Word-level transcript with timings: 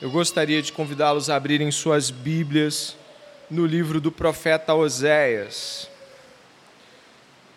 eu 0.00 0.10
gostaria 0.10 0.62
de 0.62 0.72
convidá-los 0.72 1.28
a 1.28 1.34
abrirem 1.34 1.70
suas 1.72 2.08
Bíblias 2.08 2.96
no 3.50 3.66
livro 3.66 4.00
do 4.00 4.12
profeta 4.12 4.72
Oséias. 4.72 5.90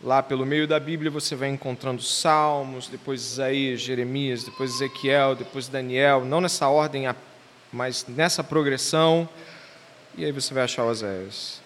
Lá 0.04 0.24
pelo 0.24 0.44
meio 0.44 0.68
da 0.68 0.80
Bíblia 0.80 1.12
você 1.12 1.36
vai 1.36 1.50
encontrando 1.50 2.02
Salmos, 2.02 2.88
depois 2.88 3.22
Isaías, 3.22 3.82
Jeremias, 3.82 4.44
depois 4.44 4.72
Ezequiel, 4.74 5.36
depois 5.36 5.68
Daniel, 5.68 6.26
não 6.26 6.42
nessa 6.42 6.68
ordem, 6.68 7.04
mas 7.72 8.08
nessa 8.08 8.44
progressão. 8.44 9.30
E 10.18 10.26
aí 10.26 10.32
você 10.32 10.52
vai 10.52 10.64
achar 10.64 10.84
Oséias. 10.84 11.62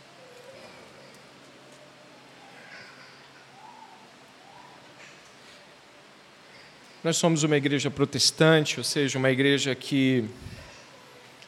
Nós 7.02 7.16
somos 7.16 7.44
uma 7.44 7.56
igreja 7.56 7.90
protestante, 7.90 8.78
ou 8.78 8.84
seja, 8.84 9.18
uma 9.18 9.32
igreja 9.32 9.74
que 9.74 10.28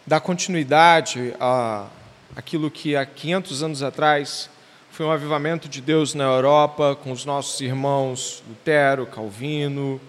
dá 0.07 0.21
continuidade 0.21 1.36
a 1.37 1.87
aquilo 2.33 2.71
que 2.71 2.95
há 2.95 3.05
500 3.05 3.63
anos 3.63 3.83
atrás 3.83 4.49
foi 4.89 5.05
um 5.05 5.11
avivamento 5.11 5.68
de 5.68 5.82
Deus 5.82 6.13
na 6.13 6.23
Europa, 6.23 6.97
com 7.04 7.11
os 7.11 7.25
nossos 7.25 7.59
irmãos 7.59 8.41
Lutero, 8.47 9.05
Calvino 9.05 9.99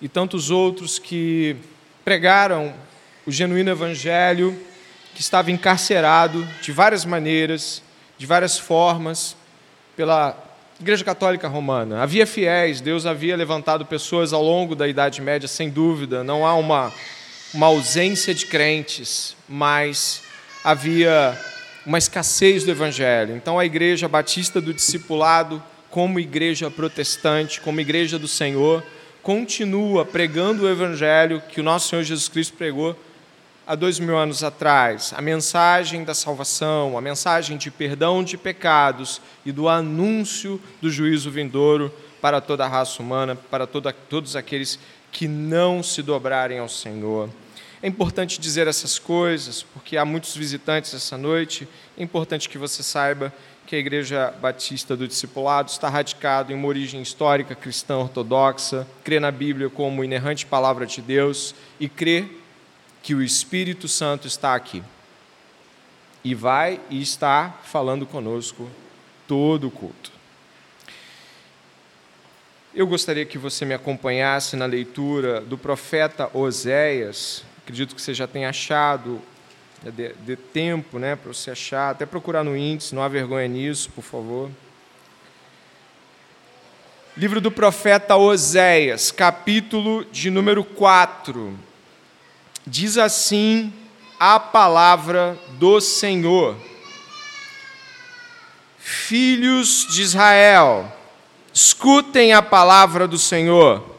e 0.00 0.08
tantos 0.08 0.50
outros 0.50 1.00
que 1.00 1.56
pregaram 2.04 2.72
o 3.26 3.32
genuíno 3.32 3.70
evangelho, 3.70 4.56
que 5.14 5.20
estava 5.20 5.50
encarcerado 5.50 6.46
de 6.62 6.70
várias 6.70 7.04
maneiras, 7.04 7.82
de 8.16 8.26
várias 8.26 8.56
formas, 8.56 9.36
pela 9.96 10.38
Igreja 10.78 11.04
Católica 11.04 11.48
Romana. 11.48 12.02
Havia 12.02 12.26
fiéis, 12.26 12.80
Deus 12.80 13.04
havia 13.04 13.36
levantado 13.36 13.84
pessoas 13.84 14.32
ao 14.32 14.42
longo 14.42 14.76
da 14.76 14.86
Idade 14.86 15.20
Média, 15.20 15.48
sem 15.48 15.68
dúvida, 15.68 16.22
não 16.22 16.46
há 16.46 16.54
uma, 16.54 16.92
uma 17.52 17.66
ausência 17.66 18.32
de 18.32 18.46
crentes, 18.46 19.36
mas 19.52 20.22
havia 20.62 21.36
uma 21.84 21.98
escassez 21.98 22.62
do 22.62 22.70
evangelho. 22.70 23.34
Então 23.34 23.58
a 23.58 23.66
igreja 23.66 24.06
batista 24.06 24.60
do 24.60 24.72
discipulado, 24.72 25.60
como 25.90 26.20
igreja 26.20 26.70
protestante, 26.70 27.60
como 27.60 27.80
igreja 27.80 28.16
do 28.16 28.28
Senhor, 28.28 28.84
continua 29.24 30.04
pregando 30.04 30.62
o 30.62 30.68
evangelho 30.68 31.42
que 31.48 31.60
o 31.60 31.64
nosso 31.64 31.88
Senhor 31.88 32.04
Jesus 32.04 32.28
Cristo 32.28 32.56
pregou 32.56 32.96
há 33.66 33.74
dois 33.74 33.98
mil 33.98 34.16
anos 34.16 34.44
atrás. 34.44 35.12
A 35.16 35.20
mensagem 35.20 36.04
da 36.04 36.14
salvação, 36.14 36.96
a 36.96 37.00
mensagem 37.00 37.56
de 37.56 37.72
perdão 37.72 38.22
de 38.22 38.38
pecados 38.38 39.20
e 39.44 39.50
do 39.50 39.68
anúncio 39.68 40.60
do 40.80 40.88
juízo 40.88 41.28
vindouro 41.28 41.92
para 42.20 42.40
toda 42.40 42.64
a 42.64 42.68
raça 42.68 43.02
humana, 43.02 43.34
para 43.34 43.66
toda, 43.66 43.92
todos 43.92 44.36
aqueles 44.36 44.78
que 45.10 45.26
não 45.26 45.82
se 45.82 46.02
dobrarem 46.02 46.60
ao 46.60 46.68
Senhor. 46.68 47.28
É 47.82 47.88
importante 47.88 48.38
dizer 48.38 48.66
essas 48.66 48.98
coisas, 48.98 49.62
porque 49.62 49.96
há 49.96 50.04
muitos 50.04 50.36
visitantes 50.36 50.92
essa 50.92 51.16
noite. 51.16 51.66
É 51.96 52.02
importante 52.02 52.46
que 52.46 52.58
você 52.58 52.82
saiba 52.82 53.32
que 53.66 53.74
a 53.74 53.78
Igreja 53.78 54.34
Batista 54.40 54.94
do 54.94 55.08
Discipulado 55.08 55.70
está 55.70 55.88
radicada 55.88 56.52
em 56.52 56.56
uma 56.56 56.68
origem 56.68 57.00
histórica 57.00 57.54
cristã 57.54 57.96
ortodoxa, 57.96 58.86
crê 59.02 59.18
na 59.18 59.30
Bíblia 59.30 59.70
como 59.70 60.04
inerrante 60.04 60.44
palavra 60.44 60.84
de 60.84 61.00
Deus 61.00 61.54
e 61.78 61.88
crê 61.88 62.26
que 63.02 63.14
o 63.14 63.22
Espírito 63.22 63.88
Santo 63.88 64.26
está 64.26 64.54
aqui. 64.54 64.82
E 66.22 66.34
vai 66.34 66.80
e 66.90 67.00
está 67.00 67.60
falando 67.62 68.04
conosco 68.04 68.68
todo 69.26 69.68
o 69.68 69.70
culto. 69.70 70.12
Eu 72.74 72.86
gostaria 72.86 73.24
que 73.24 73.38
você 73.38 73.64
me 73.64 73.72
acompanhasse 73.72 74.54
na 74.54 74.66
leitura 74.66 75.40
do 75.40 75.56
profeta 75.56 76.30
Oséias, 76.36 77.42
Acredito 77.70 77.94
que 77.94 78.02
você 78.02 78.12
já 78.12 78.26
tenha 78.26 78.48
achado, 78.48 79.22
né, 79.80 79.92
de, 79.92 80.12
de 80.14 80.34
tempo 80.34 80.98
né, 80.98 81.14
para 81.14 81.32
você 81.32 81.52
achar, 81.52 81.90
até 81.90 82.04
procurar 82.04 82.42
no 82.42 82.56
índice, 82.56 82.96
não 82.96 83.00
há 83.00 83.06
vergonha 83.06 83.46
nisso, 83.46 83.90
por 83.94 84.02
favor. 84.02 84.50
Livro 87.16 87.40
do 87.40 87.48
profeta 87.48 88.16
Oséias, 88.16 89.12
capítulo 89.12 90.04
de 90.06 90.30
número 90.30 90.64
4. 90.64 91.56
Diz 92.66 92.98
assim 92.98 93.72
a 94.18 94.40
palavra 94.40 95.38
do 95.50 95.80
Senhor: 95.80 96.56
Filhos 98.78 99.86
de 99.88 100.02
Israel, 100.02 100.92
escutem 101.54 102.32
a 102.32 102.42
palavra 102.42 103.06
do 103.06 103.16
Senhor. 103.16 103.89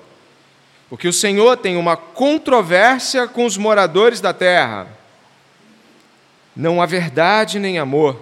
Porque 0.91 1.07
o 1.07 1.13
Senhor 1.13 1.55
tem 1.55 1.77
uma 1.77 1.95
controvérsia 1.95 3.25
com 3.25 3.45
os 3.45 3.55
moradores 3.55 4.19
da 4.19 4.33
terra. 4.33 4.87
Não 6.53 6.81
há 6.81 6.85
verdade 6.85 7.59
nem 7.59 7.79
amor, 7.79 8.21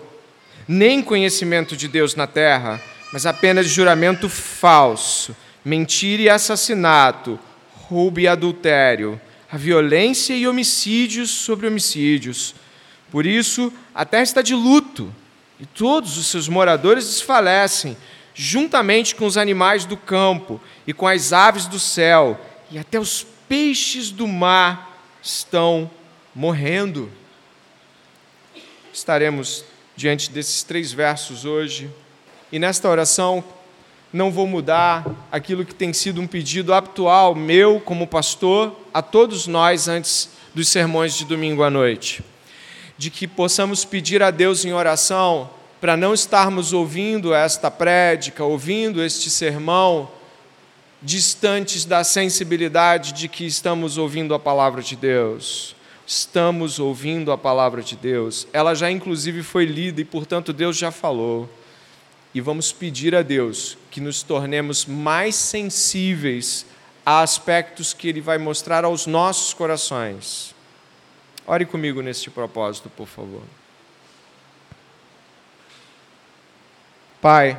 nem 0.68 1.02
conhecimento 1.02 1.76
de 1.76 1.88
Deus 1.88 2.14
na 2.14 2.28
terra, 2.28 2.80
mas 3.12 3.26
apenas 3.26 3.66
juramento 3.66 4.30
falso, 4.30 5.36
mentira 5.66 6.22
e 6.22 6.30
assassinato, 6.30 7.40
roubo 7.76 8.20
e 8.20 8.28
adultério, 8.28 9.20
a 9.52 9.58
violência 9.58 10.36
e 10.36 10.48
homicídios 10.48 11.32
sobre 11.32 11.66
homicídios. 11.66 12.54
Por 13.10 13.26
isso, 13.26 13.74
a 13.96 14.06
terra 14.06 14.22
está 14.22 14.44
de 14.44 14.54
luto, 14.54 15.12
e 15.60 15.66
todos 15.66 16.20
os 16.20 16.28
seus 16.28 16.48
moradores 16.48 17.08
desfalecem, 17.08 17.98
juntamente 18.36 19.16
com 19.16 19.26
os 19.26 19.38
animais 19.38 19.86
do 19.86 19.98
campo 19.98 20.62
e 20.86 20.94
com 20.94 21.08
as 21.08 21.34
aves 21.34 21.66
do 21.66 21.80
céu 21.80 22.40
e 22.72 22.78
até 22.78 23.00
os 23.00 23.26
peixes 23.48 24.12
do 24.12 24.28
mar 24.28 25.02
estão 25.22 25.90
morrendo. 26.36 27.12
Estaremos 28.94 29.64
diante 29.96 30.32
desses 30.32 30.64
três 30.64 30.92
versos 30.92 31.46
hoje, 31.46 31.90
e 32.52 32.60
nesta 32.60 32.88
oração 32.88 33.44
não 34.12 34.32
vou 34.32 34.48
mudar 34.48 35.06
aquilo 35.32 35.66
que 35.66 35.76
tem 35.76 35.94
sido 35.94 36.22
um 36.22 36.28
pedido 36.28 36.74
habitual 36.74 37.36
meu 37.36 37.80
como 37.80 38.08
pastor 38.08 38.76
a 38.94 39.02
todos 39.02 39.46
nós 39.46 39.88
antes 39.88 40.30
dos 40.54 40.68
sermões 40.68 41.14
de 41.16 41.26
domingo 41.26 41.64
à 41.64 41.70
noite, 41.70 42.24
de 42.98 43.10
que 43.12 43.28
possamos 43.28 43.86
pedir 43.86 44.24
a 44.24 44.32
Deus 44.32 44.66
em 44.66 44.74
oração 44.74 45.50
para 45.80 45.96
não 45.96 46.14
estarmos 46.14 46.74
ouvindo 46.74 47.34
esta 47.34 47.70
prédica, 47.70 48.44
ouvindo 48.44 49.04
este 49.04 49.30
sermão 49.30 50.10
distantes 51.02 51.86
da 51.86 52.04
sensibilidade 52.04 53.14
de 53.14 53.28
que 53.28 53.46
estamos 53.46 53.98
ouvindo 53.98 54.34
a 54.34 54.40
palavra 54.40 54.82
de 54.82 54.96
Deus. 54.96 55.76
Estamos 56.06 56.80
ouvindo 56.80 57.32
a 57.32 57.38
palavra 57.38 57.82
de 57.82 57.96
Deus. 57.96 58.48
Ela 58.52 58.74
já, 58.74 58.90
inclusive, 58.90 59.44
foi 59.44 59.66
lida 59.66 60.02
e, 60.02 60.06
portanto, 60.06 60.52
Deus 60.52 60.78
já 60.78 60.92
falou. 60.92 61.50
E 62.34 62.42
vamos 62.42 62.72
pedir 62.72 63.16
a 63.16 63.22
Deus 63.22 63.78
que 63.90 64.02
nos 64.02 64.22
tornemos 64.24 64.86
mais 64.86 65.36
sensíveis 65.36 66.66
a 67.06 67.22
aspectos 67.22 67.94
que 67.94 68.08
Ele 68.08 68.22
vai 68.22 68.38
mostrar 68.38 68.84
aos 68.84 69.08
nossos 69.08 69.54
corações. 69.54 70.54
Ore 71.46 71.66
comigo 71.66 72.02
neste 72.02 72.30
propósito, 72.30 72.90
por 72.90 73.08
favor. 73.08 73.42
Pai, 77.22 77.58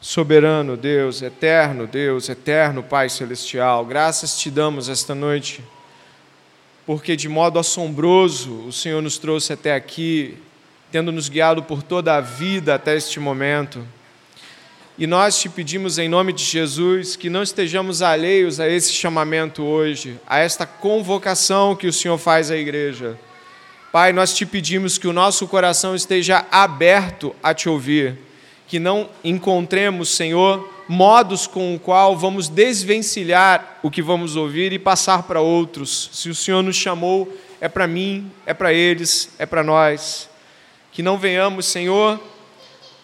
soberano 0.00 0.78
Deus, 0.78 1.20
eterno 1.20 1.86
Deus, 1.86 2.28
eterno 2.28 2.82
Pai 2.82 3.10
celestial, 3.10 3.84
graças 3.84 4.38
te 4.38 4.50
damos 4.50 4.88
esta 4.88 5.14
noite, 5.14 5.62
porque 6.86 7.14
de 7.14 7.28
modo 7.28 7.58
assombroso 7.58 8.66
o 8.66 8.72
Senhor 8.72 9.02
nos 9.02 9.18
trouxe 9.18 9.52
até 9.52 9.74
aqui, 9.74 10.38
tendo 10.90 11.12
nos 11.12 11.28
guiado 11.28 11.62
por 11.62 11.82
toda 11.82 12.16
a 12.16 12.20
vida 12.20 12.74
até 12.74 12.96
este 12.96 13.20
momento. 13.20 13.86
E 14.98 15.06
nós 15.06 15.38
te 15.38 15.48
pedimos 15.48 15.98
em 15.98 16.08
nome 16.08 16.32
de 16.32 16.44
Jesus 16.44 17.14
que 17.14 17.30
não 17.30 17.42
estejamos 17.42 18.02
alheios 18.02 18.58
a 18.58 18.68
esse 18.68 18.92
chamamento 18.92 19.62
hoje, 19.62 20.18
a 20.26 20.38
esta 20.38 20.66
convocação 20.66 21.76
que 21.76 21.86
o 21.86 21.92
Senhor 21.92 22.18
faz 22.18 22.50
à 22.50 22.56
igreja. 22.56 23.18
Pai, 23.92 24.12
nós 24.12 24.34
te 24.34 24.46
pedimos 24.46 24.98
que 24.98 25.08
o 25.08 25.12
nosso 25.12 25.46
coração 25.46 25.94
esteja 25.94 26.46
aberto 26.50 27.34
a 27.42 27.52
te 27.54 27.68
ouvir 27.68 28.29
que 28.70 28.78
não 28.78 29.10
encontremos, 29.24 30.10
Senhor, 30.10 30.72
modos 30.86 31.48
com 31.48 31.74
o 31.74 31.78
qual 31.80 32.16
vamos 32.16 32.48
desvencilhar 32.48 33.80
o 33.82 33.90
que 33.90 34.00
vamos 34.00 34.36
ouvir 34.36 34.72
e 34.72 34.78
passar 34.78 35.24
para 35.24 35.40
outros. 35.40 36.08
Se 36.12 36.28
o 36.28 36.34
Senhor 36.36 36.62
nos 36.62 36.76
chamou, 36.76 37.36
é 37.60 37.68
para 37.68 37.88
mim, 37.88 38.30
é 38.46 38.54
para 38.54 38.72
eles, 38.72 39.30
é 39.40 39.44
para 39.44 39.64
nós. 39.64 40.30
Que 40.92 41.02
não 41.02 41.18
venhamos, 41.18 41.66
Senhor, 41.66 42.20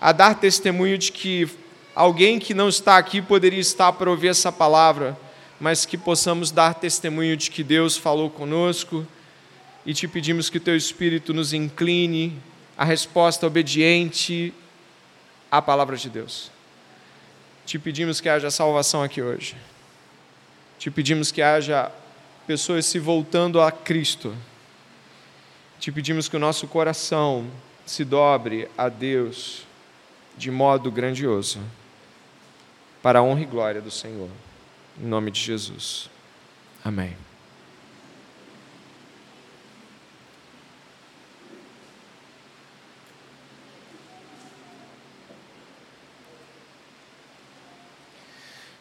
a 0.00 0.12
dar 0.12 0.38
testemunho 0.38 0.96
de 0.96 1.10
que 1.10 1.48
alguém 1.96 2.38
que 2.38 2.54
não 2.54 2.68
está 2.68 2.96
aqui 2.96 3.20
poderia 3.20 3.58
estar 3.58 3.92
para 3.94 4.08
ouvir 4.08 4.28
essa 4.28 4.52
palavra, 4.52 5.18
mas 5.58 5.84
que 5.84 5.98
possamos 5.98 6.52
dar 6.52 6.74
testemunho 6.74 7.36
de 7.36 7.50
que 7.50 7.64
Deus 7.64 7.96
falou 7.96 8.30
conosco 8.30 9.04
e 9.84 9.92
te 9.92 10.06
pedimos 10.06 10.48
que 10.48 10.58
o 10.58 10.60
teu 10.60 10.76
Espírito 10.76 11.34
nos 11.34 11.52
incline 11.52 12.38
a 12.78 12.84
resposta 12.84 13.48
obediente 13.48 14.54
a 15.50 15.60
palavra 15.62 15.96
de 15.96 16.08
Deus. 16.08 16.50
Te 17.64 17.78
pedimos 17.78 18.20
que 18.20 18.28
haja 18.28 18.50
salvação 18.50 19.02
aqui 19.02 19.20
hoje. 19.20 19.56
Te 20.78 20.90
pedimos 20.90 21.32
que 21.32 21.42
haja 21.42 21.90
pessoas 22.46 22.86
se 22.86 22.98
voltando 22.98 23.60
a 23.60 23.72
Cristo. 23.72 24.34
Te 25.80 25.90
pedimos 25.90 26.28
que 26.28 26.36
o 26.36 26.40
nosso 26.40 26.66
coração 26.68 27.50
se 27.84 28.04
dobre 28.04 28.68
a 28.76 28.88
Deus 28.88 29.66
de 30.36 30.50
modo 30.50 30.90
grandioso, 30.90 31.60
para 33.02 33.20
a 33.20 33.22
honra 33.22 33.42
e 33.42 33.46
glória 33.46 33.80
do 33.80 33.90
Senhor. 33.90 34.28
Em 35.00 35.06
nome 35.06 35.30
de 35.30 35.40
Jesus. 35.40 36.10
Amém. 36.84 37.25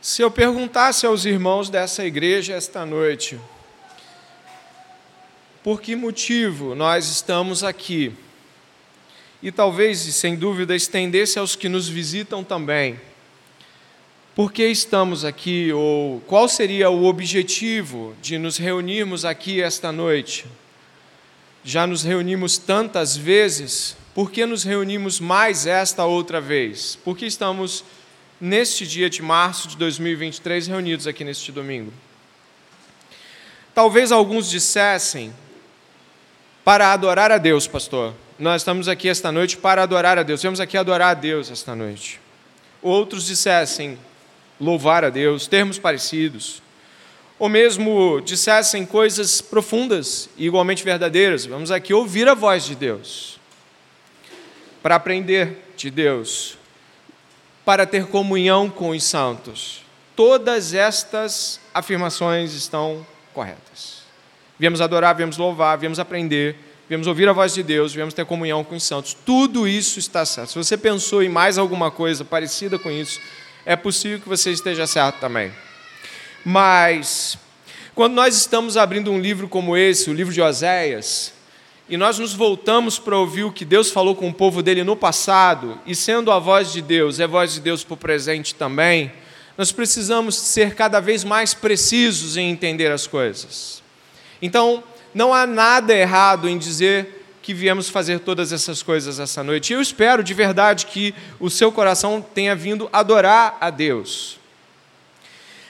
Se 0.06 0.22
eu 0.22 0.30
perguntasse 0.30 1.04
aos 1.07 1.25
irmãos 1.25 1.68
dessa 1.68 2.06
igreja 2.06 2.54
esta 2.54 2.86
noite, 2.86 3.40
por 5.63 5.81
que 5.81 5.96
motivo 5.96 6.75
nós 6.75 7.10
estamos 7.10 7.63
aqui? 7.63 8.13
E 9.42 9.52
talvez, 9.52 9.98
sem 9.98 10.36
dúvida, 10.36 10.75
estendesse 10.75 11.40
aos 11.40 11.56
que 11.56 11.68
nos 11.68 11.90
visitam 11.90 12.44
também. 12.44 13.00
Por 14.36 14.52
que 14.52 14.68
estamos 14.68 15.25
aqui? 15.25 15.74
Ou 15.74 16.22
qual 16.28 16.48
seria 16.48 16.88
o 16.92 17.06
objetivo 17.06 18.16
de 18.22 18.38
nos 18.38 18.58
reunirmos 18.58 19.25
aqui 19.25 19.60
esta 19.60 19.92
noite? 19.92 20.46
Já 21.63 21.88
nos 21.88 22.04
reunimos 22.04 22.60
tantas 22.60 23.18
vezes, 23.18 23.98
por 24.13 24.30
que 24.30 24.46
nos 24.46 24.63
reunimos 24.63 25.19
mais 25.19 25.66
esta 25.66 26.06
outra 26.06 26.40
vez? 26.40 26.96
Por 26.96 27.18
que 27.18 27.25
estamos 27.25 27.84
neste 28.40 28.86
dia 28.86 29.10
de 29.10 29.22
março 29.22 29.68
de 29.68 29.78
2023, 29.78 30.68
reunidos 30.68 31.08
aqui 31.08 31.24
neste 31.24 31.52
domingo. 31.52 31.94
Talvez 33.74 34.12
alguns 34.12 34.50
dissessem, 34.50 35.34
para 36.64 36.92
adorar 36.92 37.32
a 37.32 37.38
Deus, 37.38 37.68
pastor. 37.68 38.14
Nós 38.40 38.62
estamos 38.62 38.88
aqui 38.88 39.08
esta 39.08 39.32
noite 39.32 39.56
para 39.56 39.84
adorar 39.84 40.18
a 40.18 40.24
Deus. 40.24 40.42
Viemos 40.42 40.60
aqui 40.60 40.78
adorar 40.78 41.12
a 41.12 41.14
Deus 41.14 41.52
esta 41.52 41.76
noite. 41.76 42.20
Outros 42.82 43.26
dissessem, 43.26 43.98
louvar 44.60 45.06
a 45.06 45.10
Deus, 45.10 45.48
termos 45.48 45.78
parecidos. 45.78 46.62
Ou 47.38 47.48
mesmo 47.48 48.22
dissessem 48.22 48.86
coisas 48.86 49.42
profundas 49.42 50.30
e 50.38 50.46
igualmente 50.46 50.84
verdadeiras. 50.84 51.46
Vamos 51.46 51.70
aqui 51.70 51.94
ouvir 51.94 52.28
a 52.28 52.34
voz 52.34 52.66
de 52.66 52.76
Deus. 52.76 53.40
Para 54.82 54.96
aprender 54.96 55.74
de 55.78 55.92
Deus, 55.92 56.58
para 57.66 57.86
ter 57.86 58.06
comunhão 58.06 58.70
com 58.70 58.90
os 58.92 59.04
santos. 59.04 59.84
Todas 60.16 60.74
estas 60.74 61.60
afirmações 61.74 62.54
estão 62.54 63.06
corretas. 63.34 64.04
Viemos 64.58 64.80
adorar, 64.80 65.16
viemos 65.16 65.36
louvar, 65.36 65.78
viemos 65.78 66.00
aprender, 66.00 66.56
viemos 66.88 67.08
ouvir 67.08 67.28
a 67.28 67.34
voz 67.34 67.54
de 67.54 67.64
Deus, 67.64 67.94
viemos 67.94 68.14
ter 68.14 68.26
comunhão 68.26 68.64
com 68.64 68.76
os 68.76 68.84
santos. 68.84 69.18
Tudo 69.26 69.68
isso 69.68 70.00
está 70.00 70.26
certo. 70.26 70.52
Se 70.52 70.58
você 70.58 70.78
pensou 70.78 71.22
em 71.22 71.28
mais 71.28 71.58
alguma 71.58 71.92
coisa 71.92 72.24
parecida 72.24 72.80
com 72.80 72.90
isso, 72.90 73.20
é 73.66 73.76
possível 73.76 74.22
que 74.22 74.30
você 74.30 74.52
esteja 74.52 74.88
certo 74.88 75.20
também. 75.20 75.52
Mas, 76.46 77.38
quando 77.96 78.14
nós 78.14 78.38
estamos 78.38 78.78
abrindo 78.78 79.12
um 79.12 79.20
livro 79.20 79.50
como 79.50 79.76
esse, 79.76 80.10
o 80.10 80.14
livro 80.14 80.34
de 80.34 80.42
Oséias, 80.42 81.34
e 81.88 81.98
nós 81.98 82.18
nos 82.18 82.34
voltamos 82.34 82.98
para 82.98 83.18
ouvir 83.18 83.44
o 83.44 83.52
que 83.52 83.64
Deus 83.64 83.92
falou 83.92 84.16
com 84.16 84.30
o 84.30 84.34
povo 84.34 84.64
dele 84.64 84.84
no 84.84 84.96
passado, 84.96 85.80
e 85.86 85.96
sendo 85.96 86.32
a 86.32 86.40
voz 86.40 86.74
de 86.74 86.82
Deus, 86.82 87.20
é 87.20 87.28
voz 87.28 87.54
de 87.54 87.60
Deus 87.60 87.84
para 87.84 87.94
o 87.94 87.98
presente 87.98 88.56
também, 88.56 89.12
nós 89.58 89.72
precisamos 89.72 90.36
ser 90.36 90.76
cada 90.76 91.00
vez 91.00 91.24
mais 91.24 91.54
precisos 91.54 92.36
em 92.38 92.50
entender 92.50 92.92
as 92.92 93.08
coisas. 93.08 93.82
Então, 94.42 94.84
não 95.14 95.34
há 95.34 95.46
nada 95.46 95.94
errado 95.94 96.50
em 96.50 96.58
dizer 96.58 97.26
que 97.42 97.54
viemos 97.54 97.88
fazer 97.88 98.20
todas 98.20 98.52
essas 98.52 98.82
coisas 98.82 99.20
essa 99.20 99.44
noite. 99.44 99.72
Eu 99.72 99.80
espero 99.80 100.24
de 100.24 100.34
verdade 100.34 100.88
que 100.88 101.14
o 101.40 101.50
seu 101.50 101.72
coração 101.72 102.20
tenha 102.34 102.56
vindo 102.56 102.90
adorar 102.92 103.56
a 103.62 103.70
Deus. 103.70 104.40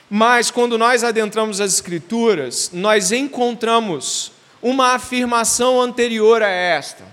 Mas 0.09 0.49
quando 0.49 0.77
nós 0.77 1.03
adentramos 1.03 1.59
as 1.59 1.73
Escrituras, 1.73 2.71
nós 2.73 3.11
encontramos 3.11 4.31
uma 4.65 4.95
afirmação 4.95 5.79
anterior 5.79 6.41
a 6.41 6.49
esta. 6.49 7.03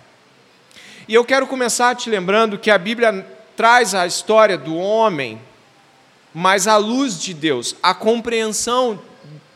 E 1.07 1.13
eu 1.13 1.23
quero 1.23 1.47
começar 1.47 1.95
te 1.95 2.09
lembrando 2.09 2.57
que 2.57 2.71
a 2.71 2.79
Bíblia 2.79 3.27
traz 3.55 3.95
a 3.95 4.07
história 4.07 4.57
do 4.57 4.75
homem, 4.75 5.39
mas 6.33 6.67
à 6.67 6.79
luz 6.79 7.21
de 7.21 7.35
Deus, 7.35 7.77
a 7.83 7.93
compreensão 7.93 8.99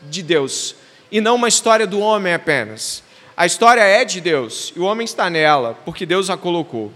de 0.03 0.21
Deus, 0.21 0.75
e 1.11 1.19
não 1.19 1.33
uma 1.33 1.47
história 1.47 1.87
do 1.87 1.99
homem 1.99 2.35
apenas. 2.35 3.01
A 3.35 3.47
história 3.47 3.81
é 3.81 4.05
de 4.05 4.21
Deus 4.21 4.71
e 4.75 4.79
o 4.79 4.83
homem 4.83 5.03
está 5.03 5.27
nela, 5.27 5.75
porque 5.83 6.05
Deus 6.05 6.29
a 6.29 6.37
colocou. 6.37 6.93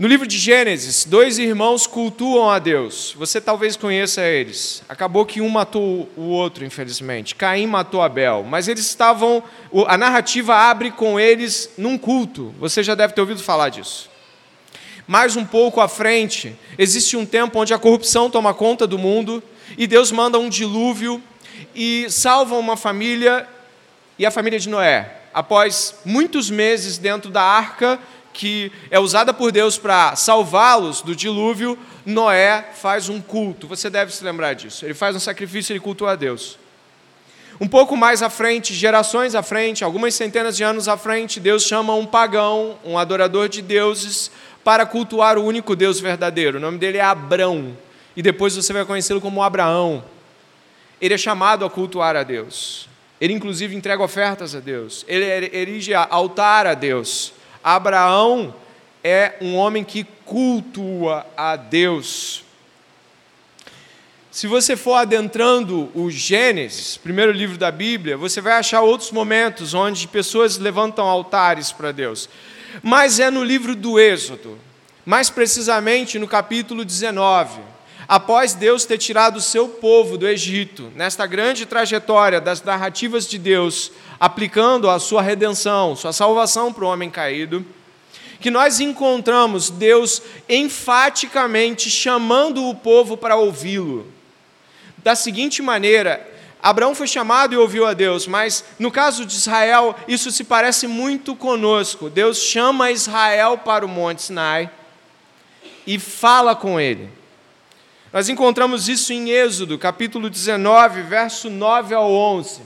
No 0.00 0.08
livro 0.08 0.26
de 0.26 0.38
Gênesis, 0.38 1.04
dois 1.04 1.38
irmãos 1.38 1.86
cultuam 1.86 2.48
a 2.48 2.58
Deus. 2.58 3.14
Você 3.18 3.38
talvez 3.38 3.76
conheça 3.76 4.22
eles. 4.22 4.82
Acabou 4.88 5.26
que 5.26 5.42
um 5.42 5.48
matou 5.50 6.08
o 6.16 6.22
outro, 6.22 6.64
infelizmente. 6.64 7.34
Caim 7.34 7.66
matou 7.66 8.00
Abel. 8.00 8.42
Mas 8.42 8.66
eles 8.66 8.86
estavam. 8.86 9.42
A 9.86 9.98
narrativa 9.98 10.56
abre 10.56 10.90
com 10.90 11.20
eles 11.20 11.72
num 11.76 11.98
culto. 11.98 12.54
Você 12.58 12.82
já 12.82 12.94
deve 12.94 13.12
ter 13.12 13.20
ouvido 13.20 13.42
falar 13.42 13.68
disso. 13.68 14.08
Mais 15.06 15.36
um 15.36 15.44
pouco 15.44 15.82
à 15.82 15.86
frente, 15.86 16.56
existe 16.78 17.14
um 17.14 17.26
tempo 17.26 17.58
onde 17.58 17.74
a 17.74 17.78
corrupção 17.78 18.30
toma 18.30 18.54
conta 18.54 18.86
do 18.86 18.96
mundo 18.96 19.42
e 19.76 19.86
Deus 19.86 20.10
manda 20.10 20.38
um 20.38 20.48
dilúvio 20.48 21.22
e 21.74 22.06
salva 22.08 22.56
uma 22.56 22.74
família 22.74 23.46
e 24.18 24.24
a 24.24 24.30
família 24.30 24.58
de 24.58 24.70
Noé. 24.70 25.18
Após 25.34 25.96
muitos 26.06 26.48
meses 26.48 26.96
dentro 26.96 27.30
da 27.30 27.42
arca, 27.42 28.00
que 28.32 28.72
é 28.90 28.98
usada 28.98 29.32
por 29.32 29.52
Deus 29.52 29.76
para 29.76 30.16
salvá-los 30.16 31.02
do 31.02 31.14
dilúvio, 31.14 31.78
Noé 32.04 32.70
faz 32.74 33.08
um 33.08 33.20
culto. 33.20 33.66
Você 33.66 33.90
deve 33.90 34.14
se 34.14 34.24
lembrar 34.24 34.54
disso. 34.54 34.84
Ele 34.84 34.94
faz 34.94 35.14
um 35.14 35.20
sacrifício, 35.20 35.72
ele 35.72 35.80
cultua 35.80 36.12
a 36.12 36.16
Deus. 36.16 36.58
Um 37.60 37.68
pouco 37.68 37.94
mais 37.94 38.22
à 38.22 38.30
frente, 38.30 38.72
gerações 38.72 39.34
à 39.34 39.42
frente, 39.42 39.84
algumas 39.84 40.14
centenas 40.14 40.56
de 40.56 40.64
anos 40.64 40.88
à 40.88 40.96
frente, 40.96 41.38
Deus 41.38 41.64
chama 41.64 41.94
um 41.94 42.06
pagão, 42.06 42.78
um 42.82 42.96
adorador 42.96 43.50
de 43.50 43.60
deuses, 43.60 44.30
para 44.64 44.86
cultuar 44.86 45.36
o 45.36 45.44
único 45.44 45.76
Deus 45.76 46.00
verdadeiro. 46.00 46.56
O 46.56 46.60
nome 46.60 46.78
dele 46.78 46.98
é 46.98 47.02
Abrão. 47.02 47.76
E 48.16 48.22
depois 48.22 48.56
você 48.56 48.72
vai 48.72 48.84
conhecê-lo 48.84 49.20
como 49.20 49.42
Abraão. 49.42 50.02
Ele 51.00 51.14
é 51.14 51.18
chamado 51.18 51.64
a 51.64 51.70
cultuar 51.70 52.16
a 52.16 52.22
Deus. 52.22 52.88
Ele, 53.20 53.34
inclusive, 53.34 53.76
entrega 53.76 54.02
ofertas 54.02 54.54
a 54.54 54.60
Deus. 54.60 55.04
Ele 55.06 55.26
erige 55.52 55.92
altar 55.94 56.66
a 56.66 56.72
Deus. 56.72 57.34
Abraão 57.62 58.54
é 59.02 59.34
um 59.40 59.56
homem 59.56 59.84
que 59.84 60.04
cultua 60.24 61.26
a 61.36 61.56
Deus. 61.56 62.44
Se 64.30 64.46
você 64.46 64.76
for 64.76 64.94
adentrando 64.94 65.90
o 65.94 66.10
Gênesis, 66.10 66.96
primeiro 66.96 67.32
livro 67.32 67.58
da 67.58 67.70
Bíblia, 67.70 68.16
você 68.16 68.40
vai 68.40 68.52
achar 68.52 68.80
outros 68.80 69.10
momentos 69.10 69.74
onde 69.74 70.06
pessoas 70.06 70.56
levantam 70.56 71.04
altares 71.04 71.72
para 71.72 71.90
Deus. 71.90 72.28
Mas 72.82 73.18
é 73.18 73.28
no 73.28 73.42
livro 73.42 73.74
do 73.74 73.98
Êxodo, 73.98 74.56
mais 75.04 75.28
precisamente 75.28 76.18
no 76.18 76.28
capítulo 76.28 76.84
19, 76.84 77.60
após 78.10 78.54
Deus 78.54 78.84
ter 78.84 78.98
tirado 78.98 79.36
o 79.36 79.40
seu 79.40 79.68
povo 79.68 80.18
do 80.18 80.26
Egito, 80.26 80.90
nesta 80.96 81.28
grande 81.28 81.64
trajetória 81.64 82.40
das 82.40 82.60
narrativas 82.60 83.24
de 83.24 83.38
Deus, 83.38 83.92
aplicando 84.18 84.90
a 84.90 84.98
sua 84.98 85.22
redenção, 85.22 85.94
sua 85.94 86.12
salvação 86.12 86.72
para 86.72 86.84
o 86.84 86.88
homem 86.88 87.08
caído, 87.08 87.64
que 88.40 88.50
nós 88.50 88.80
encontramos 88.80 89.70
Deus 89.70 90.20
enfaticamente 90.48 91.88
chamando 91.88 92.68
o 92.68 92.74
povo 92.74 93.16
para 93.16 93.36
ouvi-lo. 93.36 94.12
Da 94.98 95.14
seguinte 95.14 95.62
maneira, 95.62 96.28
Abraão 96.60 96.96
foi 96.96 97.06
chamado 97.06 97.54
e 97.54 97.58
ouviu 97.58 97.86
a 97.86 97.94
Deus, 97.94 98.26
mas 98.26 98.64
no 98.76 98.90
caso 98.90 99.24
de 99.24 99.34
Israel, 99.34 99.94
isso 100.08 100.32
se 100.32 100.42
parece 100.42 100.88
muito 100.88 101.36
conosco. 101.36 102.10
Deus 102.10 102.38
chama 102.38 102.90
Israel 102.90 103.58
para 103.58 103.86
o 103.86 103.88
Monte 103.88 104.22
Sinai 104.22 104.68
e 105.86 105.96
fala 105.96 106.56
com 106.56 106.80
ele. 106.80 107.19
Nós 108.12 108.28
encontramos 108.28 108.88
isso 108.88 109.12
em 109.12 109.30
Êxodo, 109.30 109.78
capítulo 109.78 110.28
19, 110.28 111.02
verso 111.02 111.48
9 111.48 111.94
ao 111.94 112.10
11. 112.10 112.60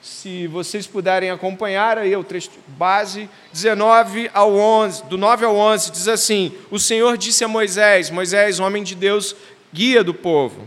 Se 0.00 0.46
vocês 0.46 0.86
puderem 0.86 1.28
acompanhar 1.28 1.98
aí 1.98 2.16
o 2.16 2.24
trecho 2.24 2.48
base, 2.66 3.28
19 3.52 4.30
ao 4.32 4.56
11, 4.56 5.04
do 5.04 5.18
9 5.18 5.44
ao 5.44 5.54
11, 5.54 5.92
diz 5.92 6.08
assim: 6.08 6.54
O 6.70 6.78
Senhor 6.78 7.18
disse 7.18 7.44
a 7.44 7.48
Moisés: 7.48 8.08
Moisés, 8.08 8.58
homem 8.58 8.82
de 8.82 8.94
Deus, 8.94 9.36
guia 9.70 10.02
do 10.02 10.14
povo. 10.14 10.66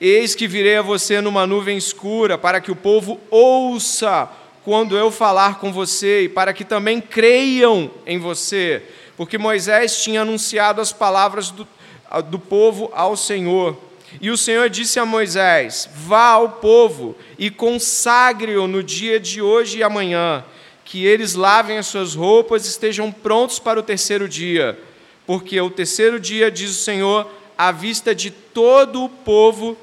Eis 0.00 0.34
que 0.34 0.48
virei 0.48 0.78
a 0.78 0.82
você 0.82 1.20
numa 1.20 1.46
nuvem 1.46 1.78
escura, 1.78 2.36
para 2.36 2.60
que 2.60 2.72
o 2.72 2.76
povo 2.76 3.20
ouça 3.30 4.28
quando 4.64 4.98
eu 4.98 5.12
falar 5.12 5.60
com 5.60 5.72
você, 5.72 6.22
e 6.22 6.28
para 6.28 6.52
que 6.52 6.64
também 6.64 7.00
creiam 7.00 7.88
em 8.04 8.18
você, 8.18 8.82
porque 9.16 9.38
Moisés 9.38 10.02
tinha 10.02 10.22
anunciado 10.22 10.80
as 10.80 10.92
palavras 10.92 11.50
do, 11.52 11.68
do 12.30 12.38
povo 12.38 12.90
ao 12.94 13.16
Senhor. 13.16 13.76
E 14.20 14.30
o 14.30 14.36
Senhor 14.36 14.70
disse 14.70 14.98
a 14.98 15.04
Moisés: 15.04 15.88
Vá 15.94 16.28
ao 16.30 16.48
povo 16.50 17.16
e 17.38 17.50
consagre-o 17.50 18.66
no 18.66 18.82
dia 18.82 19.18
de 19.20 19.42
hoje 19.42 19.78
e 19.78 19.82
amanhã, 19.82 20.44
que 20.84 21.04
eles 21.04 21.34
lavem 21.34 21.78
as 21.78 21.86
suas 21.86 22.14
roupas 22.14 22.64
e 22.64 22.68
estejam 22.68 23.10
prontos 23.10 23.58
para 23.58 23.78
o 23.78 23.82
terceiro 23.82 24.28
dia, 24.28 24.78
porque 25.26 25.60
o 25.60 25.70
terceiro 25.70 26.20
dia, 26.20 26.50
diz 26.50 26.70
o 26.70 26.82
Senhor, 26.82 27.28
à 27.58 27.72
vista 27.72 28.14
de 28.14 28.30
todo 28.30 29.04
o 29.04 29.08
povo, 29.08 29.76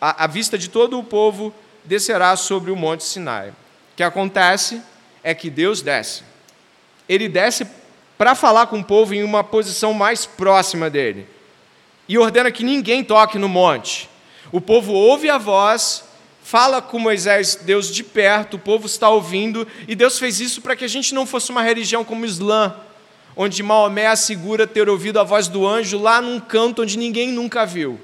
à, 0.00 0.26
vista 0.26 0.56
de 0.56 0.68
todo 0.68 0.98
o 0.98 1.04
povo, 1.04 1.52
descerá 1.84 2.34
sobre 2.36 2.70
o 2.70 2.76
monte 2.76 3.04
Sinai. 3.04 3.50
O 3.50 3.54
que 3.96 4.02
acontece 4.02 4.80
é 5.22 5.34
que 5.34 5.50
Deus 5.50 5.82
desce. 5.82 6.22
Ele 7.08 7.28
desce 7.28 7.66
para 8.20 8.34
falar 8.34 8.66
com 8.66 8.80
o 8.80 8.84
povo 8.84 9.14
em 9.14 9.22
uma 9.22 9.42
posição 9.42 9.94
mais 9.94 10.26
próxima 10.26 10.90
dele. 10.90 11.26
E 12.06 12.18
ordena 12.18 12.52
que 12.52 12.62
ninguém 12.62 13.02
toque 13.02 13.38
no 13.38 13.48
monte. 13.48 14.10
O 14.52 14.60
povo 14.60 14.92
ouve 14.92 15.30
a 15.30 15.38
voz, 15.38 16.04
fala 16.42 16.82
com 16.82 16.98
Moisés, 16.98 17.54
Deus 17.54 17.90
de 17.90 18.04
perto, 18.04 18.58
o 18.58 18.58
povo 18.58 18.84
está 18.84 19.08
ouvindo, 19.08 19.66
e 19.88 19.94
Deus 19.94 20.18
fez 20.18 20.38
isso 20.38 20.60
para 20.60 20.76
que 20.76 20.84
a 20.84 20.88
gente 20.88 21.14
não 21.14 21.24
fosse 21.24 21.50
uma 21.50 21.62
religião 21.62 22.04
como 22.04 22.20
o 22.20 22.26
Islã, 22.26 22.76
onde 23.34 23.62
Maomé 23.62 24.08
assegura 24.08 24.66
ter 24.66 24.86
ouvido 24.86 25.18
a 25.18 25.24
voz 25.24 25.48
do 25.48 25.66
anjo 25.66 25.98
lá 25.98 26.20
num 26.20 26.38
canto 26.38 26.82
onde 26.82 26.98
ninguém 26.98 27.32
nunca 27.32 27.64
viu. 27.64 27.98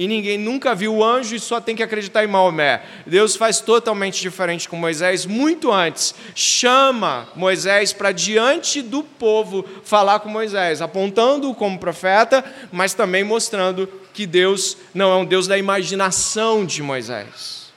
E 0.00 0.08
ninguém 0.08 0.38
nunca 0.38 0.74
viu 0.74 0.94
o 0.94 1.04
anjo 1.04 1.36
e 1.36 1.38
só 1.38 1.60
tem 1.60 1.76
que 1.76 1.82
acreditar 1.82 2.24
em 2.24 2.26
Maomé. 2.26 2.82
Deus 3.06 3.36
faz 3.36 3.60
totalmente 3.60 4.18
diferente 4.18 4.66
com 4.66 4.74
Moisés, 4.74 5.26
muito 5.26 5.70
antes. 5.70 6.14
Chama 6.34 7.28
Moisés 7.36 7.92
para 7.92 8.10
diante 8.10 8.80
do 8.80 9.02
povo 9.02 9.62
falar 9.84 10.20
com 10.20 10.30
Moisés, 10.30 10.80
apontando-o 10.80 11.54
como 11.54 11.78
profeta, 11.78 12.42
mas 12.72 12.94
também 12.94 13.22
mostrando 13.22 13.86
que 14.14 14.24
Deus 14.24 14.74
não 14.94 15.12
é 15.12 15.16
um 15.16 15.24
Deus 15.26 15.46
da 15.46 15.58
imaginação 15.58 16.64
de 16.64 16.82
Moisés. 16.82 17.70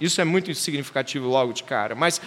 Isso 0.00 0.18
é 0.18 0.24
muito 0.24 0.54
significativo 0.54 1.28
logo 1.28 1.52
de 1.52 1.62
cara. 1.62 1.94
Mas 1.94 2.22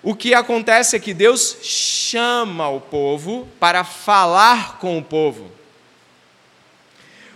o 0.00 0.14
que 0.14 0.32
acontece 0.32 0.94
é 0.94 1.00
que 1.00 1.12
Deus 1.12 1.56
chama 1.60 2.68
o 2.68 2.80
povo 2.80 3.48
para 3.58 3.82
falar 3.82 4.78
com 4.78 4.96
o 4.96 5.02
povo. 5.02 5.58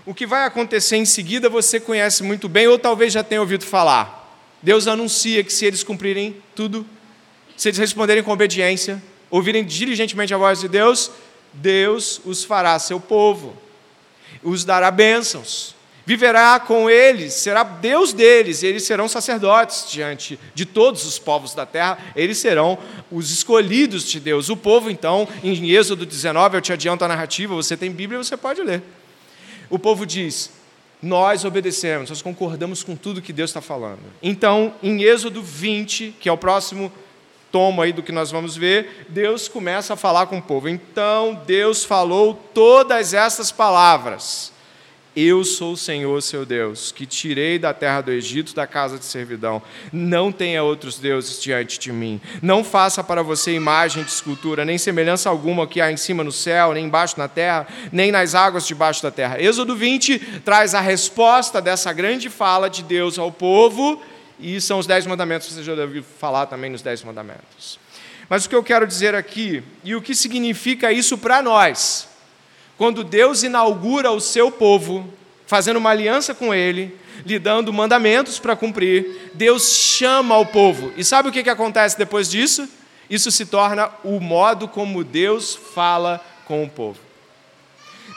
O 0.06 0.14
que 0.14 0.26
vai 0.26 0.46
acontecer 0.46 0.96
em 0.96 1.04
seguida 1.04 1.48
você 1.48 1.80
conhece 1.80 2.22
muito 2.22 2.48
bem, 2.48 2.66
ou 2.68 2.78
talvez 2.78 3.12
já 3.12 3.22
tenha 3.22 3.40
ouvido 3.40 3.64
falar. 3.64 4.22
Deus 4.62 4.86
anuncia 4.86 5.42
que 5.42 5.52
se 5.52 5.64
eles 5.64 5.82
cumprirem 5.82 6.36
tudo, 6.54 6.86
se 7.56 7.68
eles 7.68 7.78
responderem 7.78 8.22
com 8.22 8.32
obediência, 8.32 9.02
ouvirem 9.30 9.64
diligentemente 9.64 10.34
a 10.34 10.38
voz 10.38 10.60
de 10.60 10.68
Deus, 10.68 11.10
Deus 11.52 12.20
os 12.24 12.44
fará 12.44 12.78
seu 12.78 12.98
povo, 13.00 13.56
os 14.42 14.64
dará 14.64 14.90
bênçãos 14.90 15.74
viverá 16.06 16.60
com 16.60 16.88
eles, 16.90 17.34
será 17.34 17.62
Deus 17.62 18.12
deles, 18.12 18.62
eles 18.62 18.82
serão 18.82 19.08
sacerdotes 19.08 19.86
diante 19.90 20.38
de 20.54 20.66
todos 20.66 21.04
os 21.06 21.18
povos 21.18 21.54
da 21.54 21.64
terra, 21.64 21.98
eles 22.14 22.38
serão 22.38 22.78
os 23.10 23.30
escolhidos 23.30 24.04
de 24.04 24.20
Deus. 24.20 24.48
O 24.48 24.56
povo, 24.56 24.90
então, 24.90 25.26
em 25.42 25.70
Êxodo 25.70 26.04
19, 26.04 26.56
eu 26.56 26.60
te 26.60 26.72
adianto 26.72 27.04
a 27.04 27.08
narrativa, 27.08 27.54
você 27.54 27.76
tem 27.76 27.90
Bíblia, 27.90 28.22
você 28.22 28.36
pode 28.36 28.62
ler. 28.62 28.82
O 29.74 29.78
povo 29.78 30.06
diz: 30.06 30.52
Nós 31.02 31.44
obedecemos, 31.44 32.08
nós 32.08 32.22
concordamos 32.22 32.84
com 32.84 32.94
tudo 32.94 33.20
que 33.20 33.32
Deus 33.32 33.50
está 33.50 33.60
falando. 33.60 33.98
Então, 34.22 34.72
em 34.80 35.02
Êxodo 35.02 35.42
20, 35.42 36.14
que 36.20 36.28
é 36.28 36.32
o 36.32 36.38
próximo 36.38 36.92
tomo 37.50 37.82
aí 37.82 37.92
do 37.92 38.00
que 38.00 38.12
nós 38.12 38.30
vamos 38.30 38.56
ver, 38.56 39.04
Deus 39.08 39.48
começa 39.48 39.94
a 39.94 39.96
falar 39.96 40.26
com 40.26 40.38
o 40.38 40.42
povo. 40.42 40.68
Então, 40.68 41.42
Deus 41.44 41.84
falou 41.84 42.34
todas 42.54 43.14
essas 43.14 43.50
palavras 43.50 44.53
eu 45.16 45.44
sou 45.44 45.72
o 45.72 45.76
Senhor, 45.76 46.20
seu 46.22 46.44
Deus, 46.44 46.90
que 46.90 47.06
tirei 47.06 47.58
da 47.58 47.72
terra 47.72 48.00
do 48.00 48.10
Egito, 48.10 48.54
da 48.54 48.66
casa 48.66 48.98
de 48.98 49.04
servidão. 49.04 49.62
Não 49.92 50.32
tenha 50.32 50.62
outros 50.62 50.98
deuses 50.98 51.40
diante 51.40 51.78
de 51.78 51.92
mim. 51.92 52.20
Não 52.42 52.64
faça 52.64 53.04
para 53.04 53.22
você 53.22 53.52
imagem 53.52 54.02
de 54.02 54.10
escultura, 54.10 54.64
nem 54.64 54.76
semelhança 54.76 55.30
alguma 55.30 55.66
que 55.66 55.80
há 55.80 55.92
em 55.92 55.96
cima 55.96 56.24
no 56.24 56.32
céu, 56.32 56.72
nem 56.72 56.86
embaixo 56.86 57.18
na 57.18 57.28
terra, 57.28 57.66
nem 57.92 58.10
nas 58.10 58.34
águas 58.34 58.66
debaixo 58.66 59.02
da 59.02 59.10
terra. 59.10 59.40
Êxodo 59.40 59.76
20 59.76 60.18
traz 60.44 60.74
a 60.74 60.80
resposta 60.80 61.60
dessa 61.60 61.92
grande 61.92 62.28
fala 62.28 62.68
de 62.68 62.82
Deus 62.82 63.18
ao 63.18 63.30
povo, 63.30 64.02
e 64.38 64.60
são 64.60 64.78
os 64.78 64.86
dez 64.86 65.06
mandamentos, 65.06 65.52
você 65.52 65.62
já 65.62 65.74
deve 65.74 66.02
falar 66.02 66.46
também 66.46 66.70
nos 66.70 66.82
dez 66.82 67.04
mandamentos. 67.04 67.78
Mas 68.28 68.44
o 68.44 68.48
que 68.48 68.56
eu 68.56 68.64
quero 68.64 68.86
dizer 68.86 69.14
aqui, 69.14 69.62
e 69.84 69.94
o 69.94 70.02
que 70.02 70.14
significa 70.14 70.90
isso 70.90 71.16
para 71.16 71.40
nós, 71.40 72.08
quando 72.76 73.04
Deus 73.04 73.42
inaugura 73.42 74.10
o 74.10 74.20
seu 74.20 74.50
povo, 74.50 75.08
fazendo 75.46 75.76
uma 75.76 75.90
aliança 75.90 76.34
com 76.34 76.52
ele, 76.52 76.96
lhe 77.24 77.38
dando 77.38 77.72
mandamentos 77.72 78.38
para 78.38 78.56
cumprir, 78.56 79.30
Deus 79.34 79.76
chama 79.76 80.36
o 80.38 80.46
povo. 80.46 80.92
E 80.96 81.04
sabe 81.04 81.28
o 81.28 81.32
que, 81.32 81.42
que 81.42 81.50
acontece 81.50 81.96
depois 81.96 82.30
disso? 82.30 82.68
Isso 83.08 83.30
se 83.30 83.46
torna 83.46 83.90
o 84.02 84.18
modo 84.18 84.66
como 84.66 85.04
Deus 85.04 85.54
fala 85.54 86.24
com 86.46 86.64
o 86.64 86.68
povo. 86.68 86.98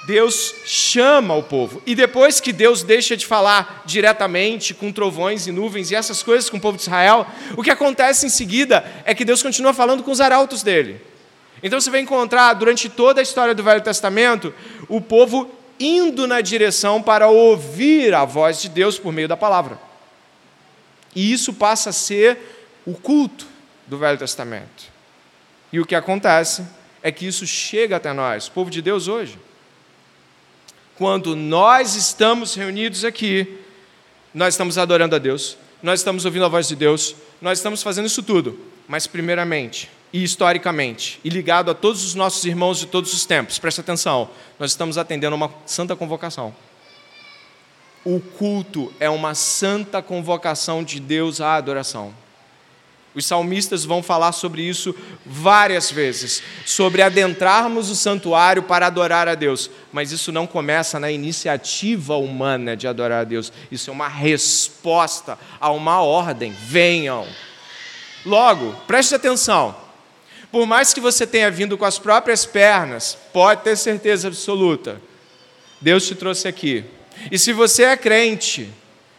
Deus 0.07 0.55
chama 0.65 1.35
o 1.35 1.43
povo. 1.43 1.81
E 1.85 1.93
depois 1.93 2.39
que 2.39 2.53
Deus 2.53 2.81
deixa 2.81 3.17
de 3.17 3.25
falar 3.25 3.83
diretamente 3.85 4.73
com 4.73 4.91
trovões 4.91 5.47
e 5.47 5.51
nuvens 5.51 5.91
e 5.91 5.95
essas 5.95 6.23
coisas 6.23 6.49
com 6.49 6.55
o 6.55 6.61
povo 6.61 6.77
de 6.77 6.83
Israel, 6.83 7.27
o 7.57 7.61
que 7.61 7.69
acontece 7.69 8.25
em 8.25 8.29
seguida 8.29 8.85
é 9.03 9.13
que 9.13 9.25
Deus 9.25 9.43
continua 9.43 9.73
falando 9.73 10.03
com 10.03 10.11
os 10.11 10.21
arautos 10.21 10.63
dele. 10.63 11.01
Então 11.61 11.79
você 11.79 11.89
vai 11.89 11.99
encontrar 11.99 12.53
durante 12.53 12.89
toda 12.89 13.19
a 13.19 13.23
história 13.23 13.55
do 13.55 13.63
Velho 13.63 13.81
Testamento 13.81 14.53
o 14.87 15.01
povo 15.01 15.49
indo 15.79 16.27
na 16.27 16.41
direção 16.41 17.01
para 17.01 17.27
ouvir 17.27 18.13
a 18.13 18.25
voz 18.25 18.61
de 18.61 18.69
Deus 18.69 18.97
por 18.99 19.11
meio 19.11 19.27
da 19.27 19.37
palavra. 19.37 19.79
E 21.15 21.31
isso 21.31 21.53
passa 21.53 21.89
a 21.89 21.93
ser 21.93 22.37
o 22.85 22.93
culto 22.93 23.47
do 23.87 23.97
Velho 23.97 24.17
Testamento. 24.17 24.85
E 25.71 25.79
o 25.79 25.85
que 25.85 25.95
acontece 25.95 26.65
é 27.01 27.11
que 27.11 27.25
isso 27.25 27.45
chega 27.45 27.95
até 27.97 28.13
nós, 28.13 28.49
povo 28.49 28.69
de 28.69 28.81
Deus 28.81 29.07
hoje. 29.07 29.37
Quando 30.97 31.35
nós 31.35 31.95
estamos 31.95 32.55
reunidos 32.55 33.05
aqui, 33.05 33.59
nós 34.33 34.53
estamos 34.53 34.77
adorando 34.77 35.15
a 35.15 35.19
Deus, 35.19 35.57
nós 35.81 36.00
estamos 36.00 36.25
ouvindo 36.25 36.46
a 36.46 36.50
voz 36.50 36.67
de 36.67 36.75
Deus, 36.75 37.15
nós 37.41 37.60
estamos 37.60 37.84
fazendo 37.84 38.05
isso 38.05 38.24
tudo, 38.24 38.60
mas 38.88 39.07
primeiramente 39.07 39.89
e 40.12 40.24
historicamente, 40.24 41.19
e 41.24 41.29
ligado 41.29 41.69
a 41.69 41.74
todos 41.74 42.03
os 42.03 42.15
nossos 42.15 42.43
irmãos 42.46 42.79
de 42.79 42.88
todos 42.88 43.13
os 43.13 43.25
tempos. 43.25 43.60
Preste 43.60 43.81
atenção, 43.81 44.29
nós 44.57 44.72
estamos 44.72 44.98
atendendo 44.98 45.36
uma 45.36 45.51
santa 45.65 45.96
convocação. 45.96 46.55
O 48.05 48.19
culto 48.19 48.93
é 49.00 49.10
uma 49.10 49.36
santa 49.36 50.01
convocação 50.01 50.84
de 50.84 51.00
Deus 51.00 51.41
à 51.41 51.55
adoração. 51.55 52.13
Os 53.17 53.25
salmistas 53.25 53.83
vão 53.83 54.03
falar 54.03 54.31
sobre 54.31 54.62
isso 54.62 54.95
várias 55.25 55.89
vezes, 55.89 56.43
sobre 56.63 57.01
adentrarmos 57.01 57.89
o 57.89 57.95
santuário 57.95 58.62
para 58.62 58.86
adorar 58.86 59.27
a 59.27 59.33
Deus. 59.33 59.71
Mas 59.91 60.12
isso 60.12 60.31
não 60.31 60.45
começa 60.45 61.00
na 61.00 61.09
iniciativa 61.09 62.15
humana 62.15 62.77
de 62.77 62.88
adorar 62.88 63.21
a 63.21 63.24
Deus. 63.24 63.51
Isso 63.71 63.89
é 63.89 63.93
uma 63.93 64.07
resposta 64.07 65.36
a 65.59 65.71
uma 65.71 66.00
ordem. 66.00 66.51
Venham. 66.51 67.25
Logo, 68.24 68.74
preste 68.86 69.15
atenção. 69.15 69.75
Por 70.51 70.67
mais 70.67 70.93
que 70.93 71.01
você 71.01 71.25
tenha 71.25 71.50
vindo 71.50 71.75
com 71.75 71.86
as 71.86 71.97
próprias 71.97 72.45
pernas, 72.45 73.17
pode 73.33 73.63
ter 73.63 73.75
certeza 73.75 74.27
absoluta, 74.27 75.01
Deus 75.81 76.05
te 76.05 76.13
trouxe 76.13 76.47
aqui. 76.47 76.86
E 77.31 77.39
se 77.39 77.51
você 77.51 77.83
é 77.86 77.97
crente 77.97 78.71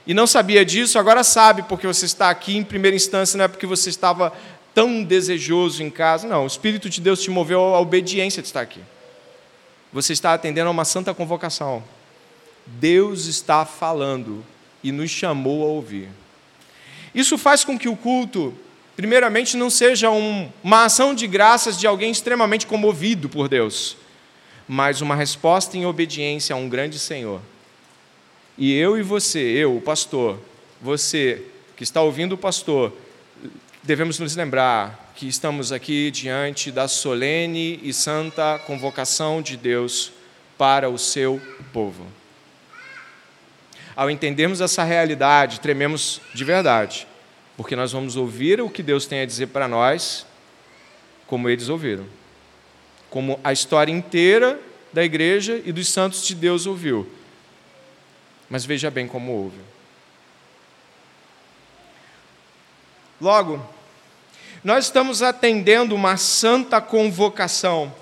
e 0.09 0.15
não 0.15 0.27
sabia 0.27 0.65
disso, 0.65 0.99
agora 0.99 1.23
sabe 1.23 1.63
porque 1.63 1.87
você 1.87 2.07
está 2.07 2.31
aqui 2.31 2.57
em 2.57 2.65
primeira 2.65 2.97
instância, 2.97 3.37
não 3.37 3.45
é 3.45 3.49
porque 3.49 3.67
você 3.67 3.91
estava 3.91 4.33
tão 4.75 5.05
desejoso 5.05 5.83
em 5.83 5.91
casa, 5.91 6.27
não. 6.27 6.45
O 6.45 6.47
Espírito 6.47 6.89
de 6.89 7.01
Deus 7.01 7.23
te 7.23 7.31
moveu 7.31 7.61
à 7.61 7.81
obediência 7.81 8.43
de 8.43 8.49
estar 8.49 8.63
aqui. 8.63 8.81
Você 9.93 10.13
está 10.13 10.35
atendendo 10.35 10.69
a 10.69 10.73
uma 10.73 10.85
santa 10.85 11.15
convocação. 11.15 11.85
Deus 12.67 13.27
está 13.27 13.65
falando 13.65 14.45
e 14.83 14.91
nos 14.91 15.11
chamou 15.11 15.63
a 15.63 15.67
ouvir. 15.69 16.09
Isso 17.15 17.37
faz 17.39 17.63
com 17.63 17.79
que 17.79 17.89
o 17.89 17.97
culto 17.97 18.55
primeiramente, 18.99 19.57
não 19.57 19.71
seja 19.71 20.11
um, 20.11 20.51
uma 20.61 20.87
ação 20.87 21.15
de 21.15 21.29
graças 21.29 21.79
de 21.79 21.87
alguém 21.87 22.11
extremamente 22.11 22.67
comovido 22.67 23.29
por 23.29 23.49
Deus, 23.49 23.97
mas 24.67 25.01
uma 25.01 25.15
resposta 25.15 25.77
em 25.77 25.87
obediência 25.87 26.53
a 26.53 26.57
um 26.57 26.69
grande 26.69 26.99
Senhor. 26.99 27.41
E 28.59 28.75
eu 28.75 28.99
e 28.99 29.03
você, 29.03 29.39
eu, 29.39 29.77
o 29.77 29.81
pastor, 29.81 30.39
você 30.83 31.43
que 31.77 31.85
está 31.85 32.03
ouvindo 32.03 32.33
o 32.33 32.39
pastor, 32.39 32.93
devemos 33.83 34.19
nos 34.19 34.35
lembrar 34.35 35.13
que 35.15 35.29
estamos 35.29 35.73
aqui 35.73 36.11
diante 36.11 36.71
da 36.71 36.89
solene 36.89 37.81
e 37.83 37.93
santa 37.93 38.59
convocação 38.67 39.41
de 39.41 39.57
Deus 39.57 40.13
para 40.59 40.91
o 40.91 40.99
seu 40.99 41.41
povo. 41.73 42.05
Ao 43.95 44.11
entendermos 44.11 44.61
essa 44.61 44.85
realidade, 44.85 45.61
trememos 45.61 46.21
de 46.35 46.45
verdade 46.45 47.07
porque 47.59 47.75
nós 47.75 47.91
vamos 47.91 48.15
ouvir 48.15 48.61
o 48.61 48.71
que 48.71 48.85
Deus 48.85 49.05
tem 49.05 49.19
a 49.19 49.27
dizer 49.27 49.49
para 49.49 49.67
nós, 49.67 50.25
como 51.27 51.49
eles 51.49 51.69
ouviram. 51.69 52.07
Como 53.11 53.41
a 53.43 53.53
história 53.53 53.91
inteira 53.91 54.61
da 54.93 55.05
igreja 55.05 55.61
e 55.65 55.73
dos 55.73 55.89
santos 55.89 56.25
de 56.25 56.37
Deus 56.37 56.67
ouviu. 56.67 57.05
Mas 58.49 58.65
veja 58.65 58.91
bem 58.91 59.07
como 59.07 59.33
houve. 59.33 59.61
Logo, 63.21 63.65
nós 64.63 64.87
estamos 64.87 65.23
atendendo 65.23 65.95
uma 65.95 66.17
santa 66.17 66.81
convocação. 66.81 67.93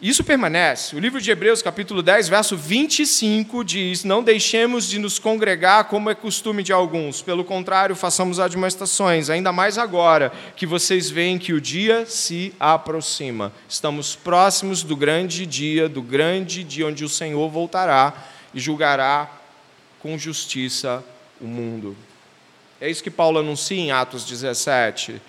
Isso 0.00 0.22
permanece. 0.22 0.94
O 0.94 1.00
livro 1.00 1.20
de 1.20 1.28
Hebreus, 1.28 1.60
capítulo 1.60 2.02
10, 2.02 2.28
verso 2.28 2.56
25, 2.56 3.64
diz: 3.64 4.04
Não 4.04 4.22
deixemos 4.22 4.88
de 4.88 4.96
nos 4.96 5.18
congregar 5.18 5.86
como 5.86 6.08
é 6.08 6.14
costume 6.14 6.62
de 6.62 6.72
alguns, 6.72 7.20
pelo 7.20 7.42
contrário, 7.42 7.96
façamos 7.96 8.38
admoestações, 8.38 9.28
ainda 9.28 9.50
mais 9.50 9.76
agora 9.76 10.32
que 10.54 10.66
vocês 10.66 11.10
veem 11.10 11.36
que 11.36 11.52
o 11.52 11.60
dia 11.60 12.06
se 12.06 12.54
aproxima. 12.60 13.52
Estamos 13.68 14.14
próximos 14.14 14.84
do 14.84 14.94
grande 14.94 15.44
dia, 15.44 15.88
do 15.88 16.00
grande 16.00 16.62
dia 16.62 16.86
onde 16.86 17.04
o 17.04 17.08
Senhor 17.08 17.50
voltará 17.50 18.14
e 18.54 18.60
julgará 18.60 19.28
com 19.98 20.16
justiça 20.16 21.04
o 21.40 21.44
mundo. 21.44 21.96
É 22.80 22.88
isso 22.88 23.02
que 23.02 23.10
Paulo 23.10 23.40
anuncia 23.40 23.76
em 23.76 23.90
Atos 23.90 24.24
17. 24.24 25.20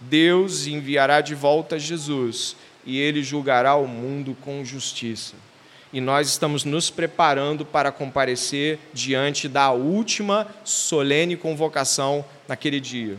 Deus 0.00 0.66
enviará 0.66 1.20
de 1.20 1.36
volta 1.36 1.78
Jesus 1.78 2.56
e 2.84 2.98
ele 2.98 3.22
julgará 3.22 3.74
o 3.74 3.86
mundo 3.86 4.36
com 4.42 4.64
justiça. 4.64 5.34
E 5.92 6.00
nós 6.00 6.28
estamos 6.28 6.64
nos 6.64 6.90
preparando 6.90 7.64
para 7.64 7.90
comparecer 7.90 8.78
diante 8.92 9.48
da 9.48 9.70
última 9.70 10.46
solene 10.64 11.36
convocação 11.36 12.24
naquele 12.46 12.78
dia. 12.78 13.16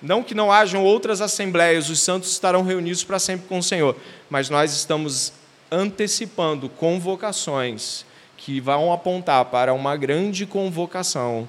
Não 0.00 0.22
que 0.22 0.34
não 0.34 0.50
hajam 0.50 0.84
outras 0.84 1.20
assembleias, 1.20 1.90
os 1.90 2.00
santos 2.00 2.30
estarão 2.30 2.62
reunidos 2.62 3.04
para 3.04 3.18
sempre 3.18 3.46
com 3.46 3.58
o 3.58 3.62
Senhor, 3.62 3.96
mas 4.30 4.48
nós 4.48 4.72
estamos 4.72 5.32
antecipando 5.70 6.68
convocações 6.68 8.06
que 8.36 8.60
vão 8.60 8.92
apontar 8.92 9.44
para 9.46 9.74
uma 9.74 9.96
grande 9.96 10.46
convocação 10.46 11.48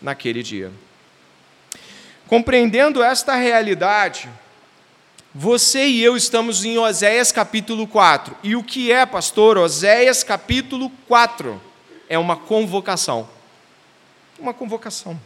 naquele 0.00 0.42
dia. 0.42 0.70
Compreendendo 2.28 3.02
esta 3.02 3.34
realidade, 3.34 4.28
você 5.34 5.86
e 5.86 6.02
eu 6.02 6.16
estamos 6.16 6.64
em 6.64 6.76
Oséias 6.76 7.30
capítulo 7.30 7.86
4. 7.86 8.36
E 8.42 8.56
o 8.56 8.64
que 8.64 8.90
é, 8.90 9.06
pastor? 9.06 9.58
Oséias 9.58 10.24
capítulo 10.24 10.90
4 11.06 11.60
é 12.08 12.18
uma 12.18 12.36
convocação. 12.36 13.28
Uma 14.38 14.52
convocação. 14.52 15.18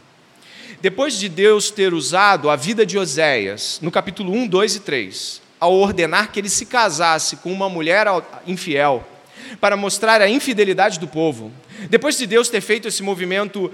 Depois 0.79 1.17
de 1.17 1.27
Deus 1.27 1.71
ter 1.71 1.93
usado 1.93 2.51
a 2.51 2.55
vida 2.55 2.85
de 2.85 2.99
Oséias, 2.99 3.79
no 3.81 3.89
capítulo 3.89 4.31
1, 4.31 4.47
2 4.47 4.75
e 4.75 4.79
3, 4.81 5.41
ao 5.59 5.73
ordenar 5.73 6.31
que 6.31 6.39
ele 6.39 6.49
se 6.49 6.67
casasse 6.67 7.37
com 7.37 7.51
uma 7.51 7.67
mulher 7.67 8.05
infiel, 8.45 9.03
para 9.59 9.75
mostrar 9.75 10.21
a 10.21 10.29
infidelidade 10.29 10.99
do 10.99 11.07
povo, 11.07 11.51
depois 11.89 12.17
de 12.17 12.27
Deus 12.27 12.49
ter 12.49 12.61
feito 12.61 12.87
esse 12.87 13.01
movimento 13.01 13.71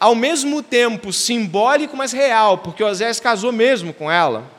ao 0.00 0.14
mesmo 0.14 0.62
tempo 0.62 1.12
simbólico, 1.12 1.96
mas 1.96 2.12
real, 2.12 2.58
porque 2.58 2.82
Oséias 2.82 3.20
casou 3.20 3.52
mesmo 3.52 3.94
com 3.94 4.10
ela, 4.10 4.55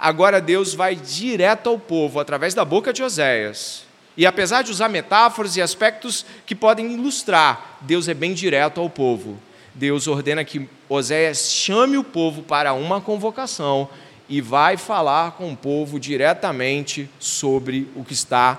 Agora 0.00 0.40
Deus 0.40 0.72
vai 0.72 0.96
direto 0.96 1.68
ao 1.68 1.78
povo, 1.78 2.18
através 2.18 2.54
da 2.54 2.64
boca 2.64 2.90
de 2.90 3.02
Oséias. 3.02 3.84
E 4.16 4.24
apesar 4.24 4.62
de 4.62 4.70
usar 4.70 4.88
metáforas 4.88 5.56
e 5.56 5.62
aspectos 5.62 6.24
que 6.46 6.54
podem 6.54 6.92
ilustrar, 6.92 7.78
Deus 7.82 8.08
é 8.08 8.14
bem 8.14 8.32
direto 8.32 8.80
ao 8.80 8.88
povo. 8.88 9.38
Deus 9.74 10.06
ordena 10.06 10.42
que 10.42 10.68
Oséias 10.88 11.50
chame 11.50 11.98
o 11.98 12.04
povo 12.04 12.42
para 12.42 12.72
uma 12.72 13.00
convocação 13.00 13.88
e 14.26 14.40
vai 14.40 14.76
falar 14.76 15.32
com 15.32 15.52
o 15.52 15.56
povo 15.56 16.00
diretamente 16.00 17.08
sobre 17.18 17.86
o 17.94 18.02
que 18.02 18.14
está 18.14 18.58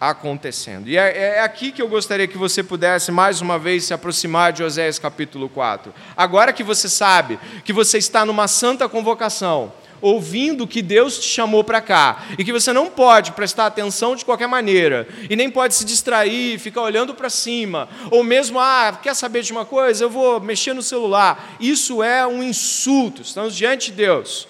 acontecendo. 0.00 0.88
E 0.88 0.96
é, 0.96 1.36
é, 1.36 1.40
aqui 1.40 1.70
que 1.70 1.80
eu 1.80 1.88
gostaria 1.88 2.26
que 2.26 2.36
você 2.36 2.62
pudesse 2.62 3.12
mais 3.12 3.40
uma 3.40 3.58
vez 3.58 3.84
se 3.84 3.94
aproximar 3.94 4.52
de 4.52 4.62
Oséias 4.62 4.98
capítulo 4.98 5.48
4. 5.48 5.94
Agora 6.16 6.52
que 6.52 6.62
você 6.62 6.88
sabe 6.88 7.38
que 7.64 7.72
você 7.72 7.98
está 7.98 8.24
numa 8.24 8.48
santa 8.48 8.88
convocação, 8.88 9.72
ouvindo 10.02 10.66
que 10.66 10.82
Deus 10.82 11.18
te 11.18 11.28
chamou 11.28 11.62
para 11.64 11.80
cá 11.80 12.24
e 12.36 12.44
que 12.44 12.52
você 12.52 12.72
não 12.72 12.90
pode 12.90 13.32
prestar 13.32 13.66
atenção 13.66 14.14
de 14.14 14.24
qualquer 14.24 14.48
maneira 14.48 15.08
e 15.30 15.36
nem 15.36 15.48
pode 15.48 15.74
se 15.74 15.84
distrair, 15.84 16.58
ficar 16.58 16.82
olhando 16.82 17.14
para 17.14 17.30
cima, 17.30 17.88
ou 18.10 18.22
mesmo, 18.22 18.58
ah, 18.58 18.98
quer 19.00 19.14
saber 19.14 19.42
de 19.42 19.52
uma 19.52 19.64
coisa? 19.64 20.04
Eu 20.04 20.10
vou 20.10 20.40
mexer 20.40 20.74
no 20.74 20.82
celular. 20.82 21.56
Isso 21.60 22.02
é 22.02 22.26
um 22.26 22.42
insulto, 22.42 23.22
estamos 23.22 23.56
diante 23.56 23.90
de 23.90 23.96
Deus. 23.96 24.48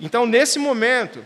Então, 0.00 0.26
nesse 0.26 0.58
momento, 0.58 1.24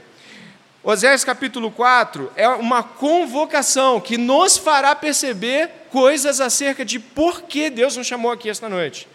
Oséias 0.85 1.24
capítulo 1.24 1.70
4 1.70 2.32
é 2.35 2.48
uma 2.48 2.82
convocação 2.82 4.00
que 4.00 4.18
nos 4.18 4.56
fará 4.56 4.94
perceber 4.94 5.70
coisas 5.90 6.40
acerca 6.40 6.85
de 6.85 6.98
por 6.98 7.42
que 7.42 7.70
Deus 7.70 7.96
nos 7.96 8.06
chamou 8.06 8.32
aqui 8.32 8.50
esta 8.50 8.68
noite. 8.68 9.06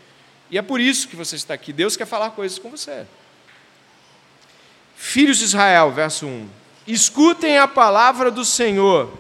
E 0.49 0.57
é 0.57 0.61
por 0.61 0.79
isso 0.79 1.07
que 1.07 1.15
você 1.15 1.35
está 1.35 1.53
aqui. 1.53 1.73
Deus 1.73 1.97
quer 1.97 2.05
falar 2.05 2.29
coisas 2.31 2.57
com 2.57 2.69
você. 2.69 3.05
Filhos 4.97 5.37
de 5.37 5.45
Israel, 5.45 5.91
verso 5.91 6.25
1: 6.25 6.49
Escutem 6.87 7.59
a 7.59 7.67
palavra 7.67 8.31
do 8.31 8.43
Senhor, 8.43 9.13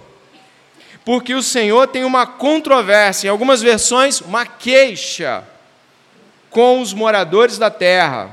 porque 1.05 1.35
o 1.35 1.43
Senhor 1.43 1.87
tem 1.87 2.03
uma 2.03 2.25
controvérsia, 2.25 3.27
em 3.27 3.29
algumas 3.29 3.61
versões, 3.61 4.19
uma 4.19 4.43
queixa 4.43 5.43
com 6.49 6.81
os 6.81 6.93
moradores 6.93 7.59
da 7.59 7.69
terra. 7.69 8.31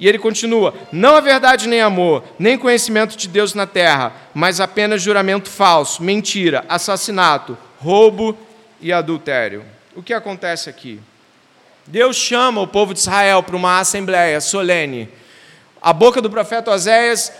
E 0.00 0.08
ele 0.08 0.18
continua: 0.18 0.74
Não 0.90 1.14
há 1.14 1.20
verdade 1.20 1.68
nem 1.68 1.80
amor, 1.80 2.24
nem 2.36 2.58
conhecimento 2.58 3.16
de 3.16 3.28
Deus 3.28 3.54
na 3.54 3.64
terra, 3.64 4.12
mas 4.34 4.58
apenas 4.58 5.00
juramento 5.00 5.48
falso, 5.48 6.02
mentira, 6.02 6.64
assassinato, 6.68 7.56
roubo 7.78 8.36
e 8.80 8.92
adultério. 8.92 9.64
O 9.94 10.02
que 10.02 10.12
acontece 10.12 10.68
aqui? 10.68 11.00
Deus 11.86 12.16
chama 12.16 12.60
o 12.60 12.66
povo 12.66 12.92
de 12.92 13.00
Israel 13.00 13.40
para 13.40 13.56
uma 13.56 13.78
assembleia 13.78 14.40
solene 14.40 15.08
a 15.80 15.92
boca 15.92 16.20
do 16.20 16.28
profeta 16.28 16.70
Oséias 16.70 17.32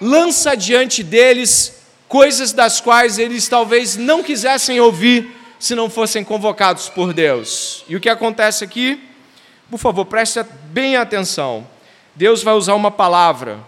lança 0.00 0.54
diante 0.56 1.02
deles 1.02 1.82
coisas 2.08 2.52
das 2.52 2.80
quais 2.80 3.18
eles 3.18 3.48
talvez 3.48 3.96
não 3.96 4.22
quisessem 4.22 4.78
ouvir 4.80 5.34
se 5.58 5.74
não 5.74 5.88
fossem 5.88 6.22
convocados 6.22 6.88
por 6.88 7.12
Deus. 7.12 7.84
E 7.88 7.96
o 7.96 8.00
que 8.00 8.08
acontece 8.08 8.62
aqui? 8.62 9.02
Por 9.70 9.78
favor, 9.78 10.04
preste 10.04 10.44
bem 10.66 10.96
atenção. 10.96 11.66
Deus 12.14 12.42
vai 12.42 12.54
usar 12.54 12.74
uma 12.74 12.90
palavra 12.90 13.58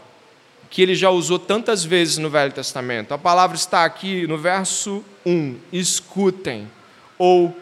que 0.69 0.83
ele 0.83 0.95
já 0.95 1.09
usou 1.09 1.38
tantas 1.38 1.85
vezes 1.85 2.19
no 2.19 2.29
Velho 2.29 2.53
Testamento. 2.53 3.14
A 3.14 3.19
palavra 3.19 3.57
está 3.57 3.85
aqui 3.85 4.27
no 4.27 4.37
verso 4.37 5.03
1: 5.25 5.57
escutem 5.73 6.71
ou 7.19 7.57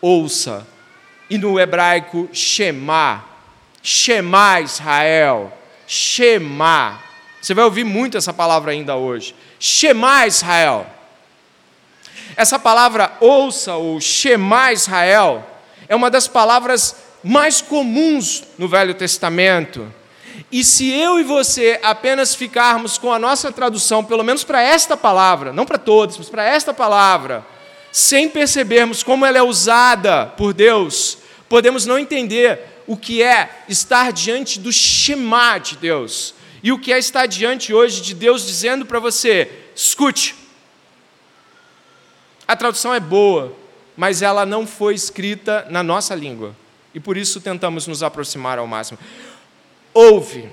ouça. 0.00 0.66
E 1.30 1.38
no 1.38 1.58
hebraico, 1.58 2.28
shema 2.32 3.35
Shema 3.86 4.60
Israel. 4.60 5.52
Shema. 5.86 7.00
Você 7.40 7.54
vai 7.54 7.64
ouvir 7.64 7.84
muito 7.84 8.16
essa 8.16 8.32
palavra 8.32 8.72
ainda 8.72 8.96
hoje. 8.96 9.32
Shema 9.60 10.26
Israel. 10.26 10.84
Essa 12.36 12.58
palavra 12.58 13.12
ouça 13.20 13.76
ou 13.76 14.00
Shema 14.00 14.72
Israel 14.72 15.46
é 15.88 15.94
uma 15.94 16.10
das 16.10 16.26
palavras 16.26 16.96
mais 17.22 17.60
comuns 17.60 18.42
no 18.58 18.66
Velho 18.66 18.92
Testamento. 18.92 19.94
E 20.50 20.64
se 20.64 20.90
eu 20.92 21.20
e 21.20 21.22
você 21.22 21.78
apenas 21.80 22.34
ficarmos 22.34 22.98
com 22.98 23.12
a 23.12 23.20
nossa 23.20 23.52
tradução, 23.52 24.04
pelo 24.04 24.24
menos 24.24 24.42
para 24.42 24.60
esta 24.60 24.96
palavra, 24.96 25.52
não 25.52 25.64
para 25.64 25.78
todas, 25.78 26.18
mas 26.18 26.28
para 26.28 26.42
esta 26.42 26.74
palavra, 26.74 27.46
sem 27.92 28.28
percebermos 28.28 29.04
como 29.04 29.24
ela 29.24 29.38
é 29.38 29.42
usada 29.42 30.26
por 30.26 30.52
Deus, 30.52 31.18
podemos 31.48 31.86
não 31.86 31.96
entender 31.96 32.75
o 32.86 32.96
que 32.96 33.22
é 33.22 33.64
estar 33.68 34.12
diante 34.12 34.60
do 34.60 34.72
Shema 34.72 35.58
de 35.58 35.76
Deus 35.76 36.34
e 36.62 36.72
o 36.72 36.78
que 36.78 36.92
é 36.92 36.98
estar 36.98 37.26
diante 37.26 37.72
hoje 37.72 38.00
de 38.00 38.14
Deus 38.14 38.46
dizendo 38.46 38.86
para 38.86 38.98
você: 38.98 39.50
escute. 39.74 40.34
A 42.46 42.54
tradução 42.54 42.94
é 42.94 43.00
boa, 43.00 43.56
mas 43.96 44.22
ela 44.22 44.46
não 44.46 44.66
foi 44.66 44.94
escrita 44.94 45.66
na 45.68 45.82
nossa 45.82 46.14
língua 46.14 46.54
e 46.94 47.00
por 47.00 47.16
isso 47.16 47.40
tentamos 47.40 47.86
nos 47.86 48.02
aproximar 48.02 48.58
ao 48.58 48.66
máximo. 48.66 48.98
Ouve, 49.92 50.48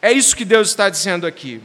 é 0.00 0.12
isso 0.12 0.34
que 0.34 0.44
Deus 0.44 0.68
está 0.68 0.88
dizendo 0.88 1.26
aqui. 1.26 1.60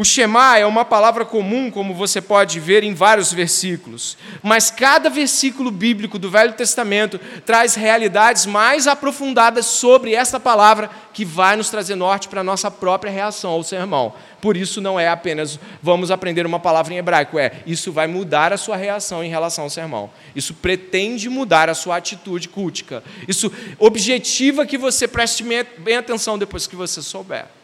O 0.00 0.04
Shema 0.04 0.56
é 0.56 0.64
uma 0.64 0.82
palavra 0.82 1.26
comum, 1.26 1.70
como 1.70 1.92
você 1.92 2.22
pode 2.22 2.58
ver 2.58 2.82
em 2.82 2.94
vários 2.94 3.34
versículos, 3.34 4.16
mas 4.42 4.70
cada 4.70 5.10
versículo 5.10 5.70
bíblico 5.70 6.18
do 6.18 6.30
Velho 6.30 6.54
Testamento 6.54 7.20
traz 7.44 7.74
realidades 7.74 8.46
mais 8.46 8.86
aprofundadas 8.86 9.66
sobre 9.66 10.14
essa 10.14 10.40
palavra 10.40 10.88
que 11.12 11.22
vai 11.22 11.54
nos 11.54 11.68
trazer 11.68 11.96
norte 11.96 12.28
para 12.28 12.40
a 12.40 12.42
nossa 12.42 12.70
própria 12.70 13.12
reação 13.12 13.50
ao 13.50 13.62
sermão. 13.62 14.14
Por 14.40 14.56
isso, 14.56 14.80
não 14.80 14.98
é 14.98 15.06
apenas 15.06 15.60
vamos 15.82 16.10
aprender 16.10 16.46
uma 16.46 16.58
palavra 16.58 16.94
em 16.94 16.96
hebraico, 16.96 17.38
é 17.38 17.60
isso 17.66 17.92
vai 17.92 18.06
mudar 18.06 18.54
a 18.54 18.56
sua 18.56 18.78
reação 18.78 19.22
em 19.22 19.28
relação 19.28 19.64
ao 19.64 19.70
sermão. 19.70 20.08
Isso 20.34 20.54
pretende 20.54 21.28
mudar 21.28 21.68
a 21.68 21.74
sua 21.74 21.98
atitude 21.98 22.48
cultica. 22.48 23.04
Isso 23.28 23.52
objetiva 23.78 24.64
que 24.64 24.78
você 24.78 25.06
preste 25.06 25.44
bem 25.76 25.98
atenção 25.98 26.38
depois 26.38 26.66
que 26.66 26.74
você 26.74 27.02
souber. 27.02 27.59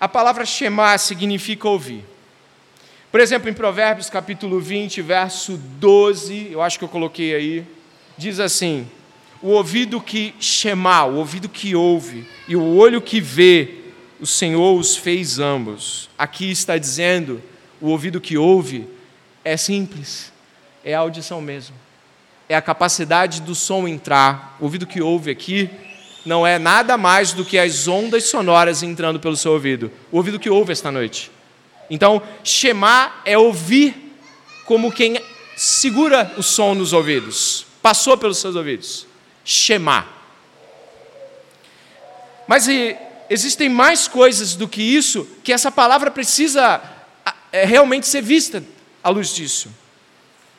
A 0.00 0.06
palavra 0.06 0.44
Shema 0.44 0.96
significa 0.96 1.68
ouvir. 1.68 2.04
Por 3.10 3.18
exemplo, 3.18 3.50
em 3.50 3.52
Provérbios 3.52 4.08
capítulo 4.08 4.60
20, 4.60 5.02
verso 5.02 5.56
12, 5.56 6.50
eu 6.52 6.62
acho 6.62 6.78
que 6.78 6.84
eu 6.84 6.88
coloquei 6.88 7.34
aí, 7.34 7.66
diz 8.16 8.38
assim: 8.38 8.86
O 9.42 9.48
ouvido 9.48 10.00
que 10.00 10.36
chama, 10.38 11.04
o 11.04 11.16
ouvido 11.16 11.48
que 11.48 11.74
ouve, 11.74 12.28
e 12.46 12.54
o 12.54 12.76
olho 12.76 13.02
que 13.02 13.20
vê, 13.20 13.74
o 14.20 14.26
Senhor 14.26 14.78
os 14.78 14.96
fez 14.96 15.40
ambos. 15.40 16.08
Aqui 16.16 16.48
está 16.48 16.78
dizendo: 16.78 17.42
o 17.80 17.88
ouvido 17.88 18.20
que 18.20 18.38
ouve 18.38 18.86
é 19.44 19.56
simples, 19.56 20.32
é 20.84 20.94
a 20.94 21.00
audição 21.00 21.40
mesmo, 21.40 21.74
é 22.48 22.54
a 22.54 22.62
capacidade 22.62 23.42
do 23.42 23.54
som 23.54 23.88
entrar. 23.88 24.56
O 24.60 24.64
ouvido 24.64 24.86
que 24.86 25.02
ouve 25.02 25.28
aqui 25.28 25.68
não 26.24 26.46
é 26.46 26.58
nada 26.58 26.96
mais 26.96 27.32
do 27.32 27.44
que 27.44 27.58
as 27.58 27.88
ondas 27.88 28.24
sonoras 28.24 28.82
entrando 28.82 29.20
pelo 29.20 29.36
seu 29.36 29.52
ouvido. 29.52 29.90
O 30.10 30.16
ouvido 30.18 30.38
que 30.38 30.50
ouve 30.50 30.72
esta 30.72 30.90
noite. 30.90 31.30
Então, 31.90 32.22
chamar 32.44 33.22
é 33.24 33.38
ouvir 33.38 33.94
como 34.64 34.92
quem 34.92 35.18
segura 35.56 36.32
o 36.36 36.42
som 36.42 36.74
nos 36.74 36.92
ouvidos, 36.92 37.66
passou 37.82 38.16
pelos 38.16 38.38
seus 38.38 38.54
ouvidos. 38.54 39.06
Chamar. 39.44 40.16
Mas 42.46 42.68
e, 42.68 42.96
existem 43.28 43.68
mais 43.68 44.06
coisas 44.06 44.54
do 44.54 44.68
que 44.68 44.82
isso 44.82 45.26
que 45.42 45.52
essa 45.52 45.70
palavra 45.70 46.10
precisa 46.10 46.80
é, 47.50 47.64
realmente 47.64 48.06
ser 48.06 48.22
vista 48.22 48.62
à 49.02 49.08
luz 49.10 49.34
disso. 49.34 49.70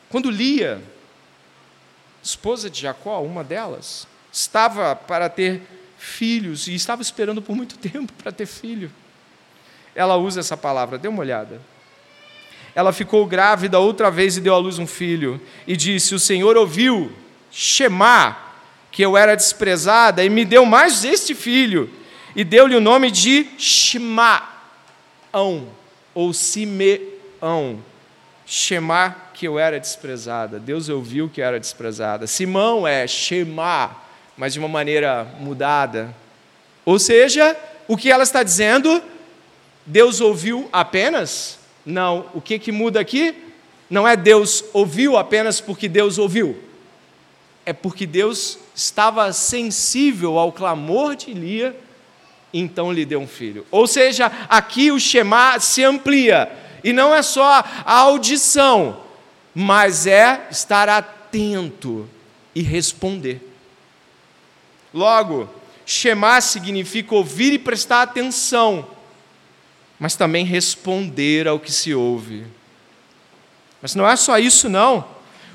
Quando 0.08 0.30
Lia, 0.30 0.82
esposa 2.22 2.68
de 2.68 2.80
Jacó, 2.80 3.20
uma 3.22 3.44
delas, 3.44 4.06
estava 4.32 4.94
para 4.94 5.28
ter 5.28 5.62
filhos 5.98 6.66
e 6.66 6.74
estava 6.74 7.02
esperando 7.02 7.42
por 7.42 7.54
muito 7.54 7.76
tempo 7.80 8.12
para 8.14 8.32
ter 8.32 8.46
filho 8.46 8.90
ela 9.94 10.16
usa 10.16 10.40
essa 10.40 10.56
palavra, 10.56 10.98
dê 10.98 11.08
uma 11.08 11.20
olhada. 11.20 11.60
Ela 12.74 12.92
ficou 12.92 13.26
grávida 13.26 13.78
outra 13.78 14.10
vez 14.10 14.36
e 14.36 14.40
deu 14.40 14.54
à 14.54 14.58
luz 14.58 14.78
um 14.78 14.86
filho, 14.86 15.40
e 15.66 15.76
disse: 15.76 16.14
O 16.14 16.18
Senhor 16.18 16.56
ouviu 16.56 17.12
Shemá, 17.50 18.36
que 18.90 19.02
eu 19.02 19.16
era 19.16 19.36
desprezada, 19.36 20.24
e 20.24 20.30
me 20.30 20.44
deu 20.44 20.64
mais 20.64 21.04
este 21.04 21.34
filho, 21.34 21.90
e 22.34 22.44
deu-lhe 22.44 22.76
o 22.76 22.80
nome 22.80 23.10
de 23.10 23.46
Shemaão, 23.58 24.46
ou 26.14 26.32
Simeão. 26.32 27.82
Shemá, 28.46 29.14
que 29.32 29.46
eu 29.46 29.58
era 29.58 29.78
desprezada. 29.78 30.58
Deus 30.58 30.88
ouviu 30.88 31.28
que 31.28 31.40
eu 31.40 31.44
era 31.44 31.60
desprezada. 31.60 32.26
Simão 32.26 32.86
é 32.86 33.06
Shemá, 33.06 33.96
mas 34.40 34.54
de 34.54 34.58
uma 34.58 34.68
maneira 34.68 35.30
mudada. 35.38 36.16
Ou 36.82 36.98
seja, 36.98 37.54
o 37.86 37.94
que 37.94 38.10
ela 38.10 38.22
está 38.22 38.42
dizendo 38.42 39.02
Deus 39.84 40.18
ouviu 40.18 40.66
apenas? 40.72 41.58
Não. 41.84 42.24
O 42.32 42.40
que, 42.40 42.58
que 42.58 42.72
muda 42.72 42.98
aqui? 42.98 43.34
Não 43.90 44.08
é 44.08 44.16
Deus 44.16 44.64
ouviu 44.72 45.18
apenas 45.18 45.60
porque 45.60 45.90
Deus 45.90 46.16
ouviu. 46.16 46.58
É 47.66 47.74
porque 47.74 48.06
Deus 48.06 48.58
estava 48.74 49.30
sensível 49.30 50.38
ao 50.38 50.50
clamor 50.50 51.16
de 51.16 51.34
Lia, 51.34 51.76
então 52.50 52.90
lhe 52.90 53.04
deu 53.04 53.20
um 53.20 53.28
filho. 53.28 53.66
Ou 53.70 53.86
seja, 53.86 54.32
aqui 54.48 54.90
o 54.90 54.98
Shema 54.98 55.60
se 55.60 55.84
amplia. 55.84 56.50
E 56.82 56.94
não 56.94 57.14
é 57.14 57.20
só 57.20 57.62
a 57.84 57.94
audição, 57.98 59.02
mas 59.54 60.06
é 60.06 60.46
estar 60.50 60.88
atento 60.88 62.08
e 62.54 62.62
responder. 62.62 63.49
Logo, 64.92 65.48
Shema 65.86 66.40
significa 66.40 67.14
ouvir 67.14 67.52
e 67.52 67.58
prestar 67.58 68.02
atenção 68.02 68.86
mas 70.00 70.16
também 70.16 70.46
responder 70.46 71.46
ao 71.46 71.60
que 71.60 71.70
se 71.70 71.94
ouve. 71.94 72.46
Mas 73.82 73.94
não 73.94 74.08
é 74.08 74.16
só 74.16 74.38
isso, 74.38 74.66
não. 74.66 75.06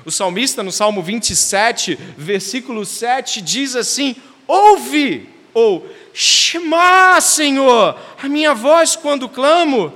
O 0.04 0.10
salmista, 0.12 0.62
no 0.62 0.70
Salmo 0.70 1.02
27, 1.02 1.98
versículo 2.16 2.86
7, 2.86 3.40
diz 3.40 3.74
assim: 3.74 4.14
Ouve, 4.46 5.28
ou 5.52 5.84
Shema, 6.14 7.20
Senhor, 7.20 7.98
a 8.22 8.28
minha 8.28 8.54
voz 8.54 8.94
quando 8.94 9.28
clamo, 9.28 9.92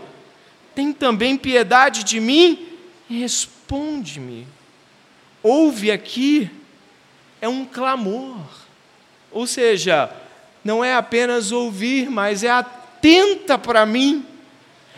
tem 0.75 0.93
também 0.93 1.37
piedade 1.37 2.03
de 2.03 2.19
mim 2.19 2.67
responde-me. 3.09 4.49
Ouve 5.45 5.93
aqui 5.93 6.51
é 7.41 7.49
um 7.49 7.65
clamor. 7.65 8.60
Ou 9.31 9.47
seja, 9.47 10.11
não 10.65 10.85
é 10.85 10.95
apenas 10.95 11.53
ouvir, 11.53 12.11
mas 12.11 12.43
é 12.43 12.51
atenta 12.51 13.57
para 13.57 13.87
mim. 13.87 14.27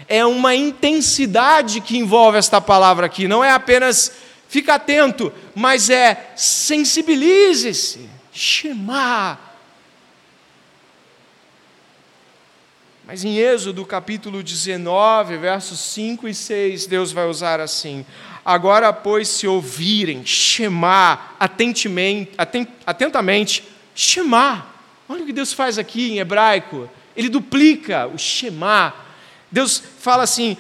É 0.09 0.25
uma 0.25 0.55
intensidade 0.55 1.81
que 1.81 1.97
envolve 1.97 2.39
esta 2.39 2.61
palavra 2.61 3.07
aqui, 3.07 3.29
não 3.29 3.45
é 3.45 3.51
apenas 3.51 4.13
fica 4.49 4.75
atento, 4.75 5.33
mas 5.55 5.89
é 5.89 6.33
sensibilize-se, 6.37 8.11
chamar. 8.33 9.51
Mas 13.05 13.25
em 13.25 13.37
Êxodo 13.37 13.85
capítulo 13.85 14.43
19, 14.43 15.37
versos 15.37 15.81
5 15.81 16.29
e 16.29 16.35
6, 16.35 16.87
Deus 16.87 17.13
vai 17.13 17.27
usar 17.27 17.61
assim: 17.61 18.05
Agora, 18.45 18.93
pois, 18.93 19.29
se 19.29 19.47
ouvirem, 19.47 20.25
chamar 20.27 21.37
atentamente, 21.39 22.33
atentamente, 22.87 23.65
chamar. 23.95 24.71
Olha 25.09 25.23
o 25.23 25.27
que 25.27 25.33
Deus 25.33 25.53
faz 25.53 25.79
aqui 25.79 26.13
em 26.13 26.19
hebraico. 26.19 26.89
Ele 27.17 27.29
duplica 27.29 28.07
o 28.07 28.19
chamar 28.19 29.13
Deus 29.53 29.83
fala 29.99 30.23
assim: 30.23 30.57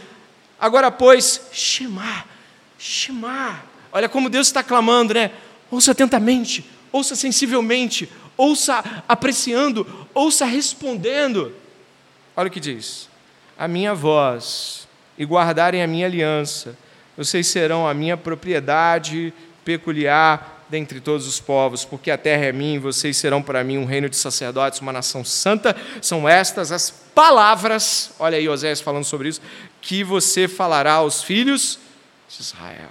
agora, 0.60 0.90
pois, 0.90 1.48
Shema, 1.50 2.26
Shema. 2.78 3.62
Olha 3.90 4.08
como 4.08 4.28
Deus 4.28 4.48
está 4.48 4.62
clamando, 4.62 5.14
né? 5.14 5.30
Ouça 5.70 5.92
atentamente, 5.92 6.64
ouça 6.92 7.16
sensivelmente, 7.16 8.08
ouça 8.36 9.02
apreciando, 9.08 9.86
ouça 10.12 10.44
respondendo. 10.44 11.54
Olha 12.36 12.48
o 12.48 12.50
que 12.50 12.60
diz: 12.60 13.08
a 13.58 13.66
minha 13.66 13.94
voz 13.94 14.86
e 15.16 15.24
guardarem 15.24 15.82
a 15.82 15.86
minha 15.86 16.06
aliança, 16.06 16.76
vocês 17.16 17.46
serão 17.46 17.88
a 17.88 17.94
minha 17.94 18.16
propriedade 18.16 19.32
peculiar 19.64 20.51
dentre 20.72 21.02
todos 21.02 21.26
os 21.26 21.38
povos, 21.38 21.84
porque 21.84 22.10
a 22.10 22.16
terra 22.16 22.46
é 22.46 22.52
minha, 22.52 22.76
e 22.76 22.78
vocês 22.78 23.18
serão 23.18 23.42
para 23.42 23.62
mim 23.62 23.76
um 23.76 23.84
reino 23.84 24.08
de 24.08 24.16
sacerdotes, 24.16 24.80
uma 24.80 24.90
nação 24.90 25.22
santa. 25.22 25.76
São 26.00 26.26
estas 26.26 26.72
as 26.72 26.90
palavras, 26.90 28.10
olha 28.18 28.38
aí 28.38 28.48
Oséias 28.48 28.80
falando 28.80 29.04
sobre 29.04 29.28
isso, 29.28 29.42
que 29.82 30.02
você 30.02 30.48
falará 30.48 30.94
aos 30.94 31.22
filhos 31.22 31.78
de 32.26 32.40
Israel. 32.40 32.88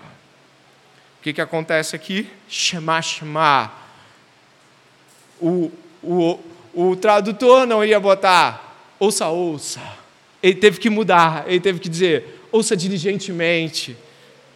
O 1.20 1.24
que, 1.24 1.34
que 1.34 1.42
acontece 1.42 1.96
aqui? 1.96 2.30
Shema, 2.48 3.02
Shema. 3.02 3.72
O, 5.42 5.72
o, 6.04 6.40
o 6.76 6.96
tradutor 6.96 7.66
não 7.66 7.84
ia 7.84 8.00
botar 8.00 8.78
ouça, 9.00 9.28
ouça. 9.28 9.82
Ele 10.44 10.54
teve 10.54 10.80
que 10.80 10.90
mudar, 10.92 11.46
ele 11.48 11.60
teve 11.60 11.80
que 11.80 11.90
dizer 11.90 12.46
ouça 12.52 12.78
diligentemente 12.78 13.98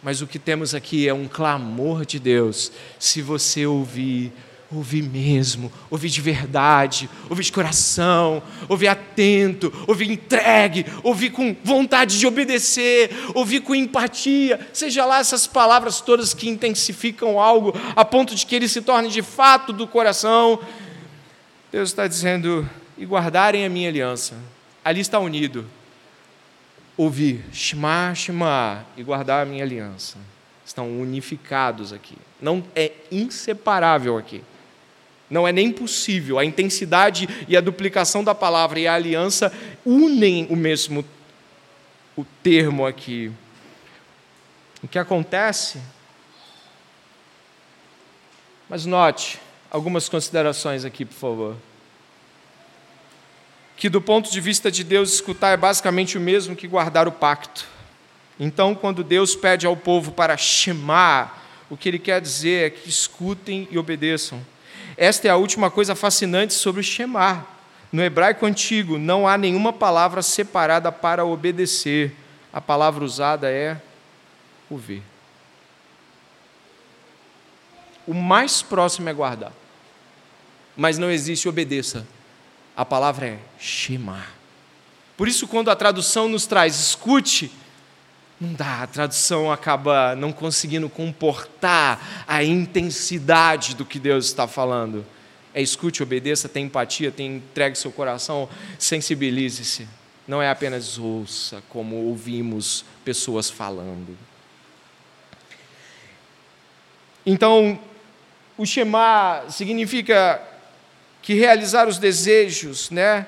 mas 0.06 0.22
o 0.22 0.26
que 0.28 0.38
temos 0.38 0.72
aqui 0.72 1.08
é 1.08 1.12
um 1.12 1.26
clamor 1.26 2.06
de 2.06 2.20
Deus. 2.20 2.70
Se 2.96 3.20
você 3.20 3.66
ouvir, 3.66 4.32
ouvir 4.70 5.02
mesmo, 5.02 5.72
ouvir 5.90 6.10
de 6.10 6.20
verdade, 6.20 7.10
ouvir 7.28 7.42
de 7.42 7.50
coração, 7.50 8.40
ouvir 8.68 8.86
atento, 8.86 9.72
ouvir 9.84 10.08
entregue, 10.08 10.86
ouvir 11.02 11.30
com 11.30 11.56
vontade 11.64 12.20
de 12.20 12.24
obedecer, 12.24 13.10
ouvir 13.34 13.62
com 13.62 13.74
empatia, 13.74 14.60
seja 14.72 15.04
lá 15.04 15.18
essas 15.18 15.44
palavras 15.44 16.00
todas 16.00 16.32
que 16.32 16.48
intensificam 16.48 17.40
algo 17.40 17.74
a 17.96 18.04
ponto 18.04 18.32
de 18.32 18.46
que 18.46 18.54
ele 18.54 18.68
se 18.68 18.82
torne 18.82 19.08
de 19.08 19.22
fato 19.22 19.72
do 19.72 19.88
coração. 19.88 20.60
Deus 21.72 21.88
está 21.88 22.06
dizendo: 22.06 22.64
e 22.96 23.04
guardarem 23.04 23.64
a 23.64 23.68
minha 23.68 23.88
aliança. 23.88 24.36
Ali 24.84 25.00
está 25.00 25.18
unido 25.18 25.66
ouvir 26.96 27.44
Shema, 27.52 28.14
Shema 28.14 28.86
e 28.96 29.02
guardar 29.02 29.42
a 29.42 29.48
minha 29.48 29.62
aliança. 29.62 30.18
Estão 30.64 31.00
unificados 31.00 31.92
aqui. 31.92 32.16
Não 32.40 32.64
é 32.74 32.92
inseparável 33.10 34.16
aqui. 34.16 34.42
Não 35.28 35.46
é 35.46 35.52
nem 35.52 35.70
possível. 35.70 36.38
A 36.38 36.44
intensidade 36.44 37.28
e 37.46 37.56
a 37.56 37.60
duplicação 37.60 38.24
da 38.24 38.34
palavra 38.34 38.80
e 38.80 38.86
a 38.86 38.94
aliança 38.94 39.52
unem 39.84 40.46
o 40.50 40.56
mesmo 40.56 41.04
o 42.16 42.24
termo 42.42 42.86
aqui. 42.86 43.30
O 44.82 44.88
que 44.88 44.98
acontece? 44.98 45.80
Mas 48.68 48.86
note 48.86 49.38
algumas 49.70 50.08
considerações 50.08 50.84
aqui, 50.84 51.04
por 51.04 51.14
favor 51.14 51.56
que, 53.76 53.88
do 53.90 54.00
ponto 54.00 54.30
de 54.30 54.40
vista 54.40 54.70
de 54.70 54.82
Deus, 54.82 55.12
escutar 55.12 55.50
é 55.50 55.56
basicamente 55.56 56.16
o 56.16 56.20
mesmo 56.20 56.56
que 56.56 56.66
guardar 56.66 57.06
o 57.06 57.12
pacto. 57.12 57.66
Então, 58.40 58.74
quando 58.74 59.04
Deus 59.04 59.36
pede 59.36 59.66
ao 59.66 59.76
povo 59.76 60.12
para 60.12 60.36
chamar, 60.36 61.46
o 61.68 61.76
que 61.76 61.88
ele 61.88 61.98
quer 61.98 62.20
dizer 62.20 62.66
é 62.66 62.70
que 62.70 62.88
escutem 62.88 63.68
e 63.70 63.78
obedeçam. 63.78 64.44
Esta 64.96 65.28
é 65.28 65.30
a 65.30 65.36
última 65.36 65.70
coisa 65.70 65.94
fascinante 65.94 66.54
sobre 66.54 66.80
o 66.80 66.84
chamar. 66.84 67.54
No 67.92 68.02
hebraico 68.02 68.46
antigo, 68.46 68.98
não 68.98 69.28
há 69.28 69.36
nenhuma 69.36 69.72
palavra 69.72 70.22
separada 70.22 70.90
para 70.90 71.24
obedecer. 71.24 72.14
A 72.52 72.60
palavra 72.60 73.04
usada 73.04 73.50
é 73.50 73.80
ouvir. 74.70 75.02
O 78.06 78.14
mais 78.14 78.62
próximo 78.62 79.08
é 79.08 79.12
guardar. 79.12 79.52
Mas 80.76 80.96
não 80.96 81.10
existe 81.10 81.48
obedeça. 81.48 82.06
A 82.76 82.84
palavra 82.84 83.26
é 83.26 83.38
Shema. 83.58 84.26
Por 85.16 85.26
isso, 85.26 85.48
quando 85.48 85.70
a 85.70 85.76
tradução 85.76 86.28
nos 86.28 86.46
traz 86.46 86.78
escute, 86.78 87.50
não 88.38 88.52
dá, 88.52 88.82
a 88.82 88.86
tradução 88.86 89.50
acaba 89.50 90.14
não 90.14 90.30
conseguindo 90.30 90.90
comportar 90.90 92.24
a 92.28 92.44
intensidade 92.44 93.74
do 93.74 93.84
que 93.84 93.98
Deus 93.98 94.26
está 94.26 94.46
falando. 94.46 95.06
É 95.54 95.62
escute, 95.62 96.02
obedeça, 96.02 96.50
tenha 96.50 96.66
empatia, 96.66 97.10
tenha 97.10 97.36
entregue 97.36 97.78
seu 97.78 97.90
coração, 97.90 98.46
sensibilize-se. 98.78 99.88
Não 100.28 100.42
é 100.42 100.50
apenas 100.50 100.98
ouça, 100.98 101.62
como 101.70 101.96
ouvimos 101.96 102.84
pessoas 103.02 103.48
falando. 103.48 104.18
Então, 107.24 107.80
o 108.58 108.66
Shema 108.66 109.44
significa 109.48 110.45
que 111.26 111.34
realizar 111.34 111.88
os 111.88 111.98
desejos, 111.98 112.88
né? 112.88 113.26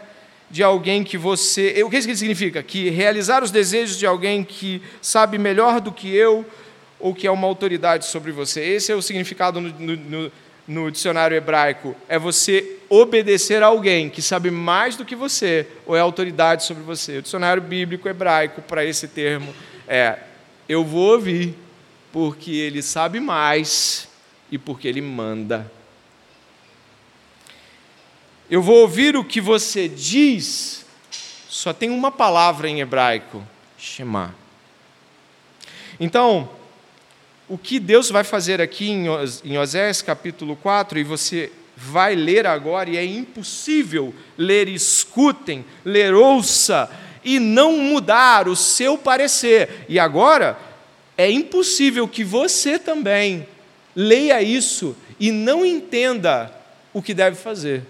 de 0.49 0.63
alguém 0.63 1.03
que 1.03 1.19
você. 1.19 1.83
O 1.83 1.91
que 1.91 1.99
isso 1.99 2.15
significa? 2.15 2.63
Que 2.63 2.91
realizar 2.91 3.43
os 3.43 3.51
desejos 3.51 3.99
de 3.99 4.07
alguém 4.07 4.45
que 4.45 4.81
sabe 5.03 5.37
melhor 5.37 5.81
do 5.81 5.91
que 5.91 6.15
eu 6.15 6.47
ou 7.01 7.13
que 7.13 7.27
é 7.27 7.31
uma 7.31 7.49
autoridade 7.49 8.07
sobre 8.07 8.31
você. 8.31 8.61
Esse 8.63 8.93
é 8.93 8.95
o 8.95 9.03
significado 9.03 9.61
no, 9.61 9.97
no, 9.97 10.33
no 10.69 10.91
dicionário 10.93 11.37
hebraico. 11.37 11.97
É 12.09 12.21
você 12.21 12.77
obedecer 12.89 13.65
a 13.65 13.67
alguém 13.67 14.09
que 14.09 14.23
sabe 14.23 14.49
mais 14.49 14.95
do 14.95 15.05
que 15.05 15.17
você 15.17 15.67
ou 15.85 15.97
é 15.97 16.01
autoridade 16.01 16.63
sobre 16.63 16.85
você. 16.85 17.19
O 17.19 17.23
dicionário 17.23 17.61
bíblico 17.61 18.09
hebraico 18.09 18.63
para 18.63 18.85
esse 18.85 19.09
termo 19.09 19.53
é: 19.89 20.21
eu 20.69 20.85
vou 20.85 21.15
ouvir 21.15 21.53
porque 22.13 22.53
ele 22.53 22.81
sabe 22.81 23.19
mais 23.19 24.09
e 24.53 24.57
porque 24.57 24.87
ele 24.87 25.03
manda. 25.03 25.78
Eu 28.51 28.63
vou 28.63 28.77
ouvir 28.77 29.15
o 29.15 29.23
que 29.23 29.43
você 29.43 29.89
diz. 29.89 30.87
Só 31.49 31.73
tem 31.73 31.91
uma 31.91 32.11
palavra 32.11 32.69
em 32.69 32.81
hebraico: 32.81 33.47
Shema. 33.77 34.35
Então, 36.01 36.49
o 37.47 37.59
que 37.59 37.79
Deus 37.79 38.11
vai 38.11 38.25
fazer 38.25 38.61
aqui 38.61 38.89
em 39.45 39.59
Osés 39.59 40.01
capítulo 40.01 40.57
4, 40.57 40.99
e 40.99 41.05
você 41.05 41.53
vai 41.77 42.15
ler 42.15 42.47
agora, 42.47 42.89
e 42.89 42.97
é 42.97 43.05
impossível 43.05 44.15
ler, 44.37 44.67
escutem, 44.69 45.65
ler, 45.85 46.15
ouça, 46.15 46.91
e 47.23 47.39
não 47.39 47.77
mudar 47.77 48.49
o 48.49 48.57
seu 48.57 48.97
parecer. 48.97 49.85
E 49.91 49.99
agora, 49.99 50.59
é 51.19 51.31
impossível 51.31 52.09
que 52.09 52.25
você 52.25 52.79
também 52.79 53.47
leia 53.95 54.41
isso 54.41 54.97
e 55.21 55.31
não 55.31 55.67
entenda 55.67 56.51
o 56.95 57.03
que 57.03 57.13
deve 57.13 57.37
fazer. 57.37 57.83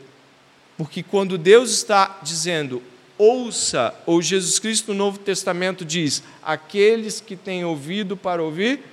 Porque 0.79 1.03
quando 1.03 1.37
Deus 1.37 1.73
está 1.73 2.21
dizendo, 2.23 2.81
ouça, 3.19 3.93
ou 4.07 4.23
Jesus 4.23 4.61
Cristo 4.61 4.95
no 4.95 4.99
Novo 4.99 5.19
Testamento 5.19 5.85
diz, 5.85 6.23
aqueles 6.41 7.21
que 7.21 7.35
têm 7.35 7.65
ouvido 7.65 8.17
para 8.17 8.41
ouvir, 8.41 8.85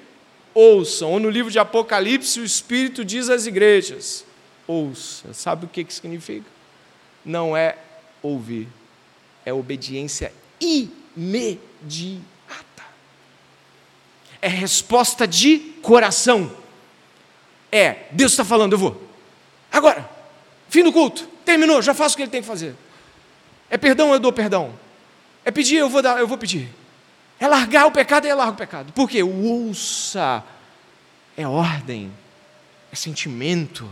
ouçam. 0.51 1.11
Ou 1.11 1.19
no 1.19 1.29
livro 1.29 1.51
de 1.51 1.59
Apocalipse, 1.59 2.39
o 2.39 2.43
Espírito 2.43 3.05
diz 3.05 3.29
às 3.29 3.45
igrejas, 3.45 4.25
ouça. 4.65 5.31
Sabe 5.31 5.65
o 5.65 5.69
que, 5.69 5.83
que 5.83 5.93
significa? 5.93 6.47
Não 7.23 7.55
é 7.55 7.77
ouvir, 8.19 8.67
é 9.45 9.53
obediência 9.53 10.33
imediata. 10.59 12.23
É 14.41 14.47
resposta 14.47 15.27
de 15.27 15.59
coração. 15.83 16.51
É, 17.71 18.07
Deus 18.11 18.31
está 18.31 18.43
falando, 18.43 18.73
eu 18.73 18.79
vou. 18.79 19.03
Agora, 19.71 20.14
fim 20.75 20.83
do 20.83 20.91
culto. 20.91 21.25
Terminou, 21.45 21.81
já 21.81 21.93
faço 21.93 22.15
o 22.15 22.17
que 22.17 22.23
ele 22.23 22.31
tem 22.31 22.41
que 22.41 22.47
fazer. 22.47 22.75
É 23.69 23.77
perdão, 23.77 24.13
eu 24.13 24.19
dou 24.19 24.33
perdão. 24.33 24.77
É 25.45 25.51
pedir, 25.51 25.77
eu 25.77 25.89
vou 25.89 26.01
dar, 26.01 26.19
eu 26.19 26.27
vou 26.27 26.37
pedir. 26.37 26.69
É 27.39 27.47
largar 27.47 27.85
o 27.85 27.91
pecado, 27.91 28.25
eu 28.25 28.35
largo 28.35 28.53
o 28.53 28.57
pecado. 28.57 28.91
Por 28.91 29.09
quê? 29.09 29.23
O 29.23 29.43
ouça 29.43 30.43
é 31.37 31.47
ordem, 31.47 32.11
é 32.91 32.95
sentimento, 32.95 33.89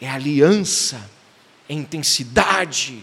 é 0.00 0.08
aliança, 0.08 1.10
é 1.68 1.72
intensidade. 1.72 3.02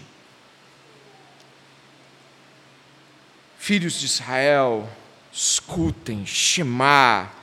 Filhos 3.58 4.00
de 4.00 4.06
Israel, 4.06 4.88
escutem, 5.30 6.24
chamar 6.24 7.38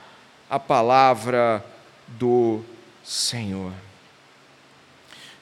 a 0.48 0.58
palavra 0.58 1.64
do 2.08 2.62
Senhor. 3.04 3.72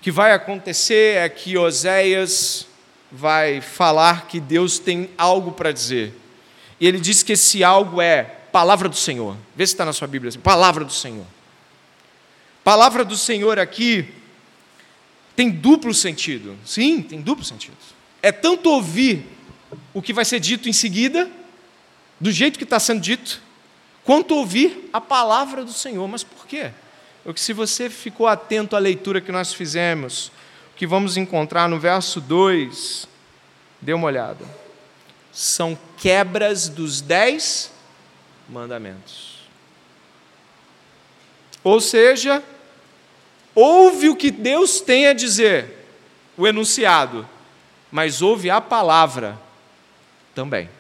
Que 0.01 0.11
vai 0.11 0.33
acontecer 0.33 1.17
é 1.17 1.29
que 1.29 1.59
Oséias 1.59 2.67
vai 3.11 3.61
falar 3.61 4.27
que 4.27 4.39
Deus 4.39 4.79
tem 4.79 5.11
algo 5.17 5.53
para 5.53 5.73
dizer. 5.73 6.15
E 6.81 6.87
ele 6.87 7.01
diz 7.01 7.23
que 7.23 7.33
esse 7.33 7.65
algo 7.65 8.01
é 8.01 8.23
palavra 8.53 8.89
do 8.89 8.97
Senhor. 8.97 9.37
Vê 9.57 9.67
se 9.67 9.75
está 9.75 9.85
na 9.85 9.93
sua 9.93 10.07
Bíblia 10.07 10.29
assim, 10.29 10.41
palavra 10.41 10.85
do 10.85 10.93
Senhor. 10.93 11.27
Palavra 12.63 13.05
do 13.05 13.17
Senhor 13.17 13.59
aqui 13.59 14.09
tem 15.35 15.51
duplo 15.51 15.95
sentido. 15.95 16.57
Sim, 16.65 17.03
tem 17.03 17.21
duplo 17.21 17.45
sentido. 17.45 17.77
É 18.23 18.31
tanto 18.31 18.71
ouvir 18.71 19.27
o 19.95 20.03
que 20.03 20.13
vai 20.13 20.25
ser 20.25 20.41
dito 20.41 20.69
em 20.69 20.73
seguida, 20.73 21.31
do 22.21 22.31
jeito 22.31 22.59
que 22.59 22.65
está 22.65 22.81
sendo 22.81 23.01
dito, 23.01 23.41
quanto 24.05 24.35
ouvir 24.35 24.89
a 24.93 25.01
palavra 25.01 25.65
do 25.65 25.73
Senhor. 25.73 26.07
Mas 26.09 26.25
por 26.25 26.47
quê? 26.47 26.73
Porque 27.25 27.41
se 27.41 27.53
você 27.53 27.91
ficou 27.91 28.27
atento 28.27 28.75
à 28.75 28.79
leitura 28.79 29.21
que 29.21 29.33
nós 29.33 29.53
fizemos, 29.53 30.29
o 30.73 30.77
que 30.77 30.87
vamos 30.87 31.17
encontrar 31.17 31.69
no 31.69 31.79
verso 31.79 32.21
2, 32.21 33.09
dê 33.81 33.93
uma 33.93 34.07
olhada. 34.07 34.45
São 35.33 35.79
quebras 35.97 36.69
dos 36.69 37.01
dez 37.01 37.71
mandamentos. 38.49 39.39
Ou 41.63 41.81
seja, 41.81 42.43
ouve 43.55 44.09
o 44.09 44.17
que 44.17 44.31
Deus 44.31 44.81
tem 44.81 45.09
a 45.09 45.13
dizer, 45.13 45.87
o 46.37 46.47
enunciado, 46.47 47.29
mas 47.91 48.23
ouve 48.23 48.49
a 48.49 48.61
palavra 48.61 49.39
também. 50.35 50.71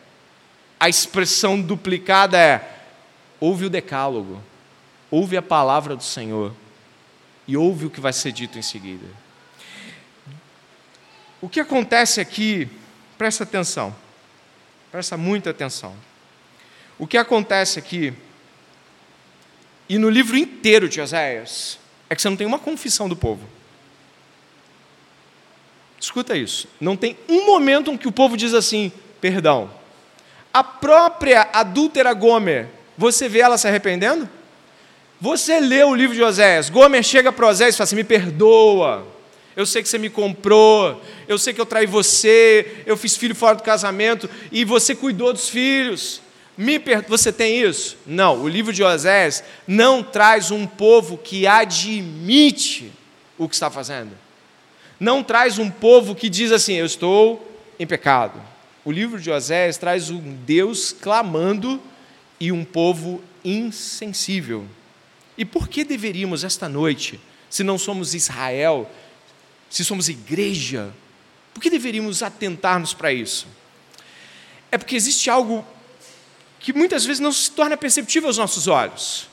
A 0.80 0.88
expressão 0.88 1.60
duplicada 1.60 2.38
é: 2.38 2.80
ouve 3.40 3.66
o 3.66 3.70
decálogo 3.70 4.42
ouve 5.10 5.36
a 5.36 5.42
palavra 5.42 5.96
do 5.96 6.02
Senhor 6.02 6.54
e 7.46 7.56
ouve 7.56 7.86
o 7.86 7.90
que 7.90 8.00
vai 8.00 8.12
ser 8.12 8.32
dito 8.32 8.58
em 8.58 8.62
seguida. 8.62 9.06
O 11.40 11.48
que 11.48 11.60
acontece 11.60 12.20
aqui, 12.20 12.68
presta 13.16 13.44
atenção, 13.44 13.94
presta 14.90 15.16
muita 15.16 15.50
atenção. 15.50 15.94
O 16.98 17.06
que 17.06 17.16
acontece 17.16 17.78
aqui, 17.78 18.12
e 19.88 19.98
no 19.98 20.10
livro 20.10 20.36
inteiro 20.36 20.88
de 20.88 21.00
Oséias, 21.00 21.78
é 22.10 22.16
que 22.16 22.20
você 22.20 22.28
não 22.28 22.36
tem 22.36 22.46
uma 22.46 22.58
confissão 22.58 23.08
do 23.08 23.16
povo. 23.16 23.48
Escuta 26.00 26.36
isso. 26.36 26.68
Não 26.80 26.96
tem 26.96 27.16
um 27.28 27.46
momento 27.46 27.90
em 27.90 27.96
que 27.96 28.08
o 28.08 28.12
povo 28.12 28.36
diz 28.36 28.54
assim, 28.54 28.92
perdão. 29.20 29.70
A 30.52 30.62
própria 30.64 31.48
adúltera 31.52 32.12
Gomer, 32.14 32.68
você 32.96 33.28
vê 33.28 33.40
ela 33.40 33.58
se 33.58 33.68
arrependendo? 33.68 34.28
Você 35.20 35.58
lê 35.58 35.82
o 35.82 35.94
livro 35.94 36.14
de 36.14 36.22
Oséias, 36.22 36.70
Gomer 36.70 37.02
chega 37.02 37.32
para 37.32 37.48
Oséias 37.48 37.74
e 37.74 37.78
fala 37.78 37.84
assim: 37.86 37.96
me 37.96 38.04
perdoa, 38.04 39.04
eu 39.56 39.66
sei 39.66 39.82
que 39.82 39.88
você 39.88 39.98
me 39.98 40.08
comprou, 40.08 41.02
eu 41.26 41.36
sei 41.36 41.52
que 41.52 41.60
eu 41.60 41.66
traí 41.66 41.86
você, 41.86 42.84
eu 42.86 42.96
fiz 42.96 43.16
filho 43.16 43.34
fora 43.34 43.56
do 43.56 43.62
casamento 43.64 44.30
e 44.52 44.64
você 44.64 44.94
cuidou 44.94 45.32
dos 45.32 45.48
filhos. 45.48 46.22
Me 46.56 46.78
per... 46.78 47.04
Você 47.08 47.32
tem 47.32 47.60
isso? 47.60 47.96
Não, 48.06 48.42
o 48.42 48.48
livro 48.48 48.72
de 48.72 48.84
Oséias 48.84 49.42
não 49.66 50.02
traz 50.02 50.52
um 50.52 50.66
povo 50.66 51.18
que 51.18 51.46
admite 51.46 52.92
o 53.36 53.48
que 53.48 53.54
está 53.54 53.70
fazendo. 53.70 54.12
Não 55.00 55.22
traz 55.22 55.58
um 55.58 55.68
povo 55.68 56.14
que 56.14 56.28
diz 56.28 56.52
assim: 56.52 56.74
eu 56.74 56.86
estou 56.86 57.44
em 57.76 57.86
pecado. 57.86 58.40
O 58.84 58.92
livro 58.92 59.20
de 59.20 59.30
Oséias 59.30 59.76
traz 59.76 60.10
um 60.10 60.36
Deus 60.46 60.92
clamando 60.92 61.82
e 62.38 62.52
um 62.52 62.64
povo 62.64 63.20
insensível. 63.44 64.64
E 65.38 65.44
por 65.44 65.68
que 65.68 65.84
deveríamos, 65.84 66.42
esta 66.42 66.68
noite, 66.68 67.20
se 67.48 67.62
não 67.62 67.78
somos 67.78 68.12
Israel, 68.12 68.90
se 69.70 69.84
somos 69.84 70.08
igreja, 70.08 70.92
por 71.54 71.62
que 71.62 71.70
deveríamos 71.70 72.24
atentar-nos 72.24 72.92
para 72.92 73.12
isso? 73.12 73.46
É 74.72 74.76
porque 74.76 74.96
existe 74.96 75.30
algo 75.30 75.64
que 76.58 76.72
muitas 76.72 77.04
vezes 77.04 77.20
não 77.20 77.30
se 77.30 77.52
torna 77.52 77.76
perceptível 77.76 78.28
aos 78.28 78.36
nossos 78.36 78.66
olhos. 78.66 79.28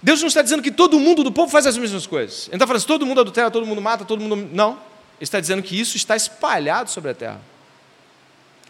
Deus 0.00 0.20
não 0.20 0.28
está 0.28 0.42
dizendo 0.42 0.62
que 0.62 0.70
todo 0.70 0.98
mundo 1.00 1.24
do 1.24 1.32
povo 1.32 1.50
faz 1.50 1.66
as 1.66 1.76
mesmas 1.76 2.06
coisas. 2.06 2.46
Ele 2.46 2.54
está 2.54 2.66
falando 2.66 2.76
assim, 2.78 2.86
todo 2.86 3.04
mundo 3.04 3.20
adultera, 3.20 3.50
todo 3.50 3.66
mundo 3.66 3.82
mata, 3.82 4.04
todo 4.04 4.20
mundo. 4.20 4.48
Não. 4.52 4.70
Ele 4.70 4.78
está 5.20 5.40
dizendo 5.40 5.60
que 5.60 5.78
isso 5.78 5.96
está 5.96 6.14
espalhado 6.14 6.88
sobre 6.88 7.10
a 7.10 7.14
terra. 7.14 7.40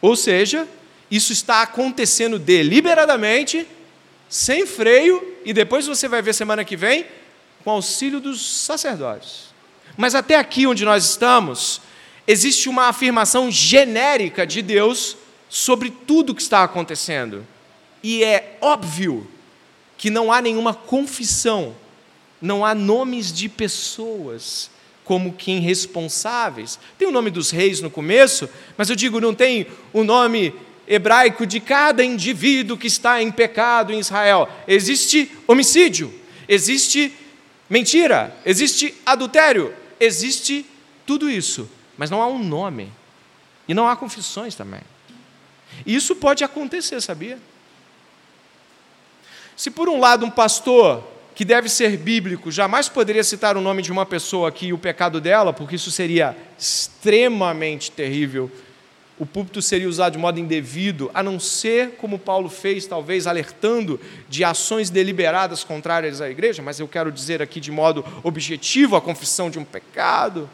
Ou 0.00 0.16
seja, 0.16 0.66
isso 1.10 1.34
está 1.34 1.60
acontecendo 1.60 2.38
deliberadamente 2.38 3.66
sem 4.28 4.66
freio, 4.66 5.36
e 5.44 5.52
depois 5.52 5.86
você 5.86 6.08
vai 6.08 6.20
ver 6.20 6.34
semana 6.34 6.64
que 6.64 6.76
vem, 6.76 7.06
com 7.64 7.70
auxílio 7.70 8.20
dos 8.20 8.44
sacerdotes. 8.44 9.48
Mas 9.96 10.14
até 10.14 10.36
aqui 10.36 10.66
onde 10.66 10.84
nós 10.84 11.04
estamos, 11.04 11.80
existe 12.26 12.68
uma 12.68 12.84
afirmação 12.88 13.50
genérica 13.50 14.46
de 14.46 14.62
Deus 14.62 15.16
sobre 15.48 15.90
tudo 15.90 16.34
que 16.34 16.42
está 16.42 16.62
acontecendo. 16.62 17.46
E 18.02 18.22
é 18.22 18.58
óbvio 18.60 19.26
que 19.96 20.10
não 20.10 20.30
há 20.30 20.40
nenhuma 20.40 20.72
confissão, 20.72 21.74
não 22.40 22.64
há 22.64 22.74
nomes 22.74 23.32
de 23.32 23.48
pessoas 23.48 24.70
como 25.04 25.32
quem 25.32 25.58
responsáveis. 25.58 26.78
Tem 26.98 27.08
o 27.08 27.10
nome 27.10 27.30
dos 27.30 27.50
reis 27.50 27.80
no 27.80 27.90
começo, 27.90 28.48
mas 28.76 28.90
eu 28.90 28.94
digo, 28.94 29.20
não 29.20 29.34
tem 29.34 29.66
o 29.92 30.04
nome 30.04 30.54
hebraico 30.88 31.46
de 31.46 31.60
cada 31.60 32.02
indivíduo 32.02 32.78
que 32.78 32.86
está 32.86 33.22
em 33.22 33.30
pecado 33.30 33.92
em 33.92 33.98
Israel. 33.98 34.48
Existe 34.66 35.30
homicídio, 35.46 36.12
existe 36.48 37.12
mentira, 37.68 38.34
existe 38.44 38.94
adultério, 39.04 39.74
existe 40.00 40.64
tudo 41.06 41.30
isso, 41.30 41.70
mas 41.96 42.10
não 42.10 42.22
há 42.22 42.26
um 42.26 42.42
nome. 42.42 42.90
E 43.68 43.74
não 43.74 43.86
há 43.86 43.94
confissões 43.94 44.54
também. 44.54 44.80
E 45.84 45.94
isso 45.94 46.16
pode 46.16 46.42
acontecer, 46.42 47.02
sabia? 47.02 47.38
Se 49.54 49.70
por 49.70 49.88
um 49.88 50.00
lado 50.00 50.24
um 50.24 50.30
pastor 50.30 51.04
que 51.34 51.44
deve 51.44 51.68
ser 51.68 51.96
bíblico 51.98 52.50
jamais 52.50 52.88
poderia 52.88 53.22
citar 53.22 53.56
o 53.56 53.60
nome 53.60 53.82
de 53.82 53.92
uma 53.92 54.06
pessoa 54.06 54.48
aqui 54.48 54.68
e 54.68 54.72
o 54.72 54.78
pecado 54.78 55.20
dela, 55.20 55.52
porque 55.52 55.76
isso 55.76 55.90
seria 55.90 56.36
extremamente 56.58 57.90
terrível, 57.90 58.50
o 59.18 59.26
púlpito 59.26 59.60
seria 59.60 59.88
usado 59.88 60.12
de 60.12 60.18
modo 60.18 60.38
indevido, 60.38 61.10
a 61.12 61.22
não 61.22 61.40
ser 61.40 61.92
como 61.96 62.18
Paulo 62.18 62.48
fez, 62.48 62.86
talvez 62.86 63.26
alertando 63.26 64.00
de 64.28 64.44
ações 64.44 64.90
deliberadas 64.90 65.64
contrárias 65.64 66.20
à 66.20 66.30
igreja, 66.30 66.62
mas 66.62 66.78
eu 66.78 66.86
quero 66.86 67.10
dizer 67.10 67.42
aqui 67.42 67.58
de 67.58 67.72
modo 67.72 68.04
objetivo 68.22 68.94
a 68.94 69.00
confissão 69.00 69.50
de 69.50 69.58
um 69.58 69.64
pecado. 69.64 70.48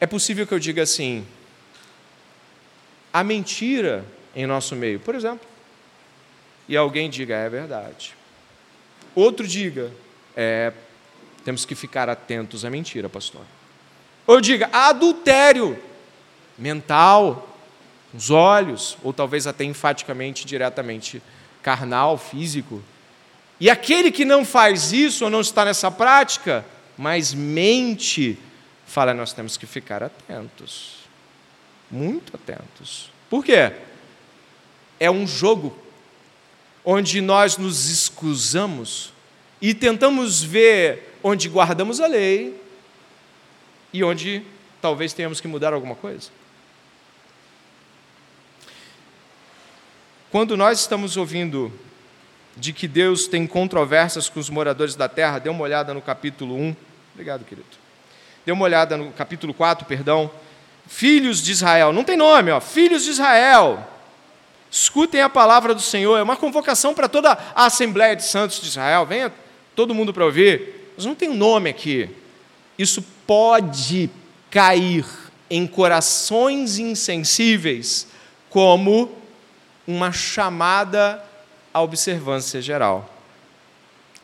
É 0.00 0.06
possível 0.06 0.46
que 0.46 0.52
eu 0.52 0.58
diga 0.58 0.82
assim: 0.82 1.24
a 3.12 3.22
mentira 3.22 4.04
em 4.34 4.46
nosso 4.46 4.74
meio, 4.74 4.98
por 4.98 5.14
exemplo, 5.14 5.46
e 6.68 6.76
alguém 6.76 7.08
diga, 7.08 7.36
é 7.36 7.48
verdade. 7.48 8.14
Outro 9.14 9.46
diga, 9.46 9.92
é, 10.36 10.72
temos 11.44 11.64
que 11.64 11.74
ficar 11.74 12.08
atentos 12.08 12.64
à 12.64 12.70
mentira, 12.70 13.08
pastor. 13.08 13.42
Ou 14.26 14.40
diga, 14.40 14.68
adultério 14.72 15.78
mental, 16.58 17.48
os 18.14 18.30
olhos, 18.30 18.96
ou 19.02 19.12
talvez 19.12 19.46
até 19.46 19.64
enfaticamente, 19.64 20.46
diretamente 20.46 21.22
carnal, 21.62 22.16
físico. 22.16 22.82
E 23.58 23.68
aquele 23.68 24.10
que 24.10 24.24
não 24.24 24.44
faz 24.44 24.92
isso 24.92 25.24
ou 25.24 25.30
não 25.30 25.40
está 25.40 25.64
nessa 25.64 25.90
prática, 25.90 26.64
mas 26.96 27.34
mente, 27.34 28.38
fala, 28.86 29.12
nós 29.12 29.32
temos 29.32 29.56
que 29.56 29.66
ficar 29.66 30.02
atentos. 30.02 30.96
Muito 31.90 32.34
atentos. 32.34 33.10
Por 33.28 33.44
quê? 33.44 33.72
É 34.98 35.10
um 35.10 35.26
jogo 35.26 35.76
onde 36.84 37.20
nós 37.20 37.56
nos 37.56 37.90
excusamos 37.90 39.12
e 39.60 39.74
tentamos 39.74 40.42
ver 40.42 41.18
onde 41.22 41.48
guardamos 41.48 42.00
a 42.00 42.06
lei 42.06 42.60
e 43.92 44.04
onde 44.04 44.42
talvez 44.80 45.12
tenhamos 45.12 45.40
que 45.40 45.48
mudar 45.48 45.72
alguma 45.72 45.94
coisa. 45.94 46.30
Quando 50.30 50.56
nós 50.56 50.80
estamos 50.80 51.16
ouvindo 51.16 51.72
de 52.56 52.72
que 52.72 52.88
Deus 52.88 53.26
tem 53.28 53.46
controvérsias 53.46 54.28
com 54.28 54.40
os 54.40 54.50
moradores 54.50 54.94
da 54.94 55.08
terra, 55.08 55.38
dê 55.38 55.48
uma 55.48 55.62
olhada 55.62 55.94
no 55.94 56.02
capítulo 56.02 56.56
1. 56.56 56.76
Obrigado, 57.14 57.44
querido. 57.44 57.68
Dê 58.44 58.52
uma 58.52 58.64
olhada 58.64 58.96
no 58.96 59.12
capítulo 59.12 59.54
4, 59.54 59.86
perdão. 59.86 60.30
Filhos 60.86 61.42
de 61.42 61.52
Israel, 61.52 61.92
não 61.92 62.04
tem 62.04 62.16
nome, 62.16 62.50
ó. 62.50 62.60
Filhos 62.60 63.04
de 63.04 63.10
Israel, 63.10 63.86
escutem 64.70 65.20
a 65.20 65.28
palavra 65.28 65.74
do 65.74 65.80
Senhor. 65.80 66.16
É 66.16 66.22
uma 66.22 66.36
convocação 66.36 66.94
para 66.94 67.08
toda 67.08 67.32
a 67.54 67.66
Assembleia 67.66 68.16
de 68.16 68.24
Santos 68.24 68.60
de 68.60 68.68
Israel. 68.68 69.04
Venha 69.06 69.32
todo 69.74 69.94
mundo 69.94 70.12
para 70.12 70.24
ouvir. 70.24 70.92
Mas 70.96 71.04
não 71.04 71.14
tem 71.14 71.28
nome 71.28 71.70
aqui. 71.70 72.08
Isso 72.78 73.04
pode 73.26 74.10
cair 74.50 75.04
em 75.50 75.66
corações 75.66 76.78
insensíveis, 76.78 78.06
como 78.48 79.10
uma 79.86 80.12
chamada 80.12 81.22
à 81.72 81.80
observância 81.80 82.60
geral. 82.60 83.08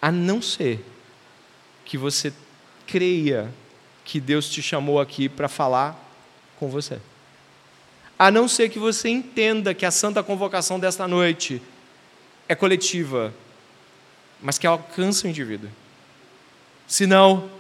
A 0.01 0.11
não 0.11 0.43
ser 0.43 0.85
que 1.85 1.97
você 1.97 2.33
creia 2.87 3.53
que 4.05 4.21
Deus 4.21 4.49
te 4.49 4.61
chamou 4.61 5.01
aqui 5.01 5.29
para 5.29 5.49
falar 5.49 5.97
com 6.59 6.69
você. 6.69 6.99
A 8.19 8.31
não 8.31 8.47
ser 8.49 8.69
que 8.69 8.79
você 8.79 9.09
entenda 9.09 9.75
que 9.75 9.87
a 9.87 9.91
santa 9.91 10.23
convocação 10.23 10.79
desta 10.79 11.07
noite 11.07 11.63
é 12.49 12.55
coletiva, 12.55 13.33
mas 14.41 14.59
que 14.59 14.67
alcança 14.67 15.27
o 15.27 15.31
indivíduo. 15.31 15.71
Senão, 16.87 17.51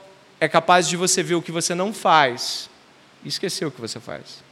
é 0.41 0.49
capaz 0.49 0.89
de 0.89 0.97
você 0.97 1.23
ver 1.23 1.37
o 1.37 1.43
que 1.43 1.53
você 1.53 1.75
não 1.75 1.93
faz 1.93 2.69
e 3.25 3.29
esquecer 3.29 3.65
o 3.65 3.71
que 3.71 3.81
você 3.81 4.01
faz. 4.01 4.43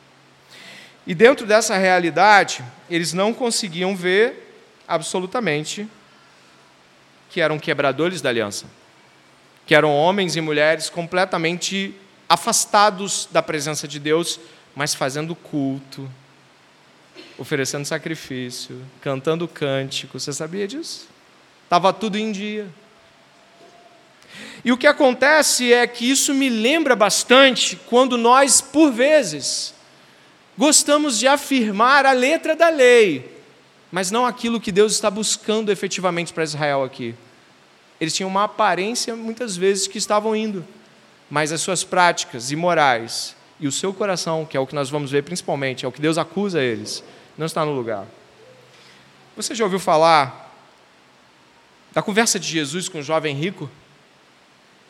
E 1.11 1.15
dentro 1.15 1.45
dessa 1.45 1.77
realidade, 1.77 2.65
eles 2.89 3.13
não 3.13 3.35
conseguiam 3.35 3.97
ver 3.97 4.63
absolutamente 4.87 5.89
que 7.29 7.41
eram 7.41 7.59
quebradores 7.59 8.21
da 8.21 8.29
aliança, 8.29 8.67
que 9.67 9.75
eram 9.75 9.93
homens 9.93 10.37
e 10.37 10.41
mulheres 10.41 10.89
completamente 10.89 11.97
afastados 12.29 13.29
da 13.29 13.43
presença 13.43 13.89
de 13.89 13.99
Deus, 13.99 14.39
mas 14.73 14.95
fazendo 14.95 15.35
culto, 15.35 16.09
oferecendo 17.37 17.85
sacrifício, 17.85 18.81
cantando 19.01 19.49
cântico. 19.49 20.21
Você 20.21 20.33
sabia 20.33 20.69
disso? 20.69 21.09
Estava 21.65 21.93
tudo 21.93 22.19
em 22.19 22.31
dia. 22.31 22.69
E 24.65 24.71
o 24.71 24.79
que 24.79 24.87
acontece 24.87 25.73
é 25.73 25.89
que 25.89 26.09
isso 26.09 26.33
me 26.33 26.49
lembra 26.49 26.95
bastante 26.95 27.75
quando 27.75 28.17
nós, 28.17 28.61
por 28.61 28.93
vezes, 28.93 29.75
gostamos 30.61 31.19
de 31.19 31.27
afirmar 31.27 32.05
a 32.05 32.13
letra 32.13 32.55
da 32.55 32.69
lei, 32.69 33.35
mas 33.91 34.11
não 34.11 34.27
aquilo 34.27 34.61
que 34.61 34.71
Deus 34.71 34.93
está 34.93 35.11
buscando 35.11 35.73
efetivamente 35.73 36.35
para 36.35 36.45
Israel 36.45 36.85
aqui. 36.85 37.15
Eles 37.99 38.15
tinham 38.15 38.29
uma 38.29 38.45
aparência, 38.45 39.17
muitas 39.17 39.57
vezes, 39.57 39.87
que 39.87 39.97
estavam 39.97 40.37
indo, 40.37 40.63
mas 41.31 41.51
as 41.51 41.63
suas 41.63 41.83
práticas 41.83 42.51
imorais 42.51 43.35
e 43.59 43.67
o 43.67 43.73
seu 43.73 43.95
coração, 43.95 44.45
que 44.45 44.55
é 44.55 44.61
o 44.61 44.67
que 44.67 44.75
nós 44.75 44.91
vamos 44.91 45.11
ver 45.11 45.23
principalmente, 45.23 45.87
é 45.87 45.89
o 45.89 45.93
que 45.93 46.01
Deus 46.01 46.19
acusa 46.19 46.61
eles, 46.61 47.03
não 47.39 47.47
está 47.47 47.65
no 47.65 47.73
lugar. 47.73 48.07
Você 49.37 49.55
já 49.55 49.65
ouviu 49.65 49.81
falar 49.81 50.55
da 51.91 52.03
conversa 52.03 52.39
de 52.39 52.47
Jesus 52.47 52.87
com 52.87 52.99
o 52.99 53.03
jovem 53.03 53.35
rico? 53.35 53.71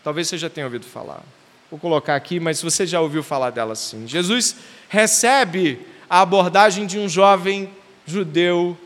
Talvez 0.02 0.26
você 0.26 0.36
já 0.36 0.50
tenha 0.50 0.66
ouvido 0.66 0.84
falar. 0.84 1.22
Vou 1.70 1.78
colocar 1.78 2.16
aqui, 2.16 2.40
mas 2.40 2.60
você 2.60 2.84
já 2.84 3.00
ouviu 3.00 3.22
falar 3.22 3.50
dela 3.50 3.76
sim. 3.76 4.06
Jesus 4.06 4.56
recebe 4.88 5.78
a 6.08 6.20
abordagem 6.20 6.84
de 6.84 6.98
um 6.98 7.08
jovem 7.08 7.70
judeu 8.04 8.76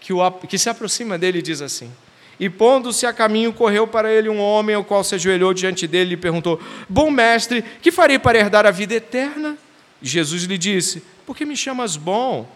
que, 0.00 0.12
o, 0.12 0.30
que 0.30 0.56
se 0.56 0.70
aproxima 0.70 1.18
dele 1.18 1.40
e 1.40 1.42
diz 1.42 1.60
assim: 1.60 1.92
E 2.40 2.48
pondo-se 2.48 3.04
a 3.04 3.12
caminho, 3.12 3.52
correu 3.52 3.86
para 3.86 4.10
ele 4.10 4.30
um 4.30 4.40
homem, 4.40 4.74
o 4.74 4.82
qual 4.82 5.04
se 5.04 5.16
ajoelhou 5.16 5.52
diante 5.52 5.86
dele 5.86 6.14
e 6.14 6.16
perguntou: 6.16 6.58
Bom 6.88 7.10
mestre, 7.10 7.62
que 7.82 7.92
farei 7.92 8.18
para 8.18 8.38
herdar 8.38 8.64
a 8.64 8.70
vida 8.70 8.94
eterna? 8.94 9.58
Jesus 10.00 10.44
lhe 10.44 10.56
disse: 10.56 11.02
Por 11.26 11.36
que 11.36 11.44
me 11.44 11.56
chamas 11.56 11.96
bom? 11.96 12.48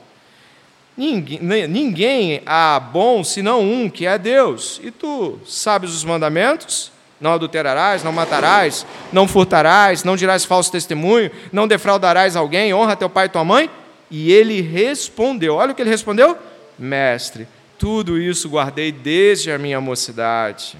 Ninguém, 0.96 1.68
ninguém 1.68 2.42
há 2.46 2.80
bom 2.80 3.22
senão 3.24 3.60
um, 3.60 3.90
que 3.90 4.06
é 4.06 4.18
Deus. 4.18 4.80
E 4.82 4.90
tu 4.90 5.38
sabes 5.44 5.90
os 5.90 6.04
mandamentos? 6.04 6.90
Não 7.22 7.32
adulterarás, 7.32 8.02
não 8.02 8.12
matarás, 8.12 8.84
não 9.12 9.28
furtarás, 9.28 10.02
não 10.02 10.16
dirás 10.16 10.44
falso 10.44 10.72
testemunho, 10.72 11.30
não 11.52 11.68
defraudarás 11.68 12.34
alguém, 12.34 12.74
honra 12.74 12.96
teu 12.96 13.08
pai 13.08 13.26
e 13.26 13.28
tua 13.28 13.44
mãe. 13.44 13.70
E 14.10 14.32
ele 14.32 14.60
respondeu: 14.60 15.54
Olha 15.54 15.70
o 15.70 15.74
que 15.74 15.80
ele 15.80 15.88
respondeu: 15.88 16.36
Mestre, 16.76 17.46
tudo 17.78 18.20
isso 18.20 18.48
guardei 18.48 18.90
desde 18.90 19.52
a 19.52 19.58
minha 19.58 19.80
mocidade. 19.80 20.76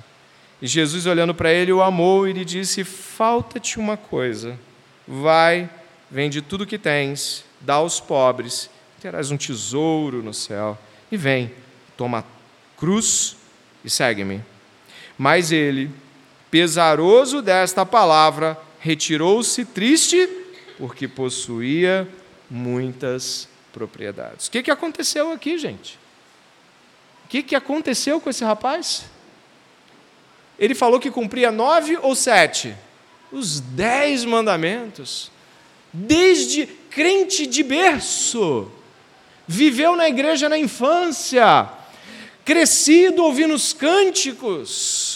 E 0.61 0.67
Jesus, 0.67 1.07
olhando 1.07 1.33
para 1.33 1.53
ele, 1.53 1.73
o 1.73 1.81
amou 1.81 2.27
e 2.27 2.33
lhe 2.33 2.45
disse: 2.45 2.83
Falta-te 2.83 3.79
uma 3.79 3.97
coisa. 3.97 4.59
Vai, 5.07 5.71
vende 6.11 6.43
tudo 6.43 6.67
que 6.67 6.77
tens, 6.77 7.45
dá 7.61 7.75
aos 7.75 8.01
pobres, 8.01 8.69
terás 9.01 9.31
um 9.31 9.37
tesouro 9.37 10.25
no 10.25 10.35
céu. 10.35 10.77
E 11.11 11.17
vem, 11.17 11.53
toma 11.97 12.19
a 12.19 12.25
cruz 12.77 13.37
e 13.85 13.91
segue-me. 13.91 14.41
Mas 15.17 15.53
ele, 15.53 15.89
pesaroso 16.53 17.43
desta 17.43 17.85
palavra, 17.85 18.57
retirou-se 18.79 19.65
triste, 19.65 20.29
porque 20.79 21.09
possuía 21.09 22.07
muitas 22.49 23.49
propriedades. 23.73 24.47
O 24.47 24.53
que, 24.53 24.63
que 24.63 24.71
aconteceu 24.71 25.33
aqui, 25.33 25.59
gente? 25.59 26.01
que, 27.33 27.43
que 27.43 27.57
aconteceu 27.57 28.21
com 28.21 28.29
esse 28.29 28.45
rapaz? 28.45 29.05
Ele 30.59 30.75
falou 30.75 31.01
que 31.01 31.11
cumpria 31.11 31.51
nove 31.51 31.97
ou 31.97 32.15
sete? 32.15 32.75
Os 33.33 33.59
dez 33.59 34.23
mandamentos. 34.23 35.33
Desde 35.91 36.67
crente 36.67 37.47
de 37.47 37.63
berço. 37.63 38.71
Viveu 39.49 39.97
na 39.97 40.11
igreja 40.11 40.47
na 40.47 40.59
infância. 40.59 41.71
Crescido 42.45 43.25
ouvindo 43.25 43.55
os 43.55 43.73
cânticos. 43.73 45.12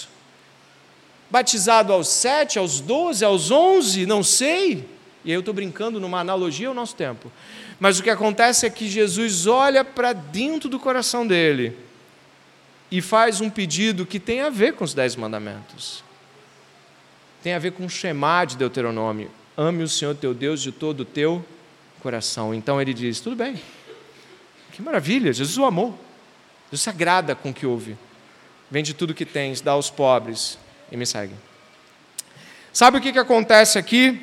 Batizado 1.30 1.92
aos 1.92 2.08
sete, 2.08 2.58
aos 2.58 2.80
doze, 2.80 3.24
aos 3.24 3.50
onze, 3.50 4.06
não 4.06 4.22
sei. 4.22 4.88
E 5.24 5.30
aí 5.30 5.34
eu 5.34 5.40
estou 5.40 5.52
brincando 5.52 5.98
numa 5.98 6.20
analogia 6.20 6.68
ao 6.68 6.74
nosso 6.74 6.94
tempo. 6.94 7.32
Mas 7.80 7.98
o 7.98 8.02
que 8.02 8.10
acontece 8.10 8.64
é 8.64 8.70
que 8.70 8.88
Jesus 8.88 9.46
olha 9.46 9.84
para 9.84 10.12
dentro 10.12 10.68
do 10.68 10.78
coração 10.78 11.26
dele 11.26 11.76
e 12.90 13.02
faz 13.02 13.40
um 13.40 13.50
pedido 13.50 14.06
que 14.06 14.20
tem 14.20 14.40
a 14.40 14.48
ver 14.48 14.74
com 14.74 14.84
os 14.84 14.94
dez 14.94 15.16
mandamentos. 15.16 16.04
Tem 17.42 17.54
a 17.54 17.58
ver 17.58 17.72
com 17.72 17.84
o 17.84 17.90
Shema 17.90 18.44
de 18.44 18.56
Deuteronômio. 18.56 19.30
Ame 19.56 19.82
o 19.82 19.88
Senhor 19.88 20.14
teu 20.14 20.32
Deus 20.32 20.62
de 20.62 20.70
todo 20.70 21.00
o 21.00 21.04
teu 21.04 21.44
coração. 22.00 22.54
Então 22.54 22.80
ele 22.80 22.94
diz: 22.94 23.18
tudo 23.18 23.34
bem, 23.34 23.60
que 24.72 24.80
maravilha, 24.80 25.32
Jesus 25.32 25.58
o 25.58 25.64
amou. 25.64 25.98
Jesus 26.66 26.82
se 26.82 26.90
agrada 26.90 27.34
com 27.34 27.50
o 27.50 27.54
que 27.54 27.66
ouve. 27.66 27.96
Vende 28.70 28.94
tudo 28.94 29.14
que 29.14 29.24
tens, 29.24 29.60
dá 29.60 29.72
aos 29.72 29.90
pobres 29.90 30.58
e 30.90 30.96
me 30.96 31.06
segue. 31.06 31.34
Sabe 32.72 32.98
o 32.98 33.00
que, 33.00 33.12
que 33.12 33.18
acontece 33.18 33.78
aqui? 33.78 34.20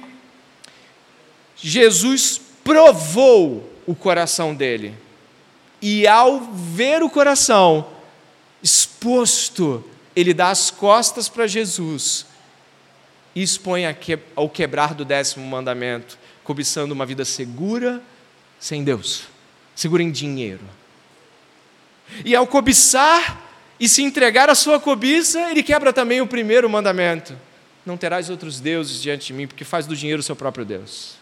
Jesus 1.56 2.40
provou 2.64 3.72
o 3.86 3.96
coração 3.96 4.54
dele. 4.54 4.96
E 5.82 6.08
ao 6.08 6.40
ver 6.40 7.04
o 7.04 7.10
coração, 7.10 7.88
exposto, 8.62 9.84
ele 10.16 10.34
dá 10.34 10.50
as 10.50 10.72
costas 10.72 11.28
para 11.28 11.48
Jesus 11.48 12.26
e 13.36 13.42
expõe 13.42 13.84
ao 14.36 14.50
quebrar 14.50 14.94
do 14.94 15.04
décimo 15.04 15.46
mandamento, 15.46 16.18
cobiçando 16.44 16.94
uma 16.94 17.06
vida 17.06 17.26
segura 17.26 18.02
sem 18.60 18.84
Deus, 18.84 19.24
segura 19.76 20.04
em 20.04 20.12
dinheiro. 20.12 20.64
E 22.24 22.36
ao 22.36 22.48
cobiçar 22.48 23.53
e 23.84 23.90
se 23.90 24.02
entregar 24.02 24.50
à 24.50 24.56
sua 24.56 24.80
cobiça, 24.80 25.52
ele 25.52 25.62
quebra 25.62 25.92
também 25.92 26.22
o 26.22 26.26
primeiro 26.26 26.70
mandamento: 26.70 27.36
não 27.86 27.98
terás 27.98 28.30
outros 28.30 28.62
deuses 28.62 29.02
diante 29.02 29.28
de 29.28 29.34
mim, 29.34 29.46
porque 29.46 29.66
faz 29.66 29.86
do 29.86 29.94
dinheiro 29.94 30.22
o 30.22 30.24
seu 30.24 30.38
próprio 30.38 30.64
Deus. 30.64 31.16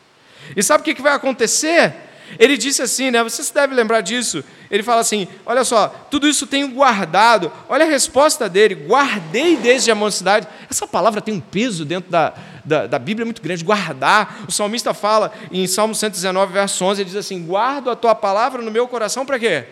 E 0.55 0.61
sabe 0.61 0.81
o 0.81 0.83
que 0.95 1.01
vai 1.01 1.15
acontecer? 1.15 1.91
Ele 2.37 2.55
disse 2.55 2.83
assim, 2.83 3.09
né? 3.09 3.23
Você 3.23 3.43
se 3.43 3.51
deve 3.51 3.73
lembrar 3.73 4.01
disso. 4.01 4.43
Ele 4.69 4.83
fala 4.83 5.01
assim: 5.01 5.27
olha 5.43 5.63
só, 5.63 5.87
tudo 6.11 6.27
isso 6.27 6.45
tenho 6.45 6.67
guardado. 6.67 7.51
Olha 7.67 7.83
a 7.83 7.89
resposta 7.89 8.47
dele: 8.47 8.75
guardei 8.75 9.57
desde 9.57 9.89
a 9.89 9.95
mocidade. 9.95 10.47
Essa 10.69 10.85
palavra 10.85 11.19
tem 11.19 11.33
um 11.33 11.41
peso 11.41 11.83
dentro 11.83 12.11
da, 12.11 12.31
da, 12.63 12.85
da 12.85 12.99
Bíblia 12.99 13.25
muito 13.25 13.41
grande. 13.41 13.63
Guardar. 13.63 14.45
O 14.47 14.51
salmista 14.51 14.93
fala 14.93 15.33
em 15.51 15.65
Salmo 15.65 15.95
119, 15.95 16.53
verso 16.53 16.85
11: 16.85 17.01
ele 17.01 17.09
diz 17.09 17.17
assim: 17.17 17.43
guardo 17.43 17.89
a 17.89 17.95
tua 17.95 18.13
palavra 18.13 18.61
no 18.61 18.69
meu 18.69 18.87
coração 18.87 19.25
para 19.25 19.39
quê? 19.39 19.65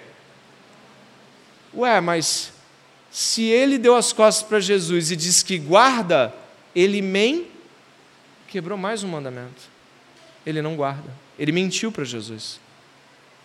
Ué, 1.72 2.02
mas 2.02 2.58
se 3.12 3.44
ele 3.44 3.78
deu 3.78 3.96
as 3.96 4.14
costas 4.14 4.48
para 4.48 4.60
Jesus 4.60 5.12
e 5.12 5.16
disse 5.16 5.44
que 5.44 5.58
guarda, 5.58 6.34
ele 6.76 7.02
men 7.02 7.48
quebrou 8.48 8.78
mais 8.78 9.04
um 9.04 9.08
mandamento. 9.08 9.70
Ele 10.46 10.62
não 10.62 10.76
guarda. 10.76 11.14
Ele 11.38 11.52
mentiu 11.52 11.92
para 11.92 12.04
Jesus. 12.04 12.60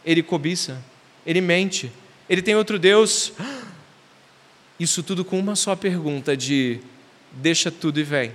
Ele 0.05 0.23
cobiça. 0.23 0.83
Ele 1.27 1.41
mente. 1.41 1.91
Ele 2.29 2.43
tem 2.43 2.55
outro 2.55 2.79
Deus. 2.79 3.33
Isso 4.79 5.03
tudo 5.03 5.25
com 5.25 5.39
uma 5.39 5.57
só 5.57 5.77
pergunta 5.77 6.37
de 6.37 6.81
deixa 7.33 7.71
tudo 7.71 8.01
e 8.01 8.03
vem. 8.03 8.33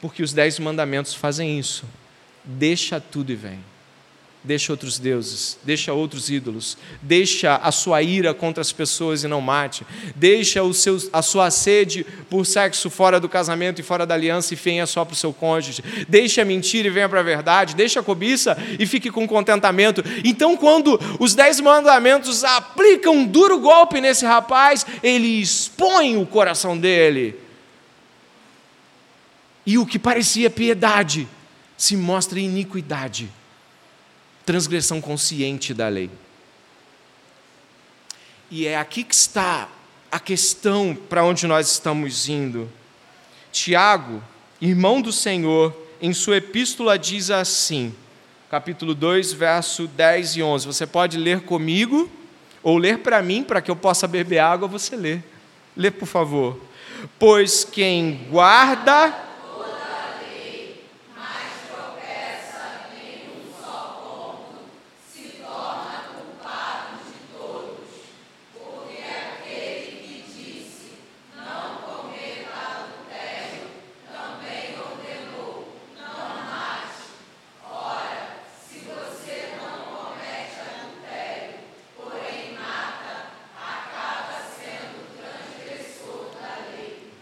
Porque 0.00 0.22
os 0.22 0.32
dez 0.32 0.58
mandamentos 0.58 1.14
fazem 1.14 1.58
isso. 1.58 1.84
Deixa 2.44 3.00
tudo 3.00 3.32
e 3.32 3.34
vem 3.34 3.75
deixa 4.46 4.72
outros 4.72 4.96
deuses, 4.96 5.58
deixa 5.64 5.92
outros 5.92 6.30
ídolos, 6.30 6.78
deixa 7.02 7.56
a 7.56 7.72
sua 7.72 8.00
ira 8.00 8.32
contra 8.32 8.60
as 8.60 8.70
pessoas 8.70 9.24
e 9.24 9.28
não 9.28 9.40
mate, 9.40 9.84
deixa 10.14 10.62
o 10.62 10.72
seu, 10.72 10.96
a 11.12 11.20
sua 11.20 11.50
sede 11.50 12.06
por 12.30 12.46
sexo 12.46 12.88
fora 12.88 13.18
do 13.18 13.28
casamento 13.28 13.80
e 13.80 13.84
fora 13.84 14.06
da 14.06 14.14
aliança 14.14 14.54
e 14.54 14.56
venha 14.56 14.86
só 14.86 15.04
para 15.04 15.14
o 15.14 15.16
seu 15.16 15.32
cônjuge, 15.32 15.82
deixa 16.08 16.42
a 16.42 16.44
mentira 16.44 16.86
e 16.86 16.90
venha 16.90 17.08
para 17.08 17.18
a 17.18 17.24
verdade, 17.24 17.74
deixa 17.74 17.98
a 17.98 18.02
cobiça 18.04 18.56
e 18.78 18.86
fique 18.86 19.10
com 19.10 19.26
contentamento. 19.26 20.02
Então, 20.24 20.56
quando 20.56 20.98
os 21.18 21.34
dez 21.34 21.60
mandamentos 21.60 22.44
aplicam 22.44 23.16
um 23.16 23.26
duro 23.26 23.58
golpe 23.58 24.00
nesse 24.00 24.24
rapaz, 24.24 24.86
ele 25.02 25.40
expõe 25.40 26.16
o 26.16 26.24
coração 26.24 26.78
dele. 26.78 27.34
E 29.66 29.76
o 29.76 29.84
que 29.84 29.98
parecia 29.98 30.48
piedade 30.48 31.26
se 31.76 31.96
mostra 31.96 32.38
iniquidade 32.38 33.28
transgressão 34.46 35.00
consciente 35.00 35.74
da 35.74 35.88
lei. 35.88 36.08
E 38.48 38.66
é 38.66 38.78
aqui 38.78 39.02
que 39.02 39.14
está 39.14 39.68
a 40.10 40.20
questão 40.20 40.96
para 41.08 41.24
onde 41.24 41.48
nós 41.48 41.70
estamos 41.72 42.28
indo. 42.28 42.70
Tiago, 43.50 44.22
irmão 44.60 45.02
do 45.02 45.12
Senhor, 45.12 45.76
em 46.00 46.12
sua 46.12 46.36
epístola 46.36 46.96
diz 46.96 47.28
assim, 47.28 47.92
capítulo 48.48 48.94
2, 48.94 49.32
verso 49.32 49.88
10 49.88 50.36
e 50.36 50.42
11. 50.44 50.66
Você 50.66 50.86
pode 50.86 51.18
ler 51.18 51.40
comigo 51.40 52.08
ou 52.62 52.78
ler 52.78 52.98
para 52.98 53.20
mim, 53.22 53.42
para 53.42 53.60
que 53.60 53.70
eu 53.70 53.76
possa 53.76 54.06
beber 54.06 54.38
água, 54.38 54.68
você 54.68 54.94
lê. 54.94 55.18
Lê, 55.76 55.90
por 55.90 56.06
favor. 56.06 56.60
Pois 57.18 57.64
quem 57.64 58.28
guarda 58.30 59.26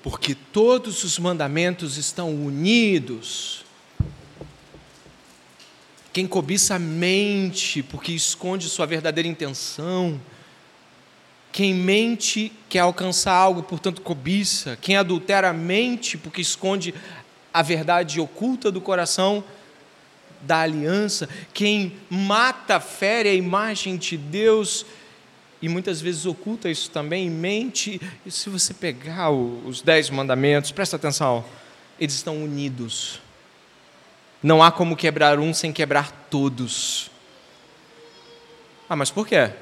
porque 0.05 0.37
todos 0.55 1.03
os 1.03 1.19
mandamentos 1.19 1.97
estão 1.97 2.33
unidos. 2.33 3.65
Quem 6.13 6.29
cobiça 6.29 6.79
mente 6.79 7.83
porque 7.83 8.13
esconde 8.13 8.69
sua 8.69 8.87
verdadeira 8.87 9.29
intenção. 9.29 10.21
Quem 11.51 11.75
mente 11.75 12.53
quer 12.69 12.79
alcançar 12.79 13.33
algo, 13.33 13.65
portanto 13.65 14.01
cobiça. 14.01 14.79
Quem 14.81 14.97
adultera 14.97 15.53
mente 15.53 16.17
porque 16.17 16.41
esconde 16.41 16.95
a 17.53 17.61
verdade 17.61 18.21
oculta 18.21 18.71
do 18.71 18.81
coração 18.81 19.43
da 20.41 20.61
aliança. 20.61 21.29
Quem 21.53 21.97
mata, 22.09 22.79
fere 22.79 23.29
a 23.29 23.35
imagem 23.35 23.97
de 23.97 24.17
Deus 24.17 24.87
e 25.65 25.69
muitas 25.71 25.99
vezes 25.99 26.27
oculta 26.27 26.69
isso 26.69 26.91
também, 26.91 27.31
mente. 27.31 27.99
E 28.27 28.31
se 28.31 28.51
você 28.51 28.75
pegar 28.75 29.31
os 29.31 29.81
dez 29.81 30.11
mandamentos, 30.11 30.71
presta 30.71 30.97
atenção, 30.97 31.43
eles 31.99 32.15
estão 32.17 32.45
unidos. 32.45 33.19
Não 34.43 34.63
há 34.63 34.71
como 34.71 34.95
quebrar 34.95 35.39
um 35.39 35.55
sem 35.55 35.73
quebrar 35.73 36.29
todos. 36.29 37.11
Ah, 38.87 38.95
mas 38.95 39.11
por 39.11 39.27
quê? 39.27 39.53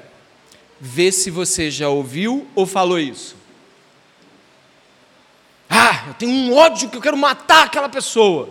Vê 0.77 1.09
se 1.09 1.31
você 1.31 1.71
já 1.71 1.87
ouviu 1.87 2.45
ou 2.53 2.65
falou 2.65 2.99
isso. 2.99 3.37
Ah, 5.69 6.03
eu 6.07 6.13
tenho 6.15 6.31
um 6.33 6.53
ódio 6.53 6.89
que 6.89 6.97
eu 6.97 7.01
quero 7.01 7.15
matar 7.15 7.63
aquela 7.63 7.87
pessoa. 7.87 8.49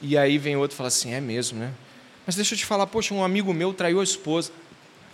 E 0.00 0.16
aí 0.16 0.38
vem 0.38 0.54
outro 0.54 0.76
e 0.76 0.76
fala 0.76 0.86
assim: 0.86 1.12
é 1.12 1.20
mesmo, 1.20 1.58
né? 1.58 1.74
Mas 2.24 2.36
deixa 2.36 2.54
eu 2.54 2.58
te 2.58 2.64
falar, 2.64 2.86
poxa, 2.86 3.12
um 3.12 3.24
amigo 3.24 3.52
meu 3.52 3.74
traiu 3.74 3.98
a 3.98 4.04
esposa. 4.04 4.52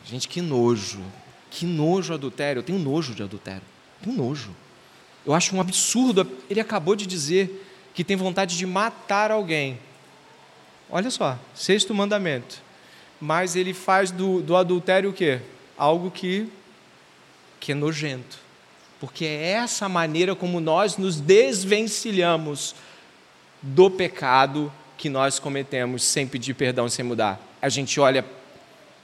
Gente, 0.07 0.29
que 0.29 0.41
nojo. 0.41 1.01
Que 1.51 1.67
nojo 1.67 2.15
adultério. 2.15 2.61
Eu 2.61 2.63
tenho 2.63 2.79
nojo 2.79 3.15
de 3.15 3.23
adultério. 3.23 3.63
tenho 4.03 4.17
nojo. 4.17 4.51
Eu 5.25 5.35
acho 5.35 5.55
um 5.55 5.61
absurdo. 5.61 6.27
Ele 6.49 6.61
acabou 6.61 6.95
de 6.95 7.07
dizer 7.07 7.67
que 7.93 8.05
tem 8.05 8.17
vontade 8.17 8.57
de 8.57 8.65
matar 8.65 9.31
alguém. 9.31 9.79
Olha 10.89 11.11
só, 11.11 11.37
sexto 11.55 11.93
mandamento. 11.93 12.63
Mas 13.21 13.57
ele 13.57 13.75
faz 13.75 14.11
do, 14.11 14.41
do 14.41 14.55
adultério 14.55 15.11
o 15.11 15.13
quê? 15.13 15.41
Algo 15.77 16.11
que, 16.11 16.49
que 17.59 17.73
é 17.73 17.75
nojento. 17.75 18.39
Porque 19.01 19.25
é 19.25 19.51
essa 19.53 19.89
maneira 19.89 20.37
como 20.37 20.61
nós 20.61 20.97
nos 20.97 21.21
desvencilhamos 21.21 22.75
do 23.61 23.91
pecado 23.91 24.73
que 24.97 25.09
nós 25.09 25.39
cometemos 25.39 26.03
sem 26.03 26.27
pedir 26.27 26.55
perdão, 26.55 26.89
sem 26.89 27.05
mudar. 27.05 27.41
A 27.61 27.69
gente 27.69 27.99
olha 27.99 28.25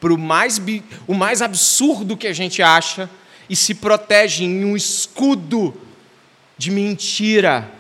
para 0.03 0.13
o 0.13 0.19
mais, 0.19 0.61
o 1.07 1.15
mais 1.15 1.41
absurdo 1.41 2.17
que 2.17 2.27
a 2.27 2.33
gente 2.33 2.61
acha, 2.61 3.09
e 3.49 3.55
se 3.55 3.73
protegem 3.73 4.49
em 4.49 4.65
um 4.65 4.77
escudo 4.77 5.73
de 6.59 6.73
mentira. 6.73 7.71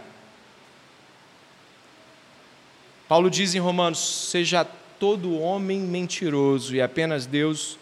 Paulo 3.08 3.28
diz 3.28 3.56
em 3.56 3.58
Romanos: 3.58 4.28
seja 4.30 4.64
todo 5.00 5.36
homem 5.36 5.80
mentiroso 5.80 6.76
e 6.76 6.80
apenas 6.80 7.26
Deus 7.26 7.76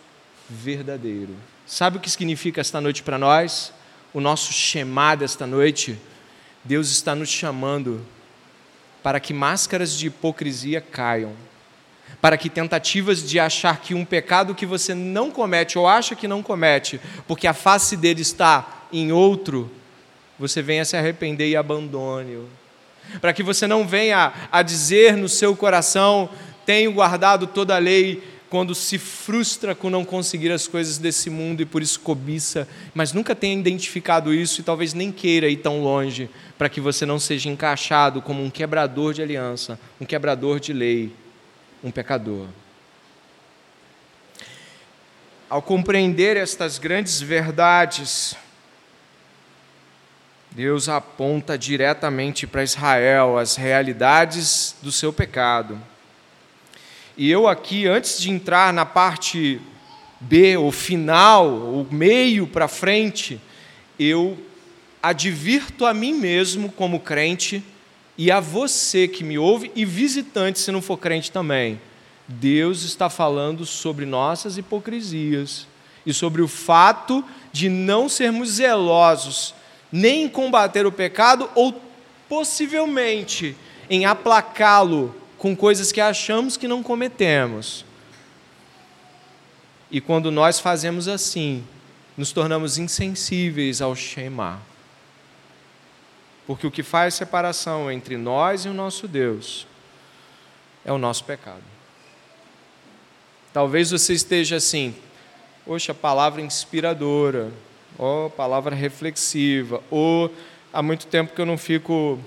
verdadeiro. 0.49 1.37
Sabe 1.67 1.99
o 1.99 2.01
que 2.01 2.11
significa 2.11 2.63
esta 2.63 2.81
noite 2.81 3.03
para 3.03 3.19
nós? 3.19 3.75
O 4.15 4.23
nosso 4.23 4.55
chamado 4.55 5.23
esta 5.23 5.47
noite? 5.47 5.99
Deus 6.65 6.91
está 6.91 7.15
nos 7.15 7.29
chamando 7.29 8.01
para 9.03 9.21
que 9.21 9.35
máscaras 9.35 9.99
de 9.99 10.07
hipocrisia 10.07 10.81
caiam, 10.81 11.35
para 12.21 12.37
que 12.37 12.51
tentativas 12.51 13.27
de 13.29 13.39
achar 13.39 13.81
que 13.81 13.95
um 13.95 14.05
pecado 14.05 14.55
que 14.55 14.67
você 14.67 14.95
não 14.95 15.31
comete 15.31 15.79
ou 15.79 15.89
acha 15.89 16.15
que 16.15 16.29
não 16.29 16.43
comete, 16.43 17.01
porque 17.27 17.47
a 17.47 17.55
face 17.55 17.97
dele 17.97 18.23
está 18.23 18.87
em 18.93 19.13
outro, 19.13 19.71
você 20.39 20.63
venha 20.63 20.85
se 20.85 20.97
arrepender 20.97 21.49
e 21.49 21.57
abandone-o. 21.57 22.47
Para 23.21 23.33
que 23.33 23.43
você 23.43 23.67
não 23.67 23.87
venha 23.87 24.33
a 24.51 24.63
dizer 24.63 25.17
no 25.17 25.29
seu 25.29 25.57
coração: 25.57 26.29
tenho 26.65 26.93
guardado 26.93 27.47
toda 27.47 27.75
a 27.75 27.79
lei, 27.79 28.23
quando 28.51 28.75
se 28.75 28.99
frustra 28.99 29.77
com 29.77 29.89
não 29.89 30.05
conseguir 30.05 30.51
as 30.51 30.67
coisas 30.67 30.99
desse 30.99 31.31
mundo 31.31 31.63
e 31.63 31.65
por 31.65 31.83
isso 31.83 32.01
cobiça, 32.01 32.67
mas 32.93 33.13
nunca 33.13 33.33
tenha 33.33 33.59
identificado 33.59 34.35
isso 34.35 34.61
e 34.61 34.65
talvez 34.65 34.93
nem 34.93 35.13
queira 35.13 35.49
ir 35.49 35.59
tão 35.59 35.81
longe, 35.81 36.29
para 36.59 36.69
que 36.69 36.81
você 36.81 37.07
não 37.07 37.19
seja 37.19 37.49
encaixado 37.49 38.21
como 38.21 38.43
um 38.43 38.51
quebrador 38.51 39.15
de 39.15 39.23
aliança, 39.23 39.79
um 40.01 40.05
quebrador 40.05 40.59
de 40.59 40.73
lei, 40.73 41.13
um 41.83 41.91
pecador. 41.91 42.47
Ao 45.49 45.61
compreender 45.61 46.37
estas 46.37 46.79
grandes 46.79 47.21
verdades, 47.21 48.37
Deus 50.51 50.89
aponta 50.89 51.57
diretamente 51.59 52.47
para 52.47 52.63
Israel 52.63 53.39
as 53.39 53.57
realidades 53.57 54.77
do 54.83 54.93
seu 54.93 55.13
pecado 55.13 55.81
e 57.23 57.31
eu 57.31 57.47
aqui, 57.47 57.87
antes 57.87 58.19
de 58.19 58.31
entrar 58.31 58.73
na 58.73 58.87
parte 58.87 59.61
B, 60.19 60.57
o 60.57 60.73
final, 60.73 61.49
o 61.49 61.87
meio 61.91 62.47
para 62.47 62.67
frente, 62.67 63.39
eu 63.99 64.39
advirto 65.03 65.85
a 65.85 65.93
mim 65.93 66.15
mesmo 66.15 66.73
como 66.73 66.99
crente 66.99 67.63
e 68.23 68.31
a 68.31 68.39
você 68.39 69.09
que 69.09 69.25
me 69.25 69.39
ouve 69.39 69.73
e 69.75 69.83
visitante 69.83 70.59
se 70.59 70.71
não 70.71 70.83
for 70.83 70.99
crente 70.99 71.33
também. 71.33 71.81
Deus 72.29 72.83
está 72.83 73.09
falando 73.09 73.65
sobre 73.65 74.05
nossas 74.05 74.59
hipocrisias 74.59 75.67
e 76.05 76.13
sobre 76.13 76.43
o 76.43 76.47
fato 76.47 77.25
de 77.51 77.71
não 77.71 78.11
sermos 78.11 78.51
zelosos 78.51 79.55
nem 79.91 80.25
em 80.25 80.29
combater 80.29 80.85
o 80.85 80.93
pecado 80.93 81.49
ou 81.55 81.81
possivelmente 82.29 83.57
em 83.89 84.05
aplacá-lo 84.05 85.17
com 85.39 85.57
coisas 85.57 85.91
que 85.91 86.01
achamos 86.03 86.59
que 86.59 86.69
não 86.69 86.83
cometemos. 86.83 87.87
E 89.91 89.99
quando 89.99 90.31
nós 90.31 90.61
fazemos 90.61 91.09
assim, 91.09 91.65
nos 92.19 92.33
tornamos 92.33 92.77
insensíveis 92.77 93.81
ao 93.81 93.97
Shema. 93.97 94.61
Porque 96.51 96.67
o 96.67 96.71
que 96.71 96.83
faz 96.83 97.15
separação 97.15 97.93
entre 97.93 98.17
nós 98.17 98.65
e 98.65 98.69
o 98.69 98.75
nosso 98.75 99.07
Deus 99.07 99.69
é 100.85 100.91
o 100.91 100.99
nosso 100.99 101.23
pecado. 101.23 101.63
Talvez 103.53 103.93
você 103.93 104.15
esteja 104.15 104.57
assim, 104.57 104.93
poxa, 105.65 105.95
palavra 105.95 106.43
inspiradora, 106.43 107.53
ou 107.97 108.29
palavra 108.31 108.75
reflexiva, 108.75 109.81
ou 109.93 110.29
há 110.73 110.83
muito 110.83 111.07
tempo 111.07 111.33
que 111.33 111.41
eu 111.41 111.47
não 111.47 111.57
fico 111.57 112.19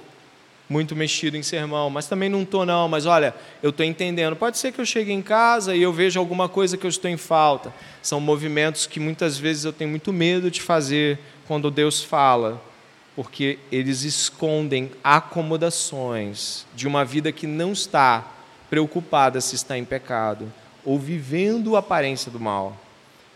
muito 0.70 0.96
mexido 0.96 1.36
em 1.36 1.44
sermão, 1.44 1.90
mas 1.90 2.08
também 2.08 2.30
não 2.30 2.44
estou 2.44 2.66
não, 2.66 2.88
mas 2.88 3.06
olha, 3.06 3.36
eu 3.62 3.72
estou 3.72 3.86
entendendo. 3.86 4.38
Pode 4.38 4.58
ser 4.58 4.72
que 4.72 4.80
eu 4.80 4.86
chegue 4.86 5.12
em 5.12 5.22
casa 5.22 5.76
e 5.76 5.82
eu 5.82 5.92
veja 5.92 6.18
alguma 6.18 6.48
coisa 6.48 6.78
que 6.78 6.86
eu 6.86 6.90
estou 6.90 7.12
em 7.12 7.18
falta. 7.18 7.74
São 8.02 8.22
movimentos 8.22 8.88
que 8.88 9.02
muitas 9.02 9.38
vezes 9.38 9.66
eu 9.66 9.74
tenho 9.74 9.90
muito 9.90 10.14
medo 10.14 10.50
de 10.50 10.62
fazer 10.62 11.20
quando 11.46 11.70
Deus 11.70 12.02
fala, 12.02 12.72
porque 13.16 13.60
eles 13.72 14.04
escondem 14.04 14.92
acomodações 15.04 16.66
de 16.76 16.88
uma 16.88 17.06
vida 17.06 17.32
que 17.32 17.46
não 17.46 17.72
está 17.72 18.28
preocupada 18.70 19.40
se 19.40 19.56
está 19.56 19.78
em 19.78 19.86
pecado 19.86 20.52
ou 20.84 20.98
vivendo 20.98 21.76
a 21.76 21.80
aparência 21.80 22.32
do 22.32 22.40
mal. 22.40 22.78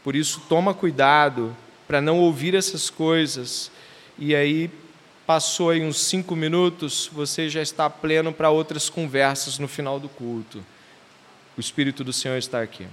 Por 0.03 0.15
isso, 0.15 0.41
toma 0.49 0.73
cuidado 0.73 1.55
para 1.87 2.01
não 2.01 2.19
ouvir 2.19 2.55
essas 2.55 2.89
coisas 2.89 3.71
e 4.17 4.35
aí 4.35 4.71
Passou 5.27 5.71
aí 5.71 5.83
uns 5.83 5.99
cinco 5.99 6.37
minutos, 6.37 7.09
você 7.11 7.49
já 7.49 7.61
está 7.61 7.89
pleno 7.89 8.31
para 8.31 8.49
outras 8.49 8.89
conversas 8.89 9.59
no 9.59 9.67
final 9.67 9.99
do 9.99 10.07
culto. 10.07 10.63
O 11.57 11.59
Espírito 11.59 12.01
do 12.01 12.13
Senhor 12.13 12.37
está 12.37 12.61
aqui. 12.61 12.87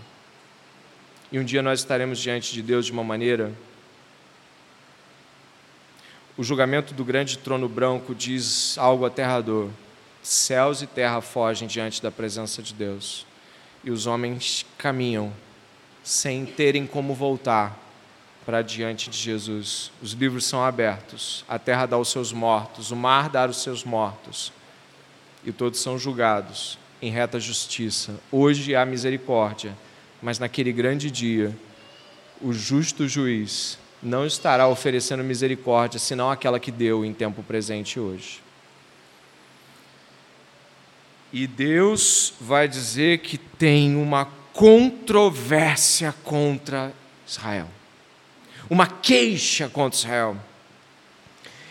E 1.30 1.38
um 1.38 1.44
dia 1.44 1.62
nós 1.62 1.78
estaremos 1.78 2.18
diante 2.18 2.52
de 2.52 2.60
Deus 2.60 2.86
de 2.86 2.90
uma 2.90 3.04
maneira. 3.04 3.52
O 6.36 6.42
julgamento 6.42 6.92
do 6.92 7.04
grande 7.04 7.38
trono 7.38 7.68
branco 7.68 8.12
diz 8.12 8.76
algo 8.76 9.06
aterrador: 9.06 9.70
céus 10.20 10.82
e 10.82 10.86
terra 10.86 11.20
fogem 11.20 11.68
diante 11.68 12.02
da 12.02 12.10
presença 12.10 12.60
de 12.60 12.74
Deus, 12.74 13.24
e 13.84 13.90
os 13.90 14.06
homens 14.06 14.66
caminham 14.76 15.32
sem 16.02 16.44
terem 16.44 16.88
como 16.88 17.14
voltar 17.14 17.78
para 18.44 18.62
diante 18.62 19.08
de 19.08 19.16
Jesus. 19.16 19.92
Os 20.02 20.10
livros 20.10 20.44
são 20.44 20.64
abertos, 20.64 21.44
a 21.48 21.56
terra 21.56 21.86
dá 21.86 21.96
os 21.96 22.08
seus 22.08 22.32
mortos, 22.32 22.90
o 22.90 22.96
mar 22.96 23.28
dá 23.28 23.48
os 23.48 23.62
seus 23.62 23.84
mortos, 23.84 24.52
e 25.44 25.52
todos 25.52 25.78
são 25.78 25.96
julgados 25.96 26.76
em 27.00 27.12
reta 27.12 27.38
justiça. 27.38 28.18
Hoje 28.32 28.74
há 28.74 28.84
misericórdia, 28.84 29.72
mas 30.20 30.40
naquele 30.40 30.72
grande 30.72 31.12
dia, 31.12 31.56
o 32.40 32.52
justo 32.52 33.06
juiz 33.06 33.78
não 34.04 34.26
estará 34.26 34.68
oferecendo 34.68 35.24
misericórdia, 35.24 35.98
senão 35.98 36.30
aquela 36.30 36.60
que 36.60 36.70
deu 36.70 37.04
em 37.04 37.12
tempo 37.12 37.42
presente 37.42 37.98
hoje. 37.98 38.40
E 41.32 41.46
Deus 41.46 42.34
vai 42.40 42.68
dizer 42.68 43.18
que 43.18 43.38
tem 43.38 43.96
uma 43.96 44.28
controvérsia 44.52 46.14
contra 46.22 46.92
Israel 47.26 47.68
uma 48.68 48.86
queixa 48.86 49.68
contra 49.68 49.98
Israel. 49.98 50.36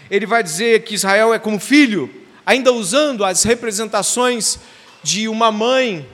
Ele 0.10 0.26
vai 0.26 0.44
dizer 0.44 0.84
que 0.84 0.96
Israel 0.96 1.34
é 1.34 1.40
como 1.40 1.60
filho, 1.60 2.10
ainda 2.46 2.72
usando 2.72 3.24
as 3.24 3.44
representações 3.44 4.60
de 5.02 5.28
uma 5.28 5.52
mãe 5.52 6.08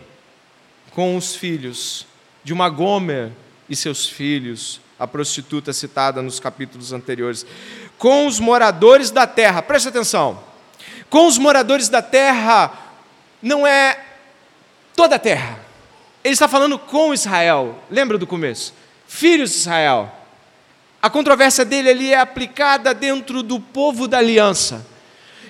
com 0.91 1.15
os 1.15 1.35
filhos, 1.35 2.05
de 2.43 2.53
uma 2.53 2.69
Gomer 2.69 3.31
e 3.67 3.75
seus 3.75 4.07
filhos, 4.07 4.79
a 4.99 5.07
prostituta 5.07 5.71
citada 5.71 6.21
nos 6.21 6.39
capítulos 6.39 6.91
anteriores, 6.91 7.45
com 7.97 8.27
os 8.27 8.39
moradores 8.39 9.09
da 9.09 9.25
terra, 9.25 9.61
preste 9.61 9.87
atenção, 9.87 10.43
com 11.09 11.25
os 11.25 11.37
moradores 11.37 11.87
da 11.87 12.01
terra, 12.01 12.71
não 13.41 13.65
é 13.65 13.97
toda 14.95 15.15
a 15.15 15.19
terra, 15.19 15.59
ele 16.23 16.33
está 16.33 16.47
falando 16.47 16.77
com 16.77 17.13
Israel, 17.13 17.81
lembra 17.89 18.17
do 18.17 18.27
começo? 18.27 18.73
Filhos 19.07 19.51
de 19.51 19.57
Israel. 19.57 20.13
A 21.01 21.09
controvérsia 21.09 21.63
dele 21.63 21.89
ali 21.89 22.13
é 22.13 22.19
aplicada 22.19 22.93
dentro 22.93 23.41
do 23.41 23.59
povo 23.59 24.05
da 24.05 24.17
aliança, 24.17 24.85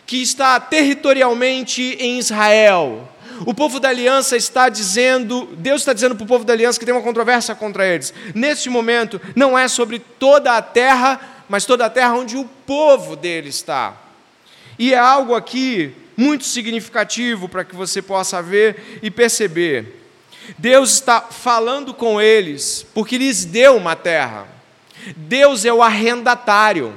que 0.06 0.22
está 0.22 0.60
territorialmente 0.60 1.97
em 2.00 2.20
Israel. 2.20 3.10
O 3.46 3.54
povo 3.54 3.80
da 3.80 3.90
aliança 3.90 4.36
está 4.36 4.68
dizendo, 4.68 5.48
Deus 5.58 5.82
está 5.82 5.94
dizendo 5.94 6.16
para 6.16 6.24
o 6.24 6.28
povo 6.28 6.44
da 6.44 6.54
aliança 6.54 6.78
que 6.78 6.86
tem 6.86 6.94
uma 6.94 7.04
controvérsia 7.04 7.56
contra 7.56 7.88
eles. 7.88 8.14
Neste 8.36 8.70
momento, 8.70 9.20
não 9.36 9.58
é 9.58 9.68
sobre 9.68 10.00
toda 10.00 10.58
a 10.58 10.62
terra, 10.62 11.20
mas 11.48 11.66
toda 11.66 11.86
a 11.86 11.90
terra 11.90 12.16
onde 12.16 12.36
o 12.36 12.46
povo 12.66 13.16
dele 13.16 13.50
está. 13.50 13.96
E 14.78 14.94
é 14.94 14.98
algo 14.98 15.36
aqui 15.36 15.94
muito 16.18 16.44
significativo 16.44 17.48
para 17.48 17.64
que 17.64 17.76
você 17.76 18.02
possa 18.02 18.42
ver 18.42 19.00
e 19.02 19.10
perceber. 19.10 20.04
Deus 20.58 20.94
está 20.94 21.22
falando 21.22 21.94
com 21.94 22.20
eles 22.20 22.86
porque 22.94 23.18
lhes 23.18 23.46
deu 23.46 23.78
uma 23.78 23.96
terra. 23.96 24.48
Deus 25.16 25.64
é 25.64 25.72
o 25.72 25.82
arrendatário. 25.82 26.94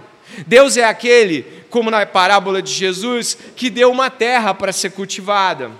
Deus 0.46 0.76
é 0.76 0.84
aquele, 0.84 1.44
como 1.70 1.90
na 1.90 2.04
parábola 2.04 2.60
de 2.60 2.72
Jesus, 2.72 3.36
que 3.54 3.70
deu 3.70 3.92
uma 3.92 4.10
terra 4.10 4.52
para 4.54 4.72
ser 4.72 4.90
cultivada 4.90 5.70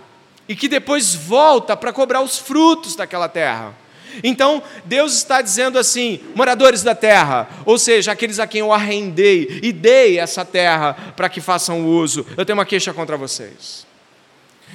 e 0.52 0.54
que 0.54 0.68
depois 0.68 1.14
volta 1.14 1.74
para 1.74 1.94
cobrar 1.94 2.20
os 2.20 2.36
frutos 2.36 2.94
daquela 2.94 3.26
terra. 3.26 3.74
Então, 4.22 4.62
Deus 4.84 5.14
está 5.14 5.40
dizendo 5.40 5.78
assim: 5.78 6.20
moradores 6.34 6.82
da 6.82 6.94
terra, 6.94 7.48
ou 7.64 7.78
seja, 7.78 8.12
aqueles 8.12 8.38
a 8.38 8.46
quem 8.46 8.60
eu 8.60 8.70
arrendei 8.70 9.60
e 9.62 9.72
dei 9.72 10.18
essa 10.18 10.44
terra 10.44 10.94
para 11.16 11.30
que 11.30 11.40
façam 11.40 11.86
uso, 11.86 12.26
eu 12.36 12.44
tenho 12.44 12.58
uma 12.58 12.66
queixa 12.66 12.92
contra 12.92 13.16
vocês. 13.16 13.86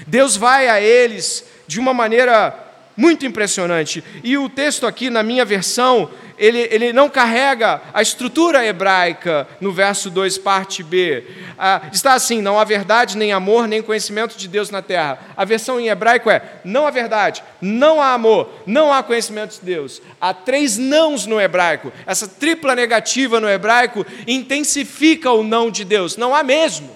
Deus 0.07 0.35
vai 0.35 0.67
a 0.67 0.81
eles 0.81 1.45
de 1.67 1.79
uma 1.79 1.93
maneira 1.93 2.66
muito 2.97 3.25
impressionante. 3.25 4.03
E 4.23 4.37
o 4.37 4.49
texto 4.49 4.87
aqui, 4.87 5.09
na 5.11 5.21
minha 5.21 5.45
versão, 5.45 6.09
ele, 6.37 6.67
ele 6.71 6.93
não 6.93 7.09
carrega 7.09 7.81
a 7.93 8.01
estrutura 8.01 8.65
hebraica 8.65 9.47
no 9.61 9.71
verso 9.71 10.09
2, 10.09 10.37
parte 10.39 10.83
B. 10.83 11.23
Ah, 11.57 11.81
está 11.91 12.13
assim: 12.13 12.41
não 12.41 12.59
há 12.59 12.63
verdade, 12.63 13.17
nem 13.17 13.31
amor, 13.31 13.67
nem 13.67 13.81
conhecimento 13.81 14.37
de 14.37 14.47
Deus 14.47 14.69
na 14.69 14.81
terra. 14.81 15.19
A 15.35 15.45
versão 15.45 15.79
em 15.79 15.87
hebraico 15.87 16.29
é: 16.29 16.41
não 16.63 16.85
há 16.85 16.91
verdade, 16.91 17.43
não 17.61 18.01
há 18.01 18.13
amor, 18.13 18.49
não 18.65 18.93
há 18.93 19.01
conhecimento 19.01 19.59
de 19.59 19.65
Deus. 19.65 20.01
Há 20.19 20.33
três 20.33 20.77
nãos 20.77 21.25
no 21.25 21.39
hebraico. 21.39 21.91
Essa 22.05 22.27
tripla 22.27 22.75
negativa 22.75 23.39
no 23.39 23.49
hebraico 23.49 24.05
intensifica 24.27 25.31
o 25.31 25.43
não 25.43 25.71
de 25.71 25.83
Deus. 25.83 26.17
Não 26.17 26.35
há 26.35 26.43
mesmo. 26.43 26.95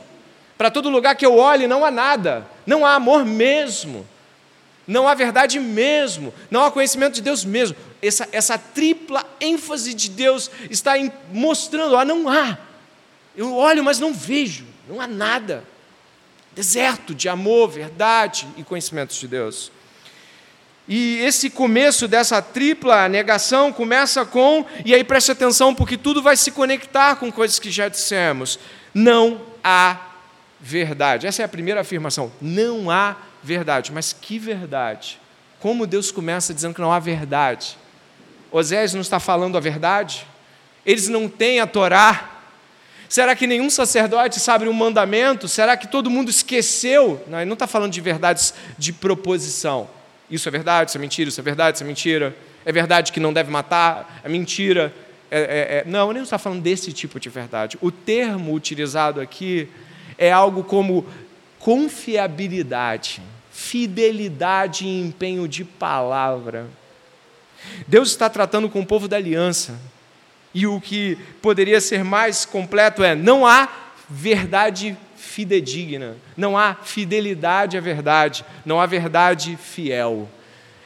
Para 0.57 0.69
todo 0.69 0.91
lugar 0.91 1.15
que 1.15 1.25
eu 1.25 1.37
olhe, 1.37 1.67
não 1.67 1.83
há 1.83 1.89
nada. 1.89 2.45
Não 2.67 2.85
há 2.85 2.93
amor 2.93 3.25
mesmo. 3.25 4.05
Não 4.87 5.07
há 5.07 5.13
verdade 5.13 5.59
mesmo. 5.59 6.33
Não 6.49 6.63
há 6.63 6.71
conhecimento 6.71 7.15
de 7.15 7.21
Deus 7.21 7.45
mesmo 7.45 7.75
essa, 8.01 8.27
essa 8.31 8.57
tripla 8.57 9.25
ênfase 9.39 9.93
de 9.93 10.09
Deus 10.09 10.49
está 10.69 10.93
mostrando: 11.31 11.95
ah, 11.95 12.03
não 12.03 12.27
há. 12.27 12.57
Eu 13.35 13.55
olho, 13.55 13.83
mas 13.83 13.99
não 13.99 14.13
vejo, 14.13 14.65
não 14.89 14.99
há 14.99 15.07
nada. 15.07 15.63
Deserto 16.53 17.15
de 17.15 17.29
amor, 17.29 17.69
verdade 17.69 18.45
e 18.57 18.63
conhecimentos 18.63 19.17
de 19.17 19.27
Deus. 19.27 19.71
E 20.87 21.19
esse 21.19 21.49
começo 21.49 22.07
dessa 22.07 22.41
tripla 22.41 23.07
negação 23.07 23.71
começa 23.71 24.25
com, 24.25 24.65
e 24.83 24.93
aí 24.93 25.03
preste 25.03 25.31
atenção, 25.31 25.73
porque 25.73 25.95
tudo 25.95 26.21
vai 26.21 26.35
se 26.35 26.51
conectar 26.51 27.15
com 27.15 27.31
coisas 27.31 27.59
que 27.59 27.71
já 27.71 27.87
dissemos. 27.87 28.59
Não 28.93 29.39
há 29.63 29.97
verdade. 30.59 31.25
Essa 31.25 31.43
é 31.43 31.45
a 31.45 31.49
primeira 31.49 31.81
afirmação. 31.81 32.29
Não 32.41 32.91
há 32.91 33.11
verdade. 33.11 33.30
Mas 33.91 34.13
que 34.13 34.37
verdade? 34.37 35.19
Como 35.59 35.85
Deus 35.85 36.11
começa 36.11 36.53
dizendo 36.53 36.73
que 36.73 36.81
não 36.81 36.91
há 36.91 36.99
verdade? 36.99 37.77
Osés 38.51 38.93
não 38.93 39.01
está 39.01 39.19
falando 39.19 39.57
a 39.57 39.59
verdade? 39.59 40.25
Eles 40.85 41.07
não 41.07 41.29
têm 41.29 41.59
a 41.59 41.67
Torá? 41.67 42.29
Será 43.07 43.35
que 43.35 43.45
nenhum 43.45 43.69
sacerdote 43.69 44.39
sabe 44.39 44.67
um 44.67 44.73
mandamento? 44.73 45.47
Será 45.47 45.75
que 45.75 45.87
todo 45.87 46.09
mundo 46.09 46.29
esqueceu? 46.29 47.21
Não, 47.27 47.39
ele 47.39 47.45
não 47.45 47.53
está 47.53 47.67
falando 47.67 47.91
de 47.91 47.99
verdades 47.99 48.53
de 48.77 48.93
proposição. 48.93 49.89
Isso 50.29 50.47
é 50.47 50.51
verdade, 50.51 50.91
isso 50.91 50.97
é 50.97 51.01
mentira, 51.01 51.29
isso 51.29 51.39
é 51.39 51.43
verdade, 51.43 51.77
isso 51.77 51.83
é 51.83 51.87
mentira. 51.87 52.35
É 52.65 52.71
verdade 52.71 53.11
que 53.11 53.19
não 53.19 53.33
deve 53.33 53.51
matar, 53.51 54.21
é 54.23 54.29
mentira. 54.29 54.93
É, 55.29 55.39
é, 55.39 55.77
é... 55.79 55.83
Não, 55.85 56.09
ele 56.09 56.19
não 56.19 56.23
está 56.23 56.37
falando 56.37 56.61
desse 56.61 56.93
tipo 56.93 57.19
de 57.19 57.27
verdade. 57.27 57.77
O 57.81 57.91
termo 57.91 58.53
utilizado 58.53 59.19
aqui 59.19 59.67
é 60.17 60.31
algo 60.31 60.63
como 60.63 61.05
confiabilidade, 61.61 63.21
fidelidade 63.51 64.85
e 64.85 65.01
empenho 65.01 65.47
de 65.47 65.63
palavra. 65.63 66.67
Deus 67.87 68.09
está 68.09 68.29
tratando 68.29 68.69
com 68.69 68.81
o 68.81 68.85
povo 68.85 69.07
da 69.07 69.17
aliança. 69.17 69.79
E 70.53 70.67
o 70.67 70.81
que 70.81 71.17
poderia 71.41 71.79
ser 71.79 72.03
mais 72.03 72.45
completo 72.45 73.03
é: 73.03 73.15
não 73.15 73.45
há 73.45 73.69
verdade 74.09 74.97
fidedigna, 75.15 76.17
não 76.35 76.57
há 76.57 76.75
fidelidade 76.75 77.77
à 77.77 77.79
verdade, 77.79 78.43
não 78.65 78.81
há 78.81 78.85
verdade 78.85 79.55
fiel. 79.55 80.27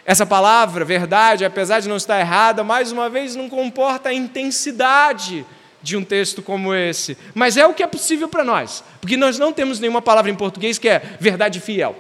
Essa 0.06 0.26
palavra, 0.26 0.86
verdade, 0.86 1.46
apesar 1.46 1.80
de 1.80 1.90
não 1.90 1.96
estar 1.96 2.20
errada, 2.20 2.64
mais 2.64 2.92
uma 2.92 3.10
vez 3.10 3.36
não 3.36 3.50
comporta 3.50 4.10
a 4.10 4.14
intensidade 4.14 5.44
de 5.86 5.96
um 5.96 6.04
texto 6.04 6.42
como 6.42 6.74
esse, 6.74 7.16
mas 7.36 7.58
é 7.58 7.68
o 7.68 7.74
que 7.74 7.84
é 7.84 7.88
possível 7.88 8.28
para 8.28 8.44
nós, 8.44 8.84
porque 9.00 9.16
nós 9.16 9.38
não 9.38 9.54
temos 9.54 9.80
nenhuma 9.80 10.02
palavra 10.02 10.32
em 10.32 10.36
português 10.36 10.80
que 10.80 10.90
é 10.90 11.00
verdade 11.20 11.60
fiel. 11.60 11.96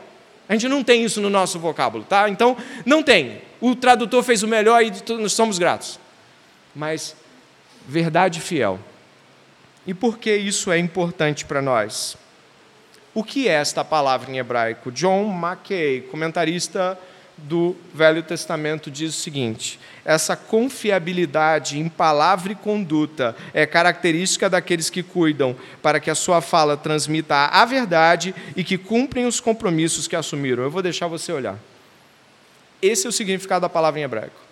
A 0.50 0.54
gente 0.54 0.68
não 0.68 0.84
tem 0.84 1.04
isso 1.04 1.22
no 1.22 1.30
nosso 1.30 1.60
vocábulo, 1.60 2.04
tá? 2.04 2.28
Então, 2.28 2.58
não 2.84 3.04
tem. 3.04 3.42
O 3.62 3.76
tradutor 3.76 4.24
fez 4.24 4.42
o 4.42 4.48
melhor 4.48 4.84
e 4.84 4.92
nós 5.14 5.34
somos 5.34 5.60
gratos. 5.60 6.00
Mas, 6.76 7.16
verdade 7.88 8.42
fiel. 8.42 8.80
E 9.86 9.94
por 9.94 10.18
que 10.18 10.36
isso 10.36 10.72
é 10.72 10.80
importante 10.80 11.46
para 11.46 11.62
nós? 11.62 12.18
O 13.14 13.24
que 13.24 13.48
é 13.48 13.54
esta 13.54 13.86
palavra 13.86 14.32
em 14.32 14.40
hebraico? 14.40 14.92
John 14.92 15.26
Mackay, 15.26 16.02
comentarista 16.10 16.98
do 17.38 17.76
Velho 17.94 18.24
Testamento 18.24 18.90
diz 18.90 19.16
o 19.16 19.20
seguinte: 19.20 19.80
essa 20.04 20.36
confiabilidade 20.36 21.80
em 21.80 21.90
palavra 21.90 22.54
e 22.54 22.56
conduta 22.56 23.36
é 23.54 23.66
característica 23.66 24.50
daqueles 24.50 24.90
que 24.90 25.04
cuidam 25.04 25.56
para 25.82 26.00
que 26.00 26.10
a 26.10 26.16
sua 26.16 26.42
fala 26.42 26.78
transmita 26.78 27.36
a 27.36 27.66
verdade 27.66 28.34
e 28.56 28.64
que 28.64 28.78
cumprem 28.78 29.26
os 29.26 29.40
compromissos 29.40 30.08
que 30.08 30.16
assumiram. 30.16 30.64
Eu 30.64 30.72
vou 30.72 30.82
deixar 30.82 31.08
você 31.08 31.32
olhar. 31.32 31.60
Esse 32.82 33.06
é 33.06 33.10
o 33.10 33.14
significado 33.14 33.62
da 33.62 33.70
palavra 33.70 34.00
em 34.00 34.04
hebraico. 34.04 34.46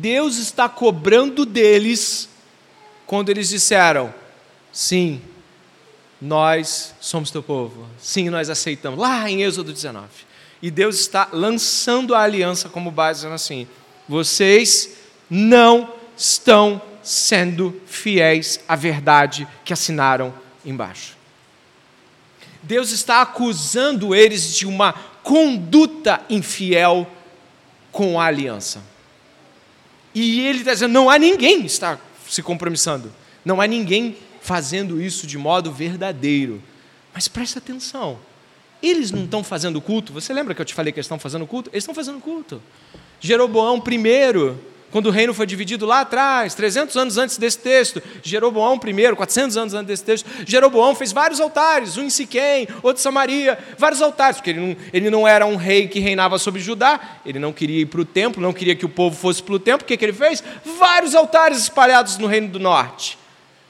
Deus 0.00 0.38
está 0.38 0.66
cobrando 0.66 1.44
deles 1.44 2.29
quando 3.10 3.28
eles 3.28 3.48
disseram: 3.48 4.14
sim, 4.72 5.20
nós 6.22 6.94
somos 7.00 7.32
teu 7.32 7.42
povo, 7.42 7.84
sim, 7.98 8.30
nós 8.30 8.48
aceitamos, 8.48 9.00
lá 9.00 9.28
em 9.28 9.42
Êxodo 9.42 9.72
19. 9.72 10.06
E 10.62 10.70
Deus 10.70 11.00
está 11.00 11.28
lançando 11.32 12.14
a 12.14 12.20
aliança 12.20 12.68
como 12.68 12.88
base, 12.88 13.18
dizendo 13.18 13.34
assim: 13.34 13.66
vocês 14.08 14.96
não 15.28 15.92
estão 16.16 16.80
sendo 17.02 17.82
fiéis 17.84 18.60
à 18.68 18.76
verdade 18.76 19.48
que 19.64 19.72
assinaram 19.72 20.32
embaixo. 20.64 21.16
Deus 22.62 22.92
está 22.92 23.22
acusando 23.22 24.14
eles 24.14 24.54
de 24.54 24.68
uma 24.68 24.92
conduta 25.24 26.20
infiel 26.30 27.10
com 27.90 28.20
a 28.20 28.26
aliança. 28.26 28.80
E 30.14 30.42
ele 30.46 30.60
está 30.60 30.74
dizendo: 30.74 30.92
não 30.92 31.10
há 31.10 31.18
ninguém 31.18 31.66
está 31.66 31.98
se 32.30 32.42
compromissando. 32.42 33.12
Não 33.44 33.60
há 33.60 33.66
ninguém 33.66 34.16
fazendo 34.40 35.00
isso 35.00 35.26
de 35.26 35.36
modo 35.36 35.72
verdadeiro. 35.72 36.62
Mas 37.12 37.28
presta 37.28 37.58
atenção. 37.58 38.18
Eles 38.82 39.10
não 39.10 39.24
estão 39.24 39.44
fazendo 39.44 39.80
culto. 39.80 40.12
Você 40.12 40.32
lembra 40.32 40.54
que 40.54 40.60
eu 40.60 40.64
te 40.64 40.72
falei 40.74 40.92
que 40.92 40.98
eles 40.98 41.06
estão 41.06 41.18
fazendo 41.18 41.46
culto? 41.46 41.68
Eles 41.70 41.82
estão 41.82 41.94
fazendo 41.94 42.20
culto. 42.20 42.62
Jeroboão 43.20 43.80
primeiro 43.80 44.58
quando 44.90 45.06
o 45.06 45.10
reino 45.10 45.32
foi 45.32 45.46
dividido 45.46 45.86
lá 45.86 46.00
atrás, 46.00 46.54
300 46.54 46.96
anos 46.96 47.16
antes 47.16 47.38
desse 47.38 47.58
texto, 47.58 48.02
Jeroboão 48.22 48.78
primeiro, 48.78 49.16
400 49.16 49.56
anos 49.56 49.74
antes 49.74 49.86
desse 49.86 50.04
texto, 50.04 50.28
Jeroboão 50.46 50.94
fez 50.94 51.12
vários 51.12 51.40
altares, 51.40 51.96
um 51.96 52.04
em 52.04 52.10
Siquém, 52.10 52.66
outro 52.82 53.00
em 53.00 53.02
Samaria, 53.02 53.58
vários 53.78 54.02
altares, 54.02 54.38
porque 54.38 54.50
ele 54.50 54.60
não, 54.60 54.76
ele 54.92 55.10
não 55.10 55.28
era 55.28 55.46
um 55.46 55.56
rei 55.56 55.86
que 55.86 56.00
reinava 56.00 56.38
sobre 56.38 56.60
Judá, 56.60 57.00
ele 57.24 57.38
não 57.38 57.52
queria 57.52 57.82
ir 57.82 57.86
para 57.86 58.00
o 58.00 58.04
templo, 58.04 58.42
não 58.42 58.52
queria 58.52 58.74
que 58.74 58.84
o 58.84 58.88
povo 58.88 59.16
fosse 59.16 59.42
para 59.42 59.54
o 59.54 59.58
templo, 59.58 59.84
o 59.84 59.86
que, 59.86 59.96
que 59.96 60.04
ele 60.04 60.12
fez? 60.12 60.42
Vários 60.78 61.14
altares 61.14 61.58
espalhados 61.58 62.18
no 62.18 62.26
reino 62.26 62.48
do 62.48 62.58
norte, 62.58 63.16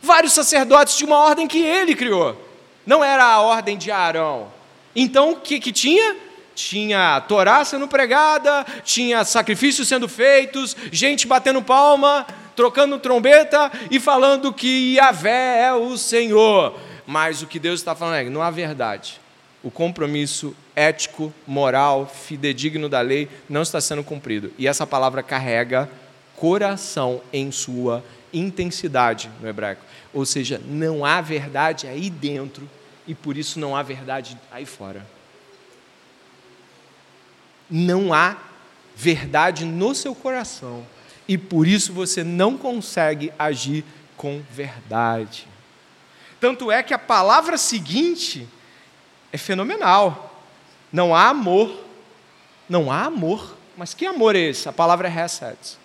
vários 0.01 0.33
sacerdotes 0.33 0.97
de 0.97 1.05
uma 1.05 1.19
ordem 1.19 1.47
que 1.47 1.59
ele 1.59 1.95
criou, 1.95 2.41
não 2.87 3.05
era 3.05 3.25
a 3.25 3.41
ordem 3.41 3.77
de 3.77 3.91
Arão. 3.91 4.49
Então, 4.97 5.33
o 5.33 5.37
que, 5.37 5.61
que 5.61 5.71
tinha? 5.71 6.17
Tinha 6.61 7.21
Torá 7.23 7.65
sendo 7.65 7.89
pregada, 7.89 8.65
tinha 8.85 9.25
sacrifícios 9.25 9.89
sendo 9.89 10.09
feitos, 10.09 10.77
gente 10.93 11.27
batendo 11.27 11.63
palma, 11.63 12.27
trocando 12.55 12.99
trombeta 12.99 13.71
e 13.91 13.99
falando 13.99 14.53
que 14.53 14.95
Yahvé 14.95 15.63
é 15.63 15.73
o 15.73 15.97
Senhor. 15.97 16.79
Mas 17.07 17.43
o 17.43 17.47
que 17.47 17.59
Deus 17.59 17.81
está 17.81 17.95
falando 17.95 18.17
é 18.17 18.25
que 18.25 18.31
não 18.31 18.43
há 18.43 18.51
verdade. 18.51 19.21
O 19.63 19.71
compromisso 19.71 20.55
ético, 20.77 21.33
moral, 21.47 22.07
fidedigno 22.07 22.89
da 22.89 23.01
lei 23.01 23.29
não 23.49 23.63
está 23.63 23.81
sendo 23.81 24.05
cumprido. 24.05 24.53
E 24.59 24.69
essa 24.69 24.87
palavra 24.87 25.23
carrega 25.23 25.91
coração 26.37 27.21
em 27.33 27.51
sua 27.51 28.03
intensidade 28.33 29.31
no 29.41 29.49
hebraico. 29.49 29.83
Ou 30.15 30.25
seja, 30.25 30.61
não 30.65 31.05
há 31.05 31.21
verdade 31.21 31.87
aí 31.87 32.09
dentro 32.09 32.69
e 33.07 33.15
por 33.15 33.37
isso 33.37 33.59
não 33.59 33.77
há 33.77 33.83
verdade 33.83 34.39
aí 34.51 34.65
fora 34.65 35.05
não 37.71 38.13
há 38.13 38.37
verdade 38.97 39.65
no 39.65 39.95
seu 39.95 40.15
coração 40.15 40.85
e 41.31 41.39
por 41.39 41.67
isso 41.67 41.93
você 41.93 42.25
não 42.25 42.59
consegue 42.59 43.33
agir 43.39 43.85
com 44.17 44.43
verdade. 44.51 45.47
Tanto 46.41 46.73
é 46.73 46.83
que 46.83 46.93
a 46.93 46.99
palavra 46.99 47.57
seguinte 47.57 48.49
é 49.33 49.39
fenomenal. 49.39 50.43
Não 50.93 51.15
há 51.15 51.29
amor. 51.29 51.85
Não 52.69 52.91
há 52.91 53.05
amor. 53.05 53.57
Mas 53.77 53.95
que 53.95 54.05
amor 54.07 54.35
é 54.35 54.41
esse? 54.41 54.69
A 54.69 54.73
palavra 54.73 55.07
é 55.07 55.11
reset. 55.11 55.79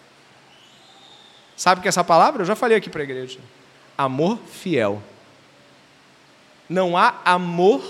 Sabe 1.56 1.82
que 1.82 1.88
essa 1.88 2.04
palavra? 2.04 2.42
Eu 2.42 2.46
já 2.46 2.56
falei 2.56 2.78
aqui 2.78 2.90
para 2.90 3.02
a 3.02 3.04
igreja. 3.04 3.40
Amor 3.98 4.40
fiel. 4.52 5.02
Não 6.68 6.98
há 6.98 7.22
amor 7.24 7.84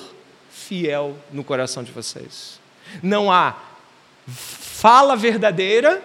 fiel 0.49 1.17
no 1.31 1.43
coração 1.43 1.83
de 1.83 1.91
vocês. 1.91 2.59
Não 3.01 3.31
há 3.31 3.55
fala 4.27 5.15
verdadeira, 5.15 6.03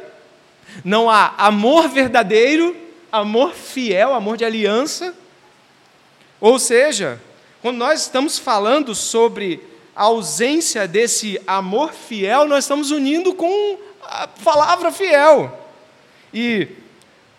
não 0.85 1.11
há 1.11 1.35
amor 1.39 1.89
verdadeiro, 1.89 2.77
amor 3.11 3.53
fiel, 3.53 4.15
amor 4.15 4.37
de 4.37 4.45
aliança, 4.45 5.15
Ou 6.41 6.59
seja, 6.59 7.21
quando 7.61 7.77
nós 7.77 8.01
estamos 8.01 8.39
falando 8.39 8.95
sobre 8.95 9.63
a 9.95 10.05
ausência 10.05 10.89
desse 10.89 11.39
amor 11.47 11.93
fiel, 11.93 12.47
nós 12.47 12.65
estamos 12.65 12.91
unindo 12.91 13.35
com 13.35 13.79
a 14.03 14.27
palavra 14.27 14.91
fiel. 14.91 15.69
E 16.33 16.69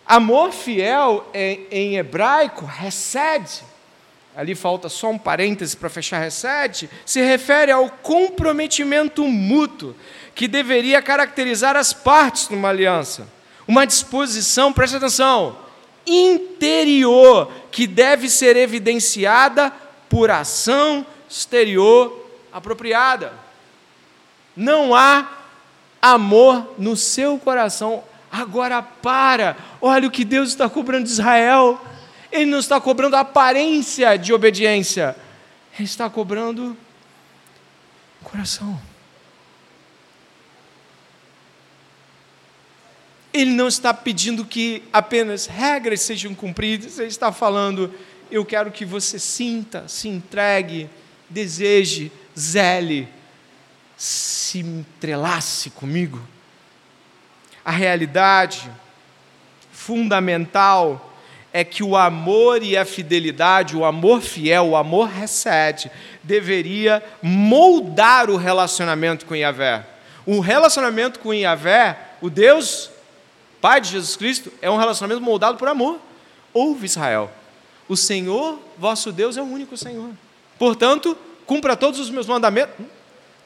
amor 0.06 0.52
fiel 0.52 1.28
em, 1.34 1.66
em 1.70 1.96
hebraico, 1.96 2.70
hesed, 2.80 3.64
ali 4.36 4.54
falta 4.54 4.88
só 4.88 5.10
um 5.10 5.18
parêntese 5.18 5.76
para 5.76 5.90
fechar 5.90 6.24
hesed, 6.24 6.88
se 7.04 7.20
refere 7.20 7.72
ao 7.72 7.90
comprometimento 7.90 9.24
mútuo 9.24 9.96
que 10.34 10.48
deveria 10.48 11.02
caracterizar 11.02 11.76
as 11.76 11.92
partes 11.92 12.48
numa 12.48 12.68
aliança. 12.68 13.28
Uma 13.66 13.86
disposição, 13.86 14.72
preste 14.72 14.96
atenção, 14.96 15.56
interior 16.06 17.50
que 17.70 17.86
deve 17.86 18.28
ser 18.28 18.56
evidenciada 18.56 19.72
por 20.08 20.30
ação 20.30 21.06
exterior 21.28 22.28
apropriada. 22.52 23.32
Não 24.56 24.94
há 24.94 25.28
amor 26.00 26.74
no 26.76 26.96
seu 26.96 27.38
coração. 27.38 28.02
Agora 28.30 28.82
para, 28.82 29.56
olha 29.80 30.08
o 30.08 30.10
que 30.10 30.24
Deus 30.24 30.48
está 30.48 30.68
cobrando 30.68 31.04
de 31.04 31.10
Israel. 31.10 31.80
Ele 32.30 32.46
não 32.46 32.58
está 32.58 32.80
cobrando 32.80 33.14
aparência 33.14 34.16
de 34.16 34.32
obediência, 34.32 35.14
ele 35.74 35.84
está 35.84 36.08
cobrando 36.08 36.76
coração. 38.22 38.80
Ele 43.32 43.50
não 43.50 43.68
está 43.68 43.94
pedindo 43.94 44.44
que 44.44 44.82
apenas 44.92 45.46
regras 45.46 46.02
sejam 46.02 46.34
cumpridas, 46.34 46.98
ele 46.98 47.08
está 47.08 47.32
falando: 47.32 47.92
eu 48.30 48.44
quero 48.44 48.70
que 48.70 48.84
você 48.84 49.18
sinta, 49.18 49.88
se 49.88 50.08
entregue, 50.08 50.88
deseje, 51.28 52.12
zele, 52.38 53.08
se 53.96 54.58
entrelace 54.58 55.70
comigo. 55.70 56.20
A 57.64 57.70
realidade 57.70 58.70
fundamental 59.70 61.12
é 61.52 61.62
que 61.62 61.82
o 61.82 61.96
amor 61.96 62.62
e 62.62 62.76
a 62.76 62.84
fidelidade, 62.84 63.76
o 63.76 63.84
amor 63.84 64.22
fiel, 64.22 64.68
o 64.68 64.76
amor 64.76 65.08
recede, 65.08 65.90
deveria 66.22 67.02
moldar 67.22 68.30
o 68.30 68.36
relacionamento 68.36 69.26
com 69.26 69.36
Yahvé. 69.36 69.84
O 70.24 70.40
relacionamento 70.40 71.20
com 71.20 71.34
Yahvé, 71.34 71.98
o 72.20 72.30
Deus 72.30 72.91
Pai 73.62 73.80
de 73.80 73.90
Jesus 73.90 74.16
Cristo, 74.16 74.52
é 74.60 74.68
um 74.68 74.76
relacionamento 74.76 75.22
moldado 75.22 75.56
por 75.56 75.68
amor. 75.68 76.00
Ouve 76.52 76.84
Israel, 76.84 77.30
o 77.88 77.96
Senhor, 77.96 78.58
vosso 78.76 79.12
Deus, 79.12 79.36
é 79.36 79.40
o 79.40 79.44
único 79.44 79.76
Senhor. 79.76 80.10
Portanto, 80.58 81.16
cumpra 81.46 81.76
todos 81.76 82.00
os 82.00 82.10
meus 82.10 82.26
mandamentos. 82.26 82.84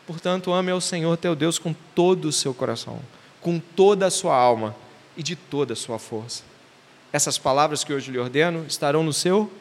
Portanto, 0.06 0.54
ame 0.54 0.70
ao 0.70 0.80
Senhor 0.80 1.18
teu 1.18 1.36
Deus 1.36 1.58
com 1.58 1.74
todo 1.94 2.28
o 2.28 2.32
seu 2.32 2.54
coração, 2.54 2.98
com 3.42 3.60
toda 3.60 4.06
a 4.06 4.10
sua 4.10 4.34
alma 4.34 4.74
e 5.18 5.22
de 5.22 5.36
toda 5.36 5.74
a 5.74 5.76
sua 5.76 5.98
força. 5.98 6.44
Essas 7.12 7.36
palavras 7.36 7.84
que 7.84 7.92
hoje 7.92 8.10
lhe 8.10 8.18
ordeno 8.18 8.64
estarão 8.66 9.02
no 9.02 9.12
seu 9.12 9.52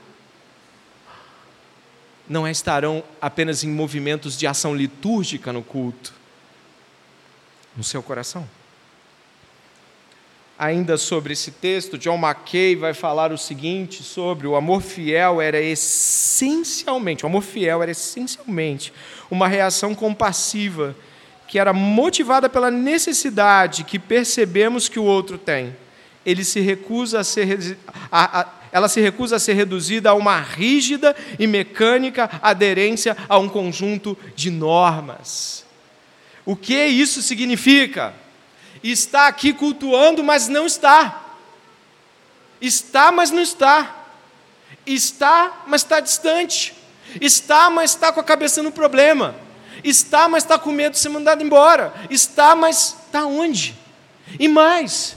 não 2.30 2.48
estarão 2.48 3.04
apenas 3.22 3.62
em 3.64 3.70
movimentos 3.70 4.38
de 4.38 4.48
ação 4.48 4.74
litúrgica 4.74 5.52
no 5.52 5.62
culto, 5.62 6.14
no 7.76 7.84
seu 7.84 8.02
coração 8.02 8.48
ainda 10.58 10.98
sobre 10.98 11.34
esse 11.34 11.52
texto, 11.52 11.98
John 11.98 12.18
Mackay 12.18 12.76
vai 12.76 12.94
falar 12.94 13.32
o 13.32 13.38
seguinte 13.38 14.02
sobre 14.04 14.48
o 14.48 14.56
amor 14.56 14.82
fiel 14.82 15.42
era 15.42 15.62
essencialmente, 15.62 17.26
o 17.26 17.28
amor 17.28 17.42
fiel 17.42 17.84
era 17.84 17.92
essencialmente 17.92 18.94
uma 19.30 19.48
reação 19.48 19.94
compassiva 19.94 20.96
que 21.48 21.60
era 21.60 21.74
motivada 21.74 22.50
pela 22.50 22.72
necessidade 22.72 23.84
que 23.84 24.00
percebemos 24.00 24.90
que 24.90 25.00
o 25.00 25.04
outro 25.04 25.38
tem. 25.38 25.76
Ele 26.26 26.44
se 26.44 26.60
recusa 26.60 27.20
a 27.20 27.24
ser 27.24 27.78
a, 28.12 28.40
a, 28.40 28.48
ela 28.72 28.90
se 28.90 29.00
recusa 29.00 29.36
a 29.36 29.40
ser 29.40 29.54
reduzida 29.54 30.10
a 30.10 30.16
uma 30.16 30.40
rígida 30.40 31.16
e 31.38 31.46
mecânica 31.46 32.30
aderência 32.42 33.16
a 33.30 33.38
um 33.38 33.48
conjunto 33.48 34.18
de 34.36 34.50
normas. 34.50 35.64
O 36.46 36.56
que 36.56 36.86
isso 36.86 37.22
significa? 37.22 38.14
Está 38.92 39.28
aqui 39.28 39.54
cultuando, 39.54 40.24
mas 40.24 40.48
não 40.48 40.66
está. 40.66 41.24
Está, 42.62 43.12
mas 43.12 43.32
não 43.32 43.42
está. 43.42 44.06
Está, 44.86 45.64
mas 45.66 45.82
está 45.82 46.00
distante. 46.00 46.74
Está, 47.20 47.70
mas 47.70 47.92
está 47.92 48.12
com 48.12 48.20
a 48.20 48.24
cabeça 48.24 48.62
no 48.62 48.72
problema. 48.72 49.36
Está, 49.84 50.28
mas 50.28 50.44
está 50.44 50.58
com 50.58 50.72
medo 50.72 50.94
de 50.94 51.00
ser 51.00 51.10
mandado 51.10 51.44
embora. 51.44 51.94
Está, 52.10 52.56
mas 52.56 52.96
está 53.06 53.26
onde? 53.26 53.76
E 54.40 54.48
mais, 54.48 55.16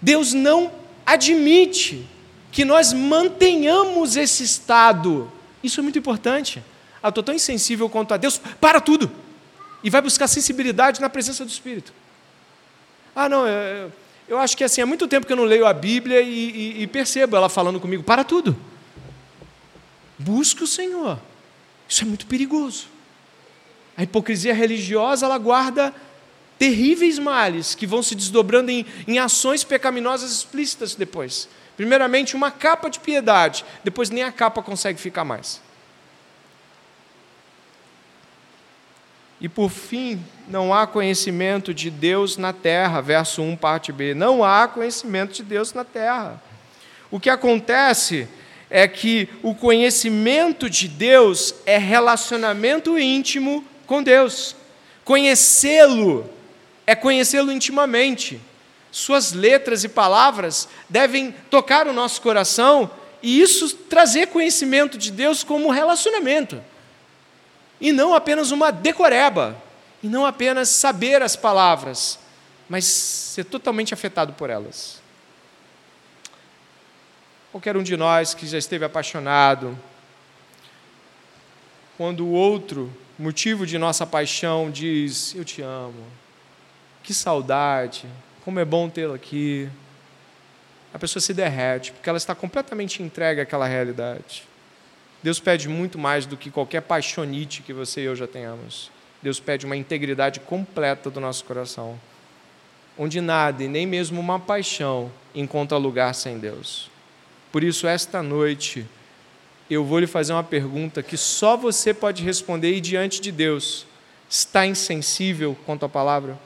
Deus 0.00 0.32
não 0.32 0.72
admite 1.04 2.06
que 2.50 2.64
nós 2.64 2.92
mantenhamos 2.92 4.16
esse 4.16 4.42
estado. 4.42 5.30
Isso 5.62 5.80
é 5.80 5.82
muito 5.82 5.98
importante. 5.98 6.62
Ah, 7.02 7.08
estou 7.08 7.22
tão 7.22 7.34
insensível 7.34 7.88
quanto 7.88 8.12
a 8.14 8.16
Deus, 8.16 8.40
para 8.60 8.80
tudo. 8.80 9.10
E 9.82 9.90
vai 9.90 10.00
buscar 10.00 10.28
sensibilidade 10.28 11.00
na 11.00 11.08
presença 11.08 11.44
do 11.44 11.50
Espírito. 11.50 11.92
Ah, 13.14 13.28
não, 13.28 13.46
eu, 13.46 13.92
eu 14.28 14.38
acho 14.38 14.56
que 14.56 14.64
assim, 14.64 14.80
há 14.80 14.86
muito 14.86 15.06
tempo 15.06 15.26
que 15.26 15.32
eu 15.32 15.36
não 15.36 15.44
leio 15.44 15.66
a 15.66 15.72
Bíblia 15.72 16.20
e, 16.20 16.28
e, 16.78 16.82
e 16.82 16.86
percebo 16.86 17.36
ela 17.36 17.48
falando 17.48 17.78
comigo, 17.78 18.02
para 18.02 18.24
tudo. 18.24 18.56
Busque 20.18 20.62
o 20.62 20.66
Senhor. 20.66 21.18
Isso 21.88 22.02
é 22.02 22.06
muito 22.06 22.26
perigoso. 22.26 22.86
A 23.96 24.02
hipocrisia 24.02 24.54
religiosa, 24.54 25.26
ela 25.26 25.36
guarda 25.36 25.94
terríveis 26.58 27.18
males 27.18 27.74
que 27.74 27.86
vão 27.86 28.02
se 28.02 28.14
desdobrando 28.14 28.70
em, 28.70 28.86
em 29.06 29.18
ações 29.18 29.64
pecaminosas 29.64 30.32
explícitas 30.32 30.94
depois. 30.94 31.48
Primeiramente, 31.76 32.36
uma 32.36 32.50
capa 32.50 32.88
de 32.88 33.00
piedade, 33.00 33.64
depois 33.82 34.10
nem 34.10 34.22
a 34.22 34.32
capa 34.32 34.62
consegue 34.62 35.00
ficar 35.00 35.24
mais. 35.24 35.60
E 39.42 39.48
por 39.48 39.70
fim, 39.70 40.24
não 40.46 40.72
há 40.72 40.86
conhecimento 40.86 41.74
de 41.74 41.90
Deus 41.90 42.36
na 42.36 42.52
terra, 42.52 43.00
verso 43.00 43.42
1, 43.42 43.56
parte 43.56 43.90
B. 43.90 44.14
Não 44.14 44.44
há 44.44 44.68
conhecimento 44.68 45.32
de 45.32 45.42
Deus 45.42 45.74
na 45.74 45.82
terra. 45.82 46.40
O 47.10 47.18
que 47.18 47.28
acontece 47.28 48.28
é 48.70 48.86
que 48.86 49.28
o 49.42 49.52
conhecimento 49.52 50.70
de 50.70 50.86
Deus 50.86 51.56
é 51.66 51.76
relacionamento 51.76 52.96
íntimo 52.96 53.64
com 53.84 54.00
Deus. 54.00 54.54
Conhecê-lo 55.04 56.30
é 56.86 56.94
conhecê-lo 56.94 57.50
intimamente. 57.50 58.40
Suas 58.92 59.32
letras 59.32 59.82
e 59.82 59.88
palavras 59.88 60.68
devem 60.88 61.34
tocar 61.50 61.88
o 61.88 61.92
nosso 61.92 62.22
coração 62.22 62.88
e 63.20 63.40
isso 63.40 63.74
trazer 63.74 64.28
conhecimento 64.28 64.96
de 64.96 65.10
Deus 65.10 65.42
como 65.42 65.68
relacionamento 65.68 66.62
e 67.82 67.90
não 67.90 68.14
apenas 68.14 68.52
uma 68.52 68.70
decoreba, 68.70 69.60
e 70.00 70.06
não 70.06 70.24
apenas 70.24 70.68
saber 70.68 71.20
as 71.20 71.34
palavras, 71.34 72.16
mas 72.68 72.84
ser 72.84 73.44
totalmente 73.44 73.92
afetado 73.92 74.32
por 74.34 74.48
elas. 74.48 75.02
Qualquer 77.50 77.76
um 77.76 77.82
de 77.82 77.96
nós 77.96 78.34
que 78.34 78.46
já 78.46 78.56
esteve 78.56 78.84
apaixonado, 78.84 79.76
quando 81.98 82.24
o 82.24 82.30
outro, 82.30 82.90
motivo 83.18 83.66
de 83.66 83.76
nossa 83.78 84.06
paixão, 84.06 84.70
diz: 84.70 85.34
Eu 85.34 85.44
te 85.44 85.60
amo, 85.60 86.06
que 87.02 87.12
saudade, 87.12 88.06
como 88.44 88.60
é 88.60 88.64
bom 88.64 88.88
tê-lo 88.88 89.12
aqui. 89.12 89.68
A 90.94 91.00
pessoa 91.00 91.20
se 91.20 91.34
derrete, 91.34 91.90
porque 91.90 92.08
ela 92.08 92.18
está 92.18 92.32
completamente 92.32 93.02
entregue 93.02 93.40
àquela 93.40 93.66
realidade. 93.66 94.51
Deus 95.22 95.38
pede 95.38 95.68
muito 95.68 95.98
mais 95.98 96.26
do 96.26 96.36
que 96.36 96.50
qualquer 96.50 96.80
paixonite 96.82 97.62
que 97.62 97.72
você 97.72 98.00
e 98.00 98.04
eu 98.04 98.16
já 98.16 98.26
tenhamos. 98.26 98.90
Deus 99.22 99.38
pede 99.38 99.64
uma 99.64 99.76
integridade 99.76 100.40
completa 100.40 101.08
do 101.08 101.20
nosso 101.20 101.44
coração, 101.44 101.98
onde 102.98 103.20
nada 103.20 103.62
e 103.62 103.68
nem 103.68 103.86
mesmo 103.86 104.20
uma 104.20 104.40
paixão 104.40 105.12
encontra 105.32 105.78
lugar 105.78 106.12
sem 106.14 106.38
Deus. 106.38 106.90
Por 107.52 107.62
isso, 107.62 107.86
esta 107.86 108.20
noite, 108.22 108.84
eu 109.70 109.84
vou 109.84 110.00
lhe 110.00 110.08
fazer 110.08 110.32
uma 110.32 110.42
pergunta 110.42 111.02
que 111.02 111.16
só 111.16 111.56
você 111.56 111.94
pode 111.94 112.24
responder 112.24 112.74
e 112.74 112.80
diante 112.80 113.20
de 113.20 113.30
Deus. 113.30 113.86
Está 114.28 114.66
insensível 114.66 115.56
quanto 115.64 115.84
à 115.84 115.88
palavra? 115.88 116.36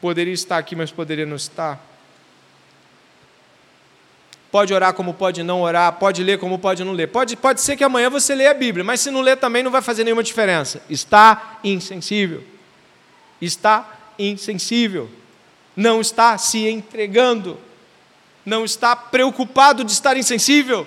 Poderia 0.00 0.34
estar 0.34 0.58
aqui, 0.58 0.76
mas 0.76 0.90
poderia 0.90 1.24
não 1.24 1.36
estar? 1.36 1.87
Pode 4.50 4.72
orar 4.72 4.94
como 4.94 5.12
pode 5.12 5.42
não 5.42 5.60
orar, 5.60 5.92
pode 5.94 6.22
ler 6.24 6.38
como 6.38 6.58
pode 6.58 6.82
não 6.82 6.92
ler. 6.92 7.08
Pode, 7.08 7.36
pode 7.36 7.60
ser 7.60 7.76
que 7.76 7.84
amanhã 7.84 8.08
você 8.08 8.34
leia 8.34 8.50
a 8.50 8.54
Bíblia, 8.54 8.82
mas 8.82 9.00
se 9.00 9.10
não 9.10 9.20
ler 9.20 9.36
também 9.36 9.62
não 9.62 9.70
vai 9.70 9.82
fazer 9.82 10.04
nenhuma 10.04 10.22
diferença. 10.22 10.82
Está 10.88 11.58
insensível. 11.62 12.42
Está 13.40 13.86
insensível. 14.18 15.10
Não 15.76 16.00
está 16.00 16.38
se 16.38 16.66
entregando. 16.66 17.58
Não 18.44 18.64
está 18.64 18.96
preocupado 18.96 19.84
de 19.84 19.92
estar 19.92 20.16
insensível. 20.16 20.86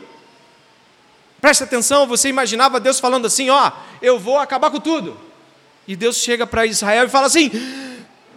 Preste 1.40 1.64
atenção, 1.64 2.08
você 2.08 2.30
imaginava 2.30 2.80
Deus 2.80 3.00
falando 3.00 3.28
assim: 3.28 3.50
Ó, 3.50 3.72
eu 4.02 4.20
vou 4.20 4.40
acabar 4.40 4.72
com 4.72 4.80
tudo. 4.80 5.18
E 5.88 5.96
Deus 5.96 6.18
chega 6.18 6.48
para 6.48 6.66
Israel 6.66 7.06
e 7.06 7.10
fala 7.10 7.28
assim: 7.28 7.52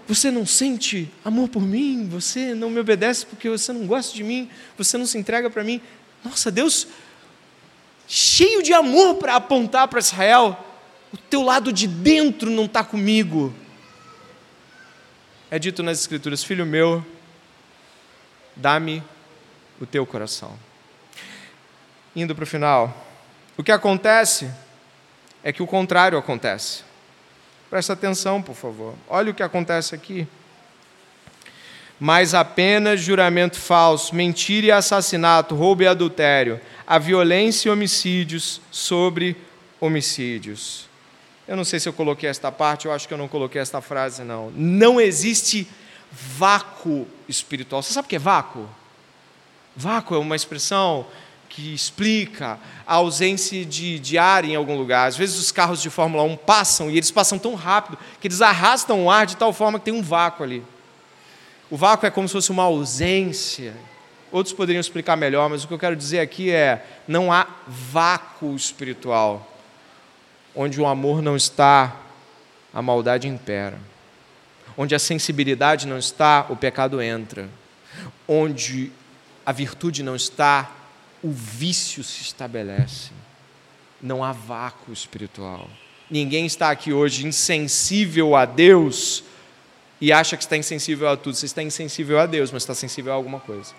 Você 0.06 0.30
não 0.30 0.44
sente 0.44 1.10
amor 1.24 1.48
por 1.48 1.62
mim? 1.62 2.08
Você 2.08 2.54
não 2.54 2.68
me 2.68 2.78
obedece 2.78 3.24
porque 3.24 3.48
você 3.48 3.72
não 3.72 3.86
gosta 3.86 4.14
de 4.14 4.22
mim? 4.22 4.50
Você 4.76 4.98
não 4.98 5.06
se 5.06 5.16
entrega 5.16 5.48
para 5.48 5.64
mim? 5.64 5.80
Nossa, 6.22 6.50
Deus, 6.50 6.86
cheio 8.06 8.62
de 8.62 8.72
amor 8.72 9.16
para 9.16 9.36
apontar 9.36 9.88
para 9.88 9.98
Israel: 9.98 10.58
O 11.12 11.16
teu 11.16 11.42
lado 11.42 11.72
de 11.72 11.86
dentro 11.86 12.50
não 12.50 12.66
está 12.66 12.84
comigo. 12.84 13.54
É 15.50 15.58
dito 15.58 15.82
nas 15.82 15.98
Escrituras: 16.00 16.44
Filho 16.44 16.66
meu, 16.66 17.04
dá-me 18.54 19.02
o 19.80 19.86
teu 19.86 20.04
coração 20.04 20.58
indo 22.14 22.34
para 22.34 22.44
o 22.44 22.46
final. 22.46 23.06
O 23.56 23.62
que 23.62 23.72
acontece 23.72 24.50
é 25.42 25.52
que 25.52 25.62
o 25.62 25.66
contrário 25.66 26.16
acontece. 26.16 26.83
Presta 27.74 27.94
atenção, 27.94 28.40
por 28.40 28.54
favor. 28.54 28.94
Olha 29.08 29.32
o 29.32 29.34
que 29.34 29.42
acontece 29.42 29.96
aqui. 29.96 30.28
Mas 31.98 32.32
apenas 32.32 33.00
juramento 33.00 33.58
falso, 33.58 34.14
mentira 34.14 34.66
e 34.68 34.70
assassinato, 34.70 35.56
roubo 35.56 35.82
e 35.82 35.88
adultério, 35.88 36.60
a 36.86 37.00
violência 37.00 37.68
e 37.68 37.72
homicídios 37.72 38.60
sobre 38.70 39.36
homicídios. 39.80 40.88
Eu 41.48 41.56
não 41.56 41.64
sei 41.64 41.80
se 41.80 41.88
eu 41.88 41.92
coloquei 41.92 42.30
esta 42.30 42.52
parte, 42.52 42.86
eu 42.86 42.92
acho 42.92 43.08
que 43.08 43.14
eu 43.14 43.18
não 43.18 43.26
coloquei 43.26 43.60
esta 43.60 43.80
frase, 43.80 44.22
não. 44.22 44.52
Não 44.52 45.00
existe 45.00 45.66
vácuo 46.12 47.08
espiritual. 47.28 47.82
Você 47.82 47.92
sabe 47.92 48.06
o 48.06 48.08
que 48.08 48.14
é 48.14 48.20
vácuo? 48.20 48.68
Vácuo 49.74 50.14
é 50.14 50.18
uma 50.18 50.36
expressão 50.36 51.04
que 51.54 51.72
explica 51.72 52.58
a 52.84 52.94
ausência 52.94 53.64
de, 53.64 54.00
de 54.00 54.18
ar 54.18 54.44
em 54.44 54.56
algum 54.56 54.76
lugar. 54.76 55.06
Às 55.06 55.16
vezes 55.16 55.38
os 55.38 55.52
carros 55.52 55.80
de 55.80 55.88
Fórmula 55.88 56.24
1 56.24 56.36
passam 56.38 56.90
e 56.90 56.96
eles 56.96 57.12
passam 57.12 57.38
tão 57.38 57.54
rápido 57.54 57.96
que 58.20 58.26
eles 58.26 58.42
arrastam 58.42 59.04
o 59.04 59.10
ar 59.10 59.24
de 59.24 59.36
tal 59.36 59.52
forma 59.52 59.78
que 59.78 59.84
tem 59.84 59.94
um 59.94 60.02
vácuo 60.02 60.42
ali. 60.42 60.64
O 61.70 61.76
vácuo 61.76 62.06
é 62.06 62.10
como 62.10 62.26
se 62.26 62.32
fosse 62.32 62.50
uma 62.50 62.64
ausência. 62.64 63.72
Outros 64.32 64.52
poderiam 64.52 64.80
explicar 64.80 65.14
melhor, 65.14 65.48
mas 65.48 65.62
o 65.62 65.68
que 65.68 65.74
eu 65.74 65.78
quero 65.78 65.94
dizer 65.94 66.18
aqui 66.18 66.50
é: 66.50 66.84
não 67.06 67.32
há 67.32 67.46
vácuo 67.68 68.56
espiritual. 68.56 69.48
Onde 70.56 70.80
o 70.80 70.86
amor 70.86 71.22
não 71.22 71.36
está, 71.36 71.94
a 72.72 72.82
maldade 72.82 73.28
impera. 73.28 73.78
Onde 74.76 74.92
a 74.92 74.98
sensibilidade 74.98 75.86
não 75.86 75.98
está, 75.98 76.46
o 76.48 76.56
pecado 76.56 77.00
entra. 77.00 77.48
Onde 78.26 78.90
a 79.46 79.52
virtude 79.52 80.02
não 80.02 80.16
está, 80.16 80.68
o 81.24 81.30
vício 81.30 82.04
se 82.04 82.20
estabelece. 82.20 83.10
Não 84.00 84.22
há 84.22 84.30
vácuo 84.30 84.92
espiritual. 84.92 85.70
Ninguém 86.10 86.44
está 86.44 86.70
aqui 86.70 86.92
hoje 86.92 87.26
insensível 87.26 88.36
a 88.36 88.44
Deus 88.44 89.24
e 89.98 90.12
acha 90.12 90.36
que 90.36 90.42
está 90.42 90.54
insensível 90.54 91.08
a 91.08 91.16
tudo. 91.16 91.34
Você 91.34 91.46
está 91.46 91.62
insensível 91.62 92.20
a 92.20 92.26
Deus, 92.26 92.50
mas 92.50 92.62
está 92.62 92.74
sensível 92.74 93.10
a 93.10 93.16
alguma 93.16 93.40
coisa. 93.40 93.72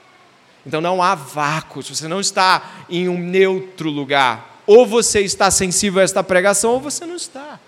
Então 0.66 0.82
não 0.82 1.04
há 1.04 1.14
vácuo. 1.14 1.84
Você 1.84 2.08
não 2.08 2.20
está 2.20 2.88
em 2.90 3.08
um 3.08 3.20
neutro 3.20 3.92
lugar, 3.92 4.64
ou 4.66 4.84
você 4.84 5.22
está 5.22 5.52
sensível 5.52 6.02
a 6.02 6.04
esta 6.04 6.24
pregação, 6.24 6.72
ou 6.72 6.80
você 6.80 7.06
não 7.06 7.16
está. 7.16 7.60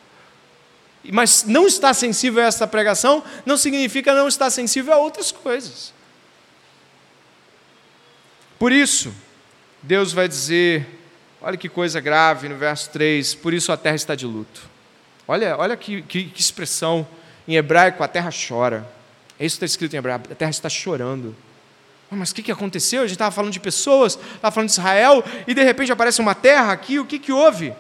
Mas 1.12 1.44
não 1.44 1.68
estar 1.68 1.94
sensível 1.94 2.42
a 2.42 2.48
esta 2.48 2.66
pregação 2.66 3.24
não 3.46 3.58
significa 3.58 4.16
não 4.16 4.28
estar 4.28 4.50
sensível 4.50 4.92
a 4.92 4.98
outras 4.98 5.32
coisas. 5.32 5.94
Por 8.58 8.72
isso, 8.72 9.14
Deus 9.82 10.12
vai 10.12 10.28
dizer, 10.28 10.86
olha 11.42 11.58
que 11.58 11.70
coisa 11.70 12.00
grave 12.00 12.50
no 12.50 12.56
verso 12.56 12.90
3, 12.90 13.36
por 13.36 13.54
isso 13.54 13.72
a 13.72 13.78
terra 13.78 13.96
está 13.96 14.16
de 14.16 14.26
luto. 14.26 14.62
Olha, 15.28 15.58
olha 15.58 15.78
que, 15.78 16.02
que, 16.02 16.26
que 16.26 16.42
expressão 16.42 17.08
em 17.48 17.56
hebraico, 17.56 18.04
a 18.04 18.08
terra 18.08 18.30
chora. 18.32 18.88
É 19.40 19.46
isso 19.46 19.56
que 19.56 19.66
está 19.66 19.66
escrito 19.66 19.94
em 19.94 19.98
hebraico, 19.98 20.32
a 20.32 20.36
terra 20.36 20.52
está 20.52 20.70
chorando. 20.70 21.36
Mas 22.10 22.32
o 22.32 22.36
que, 22.36 22.42
que 22.42 22.52
aconteceu? 22.52 23.02
A 23.02 23.06
gente 23.06 23.16
estava 23.16 23.32
falando 23.32 23.52
de 23.52 23.60
pessoas, 23.60 24.18
estava 24.36 24.52
falando 24.52 24.70
de 24.70 24.74
Israel, 24.74 25.24
e 25.46 25.54
de 25.54 25.64
repente 25.64 25.92
aparece 25.92 26.22
uma 26.22 26.34
terra 26.34 26.72
aqui, 26.72 27.00
o 27.00 27.06
que, 27.06 27.20
que 27.20 27.32
houve? 27.32 27.74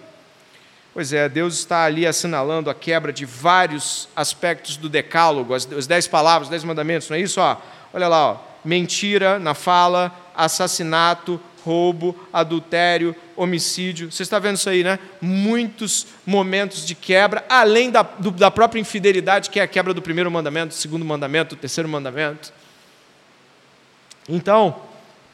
Pois 0.93 1.14
é, 1.14 1.30
Deus 1.30 1.60
está 1.60 1.86
ali 1.86 2.06
assinalando 2.06 2.70
a 2.70 2.76
quebra 2.76 3.14
de 3.14 3.24
vários 3.24 4.10
aspectos 4.16 4.76
do 4.78 4.89
decálogo, 4.89 5.54
as, 5.54 5.72
as 5.72 5.88
dez 5.88 6.08
palavras, 6.08 6.48
os 6.48 6.50
dez 6.50 6.64
mandamentos, 6.64 7.10
não 7.10 7.16
é 7.16 7.22
isso? 7.22 7.39
Ó, 7.39 7.56
olha 7.93 8.08
lá, 8.08 8.32
ó, 8.32 8.38
mentira 8.66 9.39
na 9.39 9.54
fala, 9.54 10.12
assassinato, 10.36 11.39
roubo, 11.68 12.15
adultério, 12.32 13.13
homicídio. 13.36 14.09
Você 14.09 14.24
está 14.24 14.39
vendo 14.39 14.55
isso 14.55 14.70
aí, 14.70 14.84
né? 14.84 14.97
Muitos 15.20 16.07
momentos 16.26 16.86
de 16.86 16.95
quebra, 16.95 17.45
além 17.49 17.91
da, 17.91 18.01
do, 18.01 18.32
da 18.32 18.49
própria 18.49 18.80
infidelidade, 18.80 19.49
que 19.49 19.59
é 19.59 19.63
a 19.63 19.68
quebra 19.68 19.93
do 19.93 20.01
primeiro 20.01 20.32
mandamento, 20.32 20.70
do 20.70 20.74
segundo 20.74 21.03
mandamento, 21.03 21.55
do 21.55 21.59
terceiro 21.59 21.89
mandamento. 21.89 22.53
Então, 24.30 24.78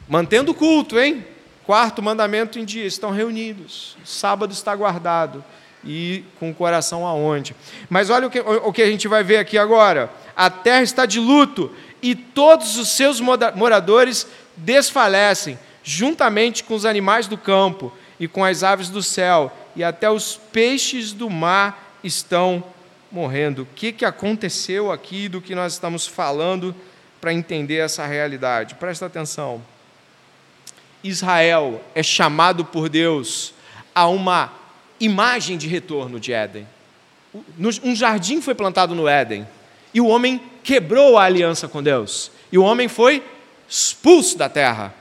mantendo 0.10 0.52
o 0.52 0.56
culto, 0.56 1.00
hein? 1.00 1.24
Quarto 1.66 2.02
mandamento 2.02 2.58
em 2.58 2.66
dia, 2.66 2.86
estão 2.86 3.12
reunidos. 3.12 3.96
Sábado 4.04 4.52
está 4.52 4.76
guardado. 4.76 5.44
E 5.86 6.24
com 6.40 6.50
o 6.50 6.56
coração 6.56 7.06
aonde? 7.06 7.56
Mas 7.90 8.10
olha 8.10 8.28
o 8.28 8.30
que, 8.30 8.40
o 8.40 8.72
que 8.74 8.82
a 8.82 8.88
gente 8.88 9.08
vai 9.08 9.24
ver 9.24 9.38
aqui 9.38 9.58
agora. 9.58 10.10
A 10.36 10.50
terra 10.50 10.82
está 10.82 11.06
de 11.06 11.20
luto 11.20 11.72
e 12.02 12.16
todos 12.16 12.78
os 12.78 12.90
seus 12.90 13.22
moradores 13.22 14.26
desfalecem 14.56 15.60
juntamente 15.84 16.64
com 16.64 16.74
os 16.74 16.86
animais 16.86 17.28
do 17.28 17.38
campo 17.38 17.92
e 18.20 18.28
com 18.28 18.44
as 18.44 18.64
aves 18.64 18.90
do 18.90 19.04
céu, 19.04 19.52
e 19.76 19.84
até 19.84 20.10
os 20.10 20.40
peixes 20.52 21.12
do 21.12 21.30
mar 21.30 21.98
estão 22.04 22.64
morrendo. 23.12 23.64
O 23.64 23.68
que, 23.76 23.92
que 23.92 24.06
aconteceu 24.06 24.92
aqui 24.92 25.28
do 25.28 25.42
que 25.42 25.54
nós 25.54 25.74
estamos 25.74 26.08
falando 26.08 26.76
para 27.20 27.34
entender 27.34 27.78
essa 27.78 28.06
realidade? 28.06 28.76
Presta 28.76 29.06
atenção. 29.06 29.62
Israel 31.04 31.82
é 31.94 32.02
chamado 32.02 32.64
por 32.64 32.88
Deus 32.88 33.54
a 33.94 34.08
uma 34.08 34.54
imagem 35.00 35.58
de 35.58 35.68
retorno 35.68 36.20
de 36.20 36.32
Éden. 36.32 36.68
Um 37.84 37.96
jardim 37.96 38.42
foi 38.42 38.56
plantado 38.56 38.96
no 38.96 39.08
Éden 39.08 39.46
e 39.94 40.02
o 40.02 40.08
homem 40.08 40.42
quebrou 40.64 41.18
a 41.18 41.24
aliança 41.24 41.68
com 41.68 41.84
Deus, 41.84 42.32
e 42.52 42.58
o 42.58 42.64
homem 42.64 42.88
foi 42.88 43.24
expulso 43.70 44.38
da 44.38 44.50
terra. 44.50 44.94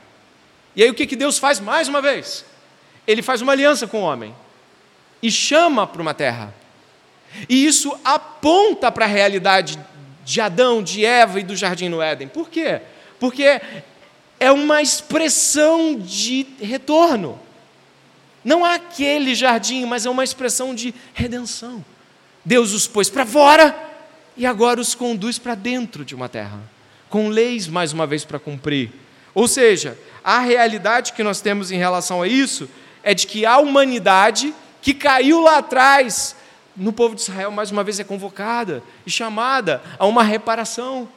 E 0.74 0.82
aí 0.82 0.90
o 0.90 0.94
que, 0.94 1.06
que 1.06 1.16
Deus 1.16 1.38
faz 1.38 1.60
mais 1.60 1.88
uma 1.88 2.00
vez? 2.00 2.44
Ele 3.06 3.22
faz 3.22 3.40
uma 3.40 3.52
aliança 3.52 3.86
com 3.86 4.00
o 4.02 4.04
homem 4.04 4.34
e 5.22 5.30
chama 5.30 5.86
para 5.86 6.02
uma 6.02 6.14
terra. 6.14 6.54
E 7.48 7.66
isso 7.66 7.96
aponta 8.04 8.90
para 8.90 9.04
a 9.04 9.08
realidade 9.08 9.78
de 10.24 10.40
Adão, 10.40 10.82
de 10.82 11.04
Eva 11.04 11.40
e 11.40 11.42
do 11.42 11.56
jardim 11.56 11.88
no 11.88 12.00
Éden. 12.00 12.28
Por 12.28 12.48
quê? 12.48 12.80
Porque 13.18 13.60
é 14.38 14.50
uma 14.50 14.82
expressão 14.82 15.96
de 15.98 16.46
retorno. 16.60 17.38
Não 18.44 18.64
há 18.64 18.74
aquele 18.74 19.34
jardim, 19.34 19.84
mas 19.84 20.04
é 20.04 20.10
uma 20.10 20.24
expressão 20.24 20.74
de 20.74 20.94
redenção. 21.14 21.84
Deus 22.44 22.72
os 22.72 22.86
pôs 22.86 23.08
para 23.08 23.24
fora 23.24 23.74
e 24.36 24.44
agora 24.44 24.80
os 24.80 24.94
conduz 24.94 25.38
para 25.38 25.54
dentro 25.54 26.04
de 26.04 26.14
uma 26.14 26.28
terra, 26.28 26.58
com 27.08 27.28
leis 27.28 27.68
mais 27.68 27.92
uma 27.92 28.06
vez 28.06 28.24
para 28.24 28.38
cumprir. 28.38 28.90
Ou 29.34 29.48
seja, 29.48 29.98
a 30.22 30.38
realidade 30.40 31.12
que 31.12 31.22
nós 31.22 31.40
temos 31.40 31.70
em 31.70 31.76
relação 31.76 32.22
a 32.22 32.28
isso 32.28 32.68
é 33.02 33.14
de 33.14 33.26
que 33.26 33.44
a 33.44 33.58
humanidade 33.58 34.54
que 34.80 34.92
caiu 34.92 35.40
lá 35.40 35.58
atrás, 35.58 36.36
no 36.76 36.92
povo 36.92 37.14
de 37.14 37.22
Israel, 37.22 37.50
mais 37.50 37.70
uma 37.70 37.84
vez 37.84 37.98
é 38.00 38.04
convocada 38.04 38.82
e 39.06 39.10
chamada 39.10 39.82
a 39.98 40.06
uma 40.06 40.22
reparação. 40.22 41.08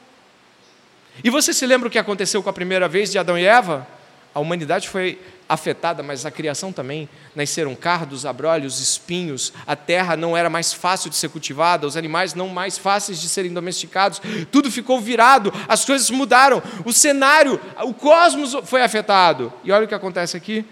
E 1.22 1.30
você 1.30 1.52
se 1.52 1.66
lembra 1.66 1.88
o 1.88 1.90
que 1.90 1.98
aconteceu 1.98 2.42
com 2.42 2.50
a 2.50 2.52
primeira 2.52 2.88
vez 2.88 3.10
de 3.10 3.18
Adão 3.18 3.38
e 3.38 3.44
Eva? 3.44 3.86
A 4.34 4.40
humanidade 4.40 4.88
foi 4.88 5.18
afetada, 5.48 6.02
mas 6.02 6.26
a 6.26 6.30
criação 6.30 6.72
também. 6.72 7.08
Nasceram 7.34 7.74
cardos, 7.74 8.26
abrolhos, 8.26 8.80
espinhos, 8.80 9.52
a 9.66 9.76
terra 9.76 10.16
não 10.16 10.36
era 10.36 10.50
mais 10.50 10.72
fácil 10.72 11.10
de 11.10 11.16
ser 11.16 11.28
cultivada, 11.28 11.86
os 11.86 11.96
animais 11.96 12.34
não 12.34 12.48
mais 12.48 12.78
fáceis 12.78 13.20
de 13.20 13.28
serem 13.28 13.52
domesticados, 13.52 14.20
tudo 14.50 14.70
ficou 14.70 15.00
virado, 15.00 15.52
as 15.68 15.84
coisas 15.84 16.10
mudaram, 16.10 16.62
o 16.84 16.92
cenário, 16.92 17.60
o 17.84 17.94
cosmos 17.94 18.54
foi 18.64 18.82
afetado. 18.82 19.52
E 19.62 19.70
olha 19.70 19.84
o 19.84 19.88
que 19.88 19.94
acontece 19.94 20.36
aqui. 20.36 20.64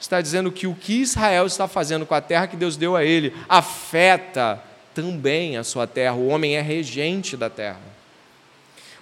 Está 0.00 0.20
dizendo 0.20 0.52
que 0.52 0.66
o 0.66 0.74
que 0.74 1.00
Israel 1.00 1.46
está 1.46 1.66
fazendo 1.66 2.06
com 2.06 2.14
a 2.14 2.20
terra 2.20 2.46
que 2.46 2.56
Deus 2.56 2.76
deu 2.76 2.94
a 2.94 3.04
ele 3.04 3.34
afeta 3.48 4.62
também 4.94 5.56
a 5.56 5.64
sua 5.64 5.88
terra. 5.88 6.14
O 6.14 6.28
homem 6.28 6.56
é 6.56 6.60
regente 6.60 7.36
da 7.36 7.50
terra. 7.50 7.80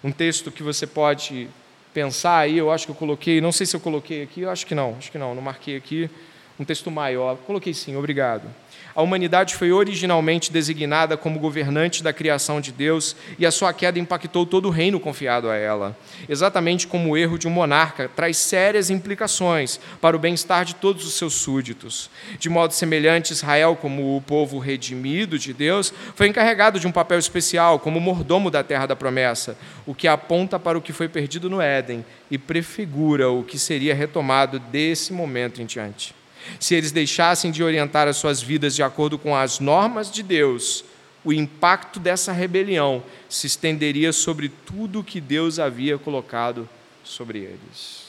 Um 0.03 0.11
texto 0.11 0.51
que 0.51 0.63
você 0.63 0.87
pode 0.87 1.49
pensar 1.97 2.41
aí, 2.41 2.59
eu 2.59 2.71
acho 2.71 2.85
que 2.85 2.93
eu 2.93 2.97
coloquei, 2.97 3.41
não 3.41 3.51
sei 3.51 3.65
se 3.65 3.75
eu 3.75 3.81
coloquei 3.81 4.23
aqui, 4.23 4.43
eu 4.43 4.51
acho 4.51 4.67
que 4.67 4.75
não, 4.75 4.97
acho 4.99 5.11
que 5.11 5.17
não, 5.17 5.35
não 5.35 5.41
marquei 5.41 5.79
aqui. 5.79 6.11
Um 6.59 6.65
texto 6.65 6.91
maior. 6.91 7.37
Coloquei 7.39 7.75
sim, 7.75 7.97
obrigado. 7.97 8.49
A 8.97 9.03
humanidade 9.03 9.55
foi 9.57 9.73
originalmente 9.73 10.51
designada 10.51 11.19
como 11.19 11.39
governante 11.39 12.03
da 12.03 12.15
criação 12.15 12.63
de 12.63 12.73
Deus 12.73 13.15
e 13.39 13.45
a 13.45 13.51
sua 13.51 13.71
queda 13.75 13.99
impactou 13.99 14.47
todo 14.47 14.69
o 14.69 14.71
reino 14.71 14.99
confiado 14.99 15.51
a 15.51 15.55
ela. 15.55 15.95
Exatamente 16.27 16.87
como 16.87 17.11
o 17.11 17.17
erro 17.17 17.39
de 17.39 17.47
um 17.47 17.51
monarca 17.51 18.11
traz 18.17 18.39
sérias 18.39 18.89
implicações 18.89 19.79
para 20.01 20.17
o 20.17 20.19
bem-estar 20.19 20.65
de 20.65 20.77
todos 20.77 21.07
os 21.07 21.13
seus 21.13 21.35
súditos. 21.35 22.09
De 22.39 22.49
modo 22.49 22.73
semelhante, 22.73 23.35
Israel, 23.35 23.77
como 23.79 24.17
o 24.17 24.23
povo 24.23 24.59
redimido 24.59 25.39
de 25.39 25.53
Deus, 25.53 25.93
foi 26.15 26.29
encarregado 26.29 26.81
de 26.81 26.87
um 26.87 26.93
papel 26.93 27.19
especial 27.19 27.79
como 27.79 28.01
mordomo 28.01 28.51
da 28.51 28.65
terra 28.65 28.87
da 28.87 28.97
promessa, 28.97 29.59
o 29.85 29.95
que 29.95 30.09
aponta 30.09 30.59
para 30.59 30.79
o 30.79 30.81
que 30.81 30.95
foi 30.95 31.07
perdido 31.07 31.51
no 31.51 31.61
Éden 31.61 32.03
e 32.31 32.39
prefigura 32.39 33.29
o 33.29 33.45
que 33.45 33.59
seria 33.59 33.95
retomado 33.95 34.59
desse 34.59 35.13
momento 35.13 35.61
em 35.61 35.67
diante. 35.67 36.15
Se 36.59 36.75
eles 36.75 36.93
deixassem 36.93 37.51
de 37.51 37.63
orientar 37.63 38.09
as 38.09 38.17
suas 38.17 38.43
vidas 38.43 38.75
de 38.75 38.83
acordo 38.83 39.19
com 39.19 39.35
as 39.35 39.61
normas 39.61 40.11
de 40.11 40.23
Deus, 40.23 40.85
o 41.25 41.33
impacto 41.33 41.99
dessa 41.99 42.33
rebelião 42.33 43.03
se 43.29 43.47
estenderia 43.47 44.13
sobre 44.13 44.49
tudo 44.49 45.03
que 45.03 45.21
Deus 45.21 45.59
havia 45.59 45.99
colocado 45.99 46.69
sobre 47.03 47.41
eles. 47.41 48.07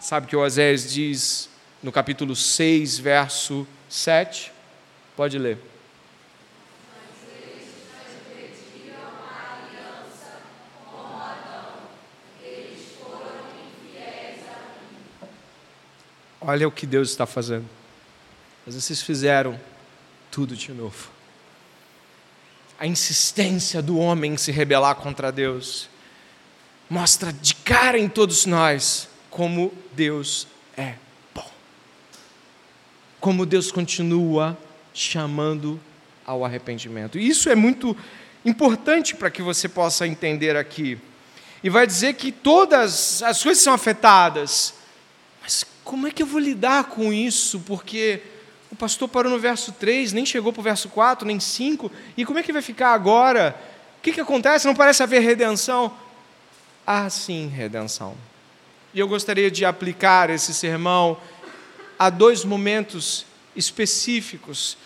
Sabe 0.00 0.26
o 0.26 0.28
que 0.28 0.36
Osés 0.36 0.92
diz 0.92 1.48
no 1.82 1.90
capítulo 1.90 2.36
6, 2.36 2.98
verso 2.98 3.66
7? 3.88 4.52
Pode 5.16 5.38
ler. 5.38 5.67
Olha 16.40 16.68
o 16.68 16.70
que 16.70 16.86
Deus 16.86 17.10
está 17.10 17.26
fazendo. 17.26 17.68
Mas 18.64 18.74
vocês 18.74 19.02
fizeram 19.02 19.58
tudo 20.30 20.54
de 20.54 20.72
novo. 20.72 21.08
A 22.78 22.86
insistência 22.86 23.82
do 23.82 23.98
homem 23.98 24.34
em 24.34 24.36
se 24.36 24.52
rebelar 24.52 24.94
contra 24.96 25.32
Deus 25.32 25.88
mostra 26.88 27.32
de 27.32 27.54
cara 27.54 27.98
em 27.98 28.08
todos 28.08 28.46
nós 28.46 29.08
como 29.30 29.72
Deus 29.92 30.46
é 30.76 30.94
bom. 31.34 31.50
Como 33.20 33.44
Deus 33.44 33.72
continua 33.72 34.56
chamando 34.94 35.80
ao 36.24 36.44
arrependimento. 36.44 37.18
E 37.18 37.26
isso 37.26 37.48
é 37.48 37.54
muito 37.54 37.96
importante 38.44 39.14
para 39.14 39.30
que 39.30 39.42
você 39.42 39.68
possa 39.68 40.06
entender 40.06 40.56
aqui. 40.56 40.98
E 41.62 41.70
vai 41.70 41.86
dizer 41.86 42.14
que 42.14 42.30
todas 42.30 43.22
as 43.22 43.42
coisas 43.42 43.62
são 43.62 43.74
afetadas, 43.74 44.74
como 45.88 46.06
é 46.06 46.10
que 46.10 46.22
eu 46.22 46.26
vou 46.26 46.38
lidar 46.38 46.84
com 46.84 47.10
isso? 47.14 47.60
Porque 47.60 48.20
o 48.70 48.76
pastor 48.76 49.08
parou 49.08 49.32
no 49.32 49.38
verso 49.38 49.72
3, 49.72 50.12
nem 50.12 50.26
chegou 50.26 50.52
para 50.52 50.60
o 50.60 50.62
verso 50.62 50.86
4, 50.90 51.26
nem 51.26 51.40
5, 51.40 51.90
e 52.14 52.26
como 52.26 52.38
é 52.38 52.42
que 52.42 52.52
vai 52.52 52.60
ficar 52.60 52.92
agora? 52.92 53.58
O 53.96 54.02
que, 54.02 54.12
que 54.12 54.20
acontece? 54.20 54.66
Não 54.66 54.74
parece 54.74 55.02
haver 55.02 55.22
redenção? 55.22 55.90
Ah, 56.86 57.08
sim, 57.08 57.48
redenção. 57.48 58.14
E 58.92 59.00
eu 59.00 59.08
gostaria 59.08 59.50
de 59.50 59.64
aplicar 59.64 60.28
esse 60.28 60.52
sermão 60.52 61.16
a 61.98 62.10
dois 62.10 62.44
momentos 62.44 63.24
específicos, 63.56 64.76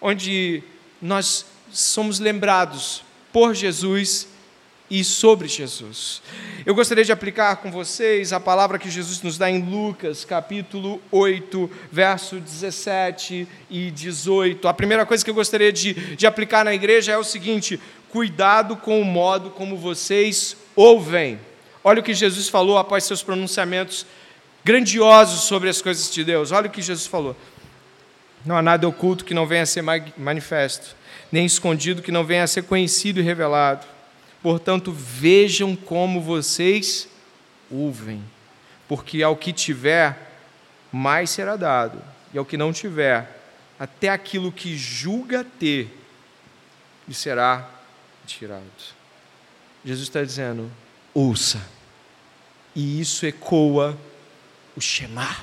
onde 0.00 0.62
nós 1.00 1.44
somos 1.70 2.18
lembrados 2.18 3.02
por 3.30 3.54
Jesus 3.54 4.26
e 4.90 5.04
sobre 5.04 5.48
Jesus. 5.48 6.22
Eu 6.64 6.74
gostaria 6.74 7.04
de 7.04 7.12
aplicar 7.12 7.56
com 7.56 7.70
vocês 7.70 8.32
a 8.32 8.40
palavra 8.40 8.78
que 8.78 8.90
Jesus 8.90 9.22
nos 9.22 9.36
dá 9.36 9.50
em 9.50 9.62
Lucas, 9.62 10.24
capítulo 10.24 11.00
8, 11.10 11.70
verso 11.92 12.40
17 12.40 13.46
e 13.70 13.90
18. 13.90 14.66
A 14.66 14.74
primeira 14.74 15.04
coisa 15.04 15.24
que 15.24 15.30
eu 15.30 15.34
gostaria 15.34 15.72
de, 15.72 16.16
de 16.16 16.26
aplicar 16.26 16.64
na 16.64 16.74
igreja 16.74 17.12
é 17.12 17.18
o 17.18 17.24
seguinte: 17.24 17.80
cuidado 18.08 18.76
com 18.76 19.00
o 19.00 19.04
modo 19.04 19.50
como 19.50 19.76
vocês 19.76 20.56
ouvem. 20.74 21.38
Olha 21.84 22.00
o 22.00 22.02
que 22.02 22.14
Jesus 22.14 22.48
falou 22.48 22.78
após 22.78 23.04
seus 23.04 23.22
pronunciamentos 23.22 24.06
grandiosos 24.64 25.42
sobre 25.42 25.68
as 25.68 25.80
coisas 25.80 26.12
de 26.12 26.24
Deus. 26.24 26.52
Olha 26.52 26.66
o 26.66 26.70
que 26.70 26.82
Jesus 26.82 27.06
falou. 27.06 27.36
Não 28.44 28.56
há 28.56 28.62
nada 28.62 28.88
oculto 28.88 29.24
que 29.24 29.34
não 29.34 29.46
venha 29.46 29.62
a 29.62 29.66
ser 29.66 29.82
manifesto, 30.16 30.96
nem 31.30 31.44
escondido 31.44 32.02
que 32.02 32.12
não 32.12 32.24
venha 32.24 32.44
a 32.44 32.46
ser 32.46 32.62
conhecido 32.62 33.20
e 33.20 33.22
revelado. 33.22 33.86
Portanto, 34.42 34.92
vejam 34.92 35.74
como 35.74 36.20
vocês 36.20 37.08
ouvem, 37.70 38.22
porque 38.86 39.22
ao 39.22 39.36
que 39.36 39.52
tiver, 39.52 40.32
mais 40.92 41.30
será 41.30 41.56
dado, 41.56 42.02
e 42.32 42.38
ao 42.38 42.44
que 42.44 42.56
não 42.56 42.72
tiver, 42.72 43.38
até 43.78 44.08
aquilo 44.08 44.52
que 44.52 44.76
julga 44.76 45.44
ter, 45.44 45.94
lhe 47.06 47.14
será 47.14 47.68
tirado. 48.26 48.62
Jesus 49.84 50.08
está 50.08 50.22
dizendo: 50.22 50.70
ouça, 51.14 51.60
e 52.74 53.00
isso 53.00 53.26
ecoa 53.26 53.98
o 54.76 54.80
Shema, 54.80 55.36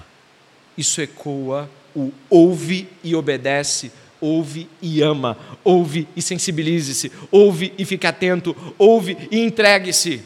isso 0.78 1.02
ecoa 1.02 1.70
o 1.96 2.14
ouve 2.30 2.90
e 3.04 3.16
obedece 3.16 3.92
ouve 4.20 4.70
e 4.82 5.02
ama, 5.02 5.38
ouve 5.64 6.08
e 6.16 6.22
sensibilize-se, 6.22 7.12
ouve 7.32 7.74
e 7.78 7.86
fique 7.86 8.08
atento, 8.08 8.56
ouve 8.78 9.18
e 9.32 9.40
entregue-se. 9.40 10.24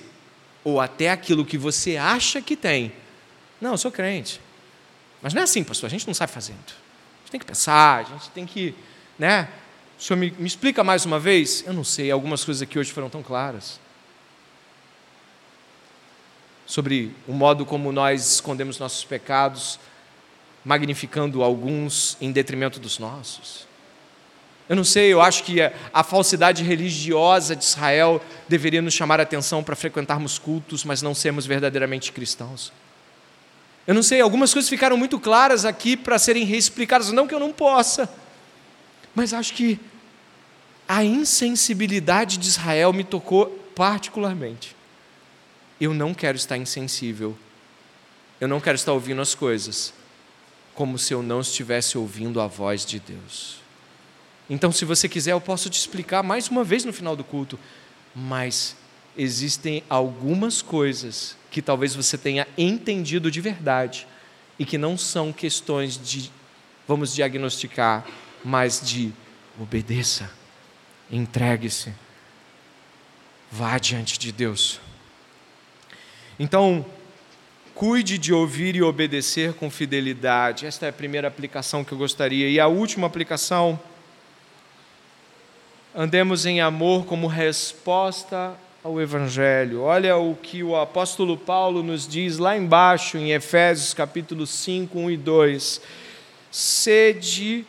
Ou 0.64 0.80
até 0.80 1.10
aquilo 1.10 1.46
que 1.46 1.58
você 1.58 1.98
acha 1.98 2.42
que 2.42 2.56
tem. 2.56 2.92
Não, 3.60 3.72
eu 3.72 3.78
sou 3.78 3.92
crente. 3.92 4.40
Mas 5.22 5.34
não 5.34 5.42
é 5.42 5.44
assim, 5.44 5.64
pastor, 5.64 5.88
a 5.88 5.90
gente 5.90 6.08
não 6.08 6.14
sabe 6.14 6.32
fazendo. 6.32 6.58
A 6.58 7.22
gente 7.22 7.32
tem 7.32 7.40
que 7.40 7.46
pensar, 7.46 8.00
a 8.00 8.04
gente 8.04 8.30
tem 8.30 8.46
que. 8.46 8.74
Né? 9.18 9.50
O 10.00 10.02
senhor 10.02 10.18
me, 10.18 10.32
me 10.38 10.48
explica 10.48 10.84
mais 10.84 11.06
uma 11.06 11.20
vez? 11.20 11.64
Eu 11.66 11.74
não 11.74 11.84
sei, 11.84 12.10
algumas 12.10 12.44
coisas 12.44 12.62
aqui 12.62 12.80
hoje 12.80 12.92
foram 12.92 13.10
tão 13.10 13.22
claras. 13.22 13.80
Sobre 16.66 17.14
o 17.28 17.34
modo 17.34 17.66
como 17.66 17.92
nós 17.92 18.34
escondemos 18.34 18.78
nossos 18.78 19.04
pecados, 19.04 19.80
magnificando 20.64 21.44
alguns 21.44 22.16
em 22.22 22.32
detrimento 22.32 22.80
dos 22.80 23.00
nossos. 23.00 23.69
Eu 24.70 24.76
não 24.76 24.84
sei, 24.84 25.12
eu 25.12 25.20
acho 25.20 25.44
que 25.44 25.60
a 25.92 26.04
falsidade 26.04 26.64
religiosa 26.64 27.56
de 27.56 27.64
Israel 27.64 28.22
deveria 28.48 28.84
nos 28.84 28.94
chamar 28.94 29.20
a 29.20 29.24
atenção 29.24 29.64
para 29.64 29.76
frequentarmos 29.76 30.38
cultos, 30.38 30.86
mas 30.86 31.02
não 31.02 31.16
sermos 31.16 31.48
verdadeiramente 31.48 32.12
cristãos. 32.12 32.72
Eu 33.88 33.96
não 33.96 34.04
sei, 34.04 34.22
algumas 34.22 34.54
coisas 34.54 34.70
ficaram 34.70 34.96
muito 34.96 35.20
claras 35.20 35.66
aqui 35.66 35.98
para 35.98 36.20
serem 36.20 36.44
reexplicadas, 36.44 37.12
não 37.12 37.28
que 37.28 37.34
eu 37.34 37.40
não 37.40 37.52
possa, 37.52 38.08
mas 39.16 39.34
acho 39.34 39.56
que 39.56 39.80
a 40.88 41.04
insensibilidade 41.04 42.38
de 42.38 42.48
Israel 42.48 42.94
me 42.94 43.04
tocou 43.04 43.48
particularmente. 43.76 44.76
Eu 45.82 45.96
não 45.96 46.14
quero 46.14 46.38
estar 46.38 46.58
insensível, 46.58 47.36
eu 48.40 48.48
não 48.48 48.62
quero 48.62 48.76
estar 48.76 48.94
ouvindo 48.94 49.20
as 49.20 49.34
coisas 49.34 49.96
como 50.76 51.00
se 51.00 51.12
eu 51.12 51.24
não 51.24 51.42
estivesse 51.42 51.98
ouvindo 51.98 52.40
a 52.40 52.46
voz 52.46 52.86
de 52.86 53.00
Deus. 53.00 53.59
Então, 54.50 54.72
se 54.72 54.84
você 54.84 55.08
quiser, 55.08 55.32
eu 55.32 55.42
posso 55.42 55.70
te 55.70 55.80
explicar 55.80 56.24
mais 56.24 56.48
uma 56.48 56.64
vez 56.64 56.84
no 56.84 56.92
final 56.92 57.16
do 57.16 57.24
culto. 57.24 57.60
Mas 58.16 58.76
existem 59.16 59.84
algumas 59.90 60.62
coisas 60.62 61.38
que 61.52 61.62
talvez 61.62 61.94
você 61.94 62.18
tenha 62.18 62.48
entendido 62.58 63.30
de 63.30 63.42
verdade 63.42 64.08
e 64.58 64.66
que 64.66 64.78
não 64.78 64.98
são 64.98 65.32
questões 65.32 65.98
de, 65.98 66.32
vamos 66.88 67.14
diagnosticar, 67.14 68.06
mas 68.44 68.82
de 68.84 69.14
obedeça, 69.60 70.32
entregue-se, 71.12 71.94
vá 73.52 73.78
diante 73.78 74.18
de 74.18 74.32
Deus. 74.32 74.80
Então, 76.40 76.86
cuide 77.76 78.18
de 78.18 78.34
ouvir 78.34 78.76
e 78.76 78.82
obedecer 78.82 79.54
com 79.54 79.70
fidelidade. 79.70 80.66
Esta 80.66 80.86
é 80.86 80.90
a 80.90 80.94
primeira 80.94 81.28
aplicação 81.28 81.84
que 81.84 81.92
eu 81.92 81.98
gostaria. 81.98 82.50
E 82.50 82.60
a 82.60 82.68
última 82.68 83.08
aplicação 83.08 83.80
andemos 85.94 86.46
em 86.46 86.62
amor 86.62 87.06
como 87.06 87.28
resposta 87.28 88.54
ao 88.84 89.02
Evangelho. 89.02 89.82
Olha 89.82 90.18
o 90.18 90.36
que 90.36 90.64
o 90.64 90.76
apóstolo 90.76 91.36
Paulo 91.36 91.84
nos 91.84 92.08
diz 92.08 92.38
lá 92.38 92.58
embaixo, 92.58 93.18
em 93.18 93.32
Efésios 93.32 93.94
capítulo 93.94 94.46
5, 94.46 94.98
1 94.98 95.12
e 95.12 95.18
2. 95.18 95.82
Sede, 96.52 97.66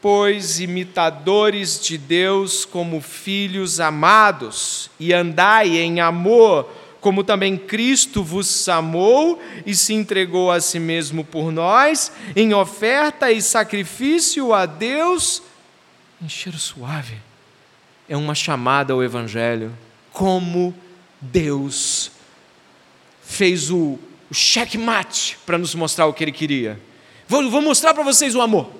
pois, 0.00 0.60
imitadores 0.60 1.80
de 1.80 1.96
Deus 1.96 2.64
como 2.64 3.00
filhos 3.00 3.80
amados, 3.80 4.90
e 4.98 5.12
andai 5.12 5.78
em 5.78 6.00
amor, 6.00 6.68
como 7.00 7.24
também 7.24 7.56
Cristo 7.56 8.22
vos 8.22 8.68
amou 8.68 9.40
e 9.64 9.74
se 9.74 9.94
entregou 9.94 10.50
a 10.50 10.60
si 10.60 10.78
mesmo 10.78 11.24
por 11.24 11.50
nós, 11.50 12.12
em 12.36 12.52
oferta 12.52 13.32
e 13.32 13.40
sacrifício 13.40 14.52
a 14.52 14.66
Deus 14.66 15.42
em 16.22 16.28
cheiro 16.28 16.58
suave. 16.58 17.16
É 18.08 18.16
uma 18.16 18.34
chamada 18.34 18.92
ao 18.92 19.02
Evangelho. 19.02 19.76
Como 20.12 20.74
Deus 21.20 22.10
fez 23.22 23.70
o, 23.70 23.98
o 24.30 24.34
checkmate 24.34 25.38
para 25.46 25.56
nos 25.56 25.74
mostrar 25.74 26.06
o 26.06 26.12
que 26.12 26.24
Ele 26.24 26.32
queria. 26.32 26.80
Vou, 27.28 27.48
vou 27.48 27.62
mostrar 27.62 27.94
para 27.94 28.02
vocês 28.02 28.34
o 28.34 28.40
amor. 28.40 28.70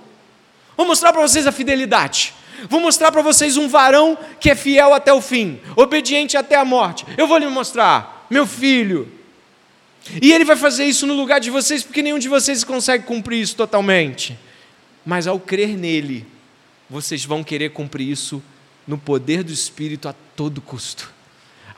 Vou 0.77 0.87
mostrar 0.87 1.13
para 1.13 1.23
vocês 1.23 1.47
a 1.47 1.53
fidelidade. 1.53 2.35
Vou 2.69 2.81
mostrar 2.81 3.13
para 3.13 3.23
vocês 3.23 3.57
um 3.57 3.69
varão 3.69 4.19
que 4.39 4.51
é 4.51 4.55
fiel 4.55 4.93
até 4.93 5.13
o 5.13 5.21
fim, 5.21 5.61
obediente 5.77 6.37
até 6.37 6.57
a 6.57 6.65
morte. 6.65 7.07
Eu 7.17 7.27
vou 7.27 7.39
lhe 7.39 7.47
mostrar, 7.47 8.27
meu 8.29 8.47
filho. 8.47 9.11
E 10.21 10.33
ele 10.33 10.45
vai 10.45 10.57
fazer 10.57 10.85
isso 10.85 11.07
no 11.07 11.15
lugar 11.15 11.41
de 11.41 11.51
vocês, 11.51 11.83
porque 11.83 12.03
nenhum 12.03 12.19
de 12.19 12.29
vocês 12.29 12.65
consegue 12.65 13.05
cumprir 13.05 13.41
isso 13.41 13.55
totalmente. 13.55 14.39
Mas 15.07 15.27
ao 15.27 15.39
crer 15.39 15.77
nele, 15.77 16.27
vocês 16.91 17.25
vão 17.25 17.45
querer 17.45 17.71
cumprir 17.71 18.09
isso 18.09 18.43
no 18.87 18.99
poder 18.99 19.45
do 19.45 19.53
Espírito 19.53 20.09
a 20.09 20.13
todo 20.13 20.61
custo 20.61 21.21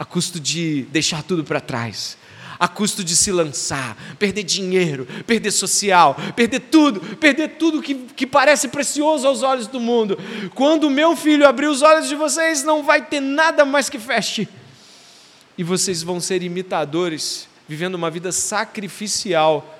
a 0.02 0.04
custo 0.04 0.40
de 0.40 0.82
deixar 0.90 1.22
tudo 1.22 1.44
para 1.44 1.60
trás, 1.60 2.16
a 2.58 2.66
custo 2.66 3.04
de 3.04 3.14
se 3.14 3.30
lançar, 3.30 3.96
perder 4.18 4.42
dinheiro, 4.42 5.06
perder 5.26 5.50
social, 5.50 6.16
perder 6.34 6.58
tudo, 6.58 7.00
perder 7.16 7.50
tudo 7.50 7.82
que, 7.82 7.94
que 7.94 8.26
parece 8.26 8.66
precioso 8.66 9.26
aos 9.26 9.42
olhos 9.42 9.66
do 9.66 9.80
mundo. 9.80 10.18
Quando 10.54 10.90
meu 10.90 11.16
filho 11.16 11.46
abrir 11.46 11.68
os 11.68 11.82
olhos 11.82 12.08
de 12.08 12.16
vocês, 12.16 12.64
não 12.64 12.82
vai 12.82 13.04
ter 13.04 13.20
nada 13.20 13.64
mais 13.64 13.88
que 13.88 13.98
feche. 13.98 14.48
E 15.56 15.62
vocês 15.62 16.02
vão 16.02 16.20
ser 16.20 16.42
imitadores, 16.42 17.48
vivendo 17.68 17.94
uma 17.94 18.10
vida 18.10 18.32
sacrificial 18.32 19.78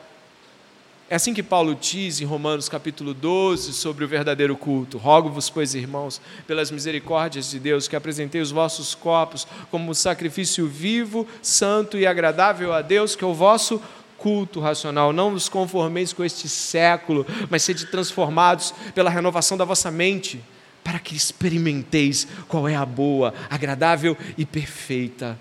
é 1.13 1.15
assim 1.15 1.35
que 1.35 1.43
Paulo 1.43 1.75
diz 1.75 2.23
em 2.23 2.25
Romanos 2.25 2.71
capítulo 2.71 3.13
12 3.13 3.75
sobre 3.75 4.03
o 4.03 4.09
verdadeiro 4.09 4.57
culto. 4.57 4.97
Rogo-vos, 4.97 5.51
pois, 5.51 5.75
irmãos, 5.75 6.23
pelas 6.47 6.71
misericórdias 6.71 7.51
de 7.51 7.59
Deus, 7.59 7.87
que 7.87 7.95
apresentei 7.95 8.41
os 8.41 8.51
vossos 8.51 8.95
corpos 8.95 9.47
como 9.71 9.95
sacrifício 9.95 10.67
vivo, 10.67 11.29
santo 11.43 11.99
e 11.99 12.07
agradável 12.07 12.73
a 12.73 12.81
Deus, 12.81 13.15
que 13.15 13.23
é 13.23 13.27
o 13.27 13.35
vosso 13.35 13.79
culto 14.17 14.59
racional. 14.59 15.13
Não 15.13 15.33
vos 15.33 15.51
conformeis 15.51 16.15
com 16.15 16.25
este 16.25 16.49
século, 16.49 17.27
mas 17.51 17.63
sede 17.63 17.85
transformados 17.89 18.73
pela 18.95 19.11
renovação 19.11 19.59
da 19.59 19.67
vossa 19.67 19.91
mente, 19.91 20.43
para 20.83 20.99
que 20.99 21.15
experimenteis 21.15 22.27
qual 22.49 22.67
é 22.67 22.75
a 22.75 22.87
boa, 22.87 23.35
agradável 23.51 24.17
e 24.39 24.47
perfeita 24.47 25.39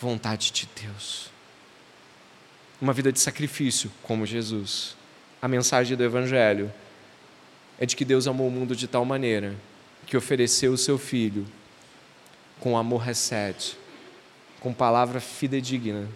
vontade 0.00 0.50
de 0.50 0.66
Deus 0.82 1.27
uma 2.80 2.92
vida 2.92 3.10
de 3.12 3.20
sacrifício, 3.20 3.90
como 4.02 4.24
Jesus. 4.24 4.96
A 5.42 5.48
mensagem 5.48 5.96
do 5.96 6.04
Evangelho 6.04 6.72
é 7.78 7.86
de 7.86 7.96
que 7.96 8.04
Deus 8.04 8.26
amou 8.26 8.48
o 8.48 8.50
mundo 8.50 8.74
de 8.74 8.86
tal 8.86 9.04
maneira 9.04 9.54
que 10.06 10.16
ofereceu 10.16 10.72
o 10.72 10.78
seu 10.78 10.96
Filho 10.96 11.46
com 12.60 12.76
amor 12.76 13.02
recede, 13.02 13.76
com 14.58 14.72
palavra 14.72 15.20
fidedigna, 15.20 16.08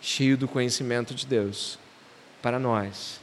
cheio 0.00 0.36
do 0.36 0.46
conhecimento 0.46 1.14
de 1.14 1.26
Deus, 1.26 1.78
para 2.42 2.58
nós 2.58 3.20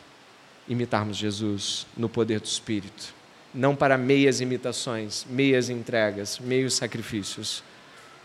imitarmos 0.68 1.18
Jesus 1.18 1.86
no 1.95 2.09
poder 2.09 2.39
do 2.39 2.45
Espírito, 2.45 3.14
não 3.53 3.76
para 3.76 3.97
meias 3.97 4.41
imitações, 4.41 5.26
meias 5.30 5.70
entregas, 5.70 6.39
meios 6.39 6.74
sacrifícios, 6.74 7.64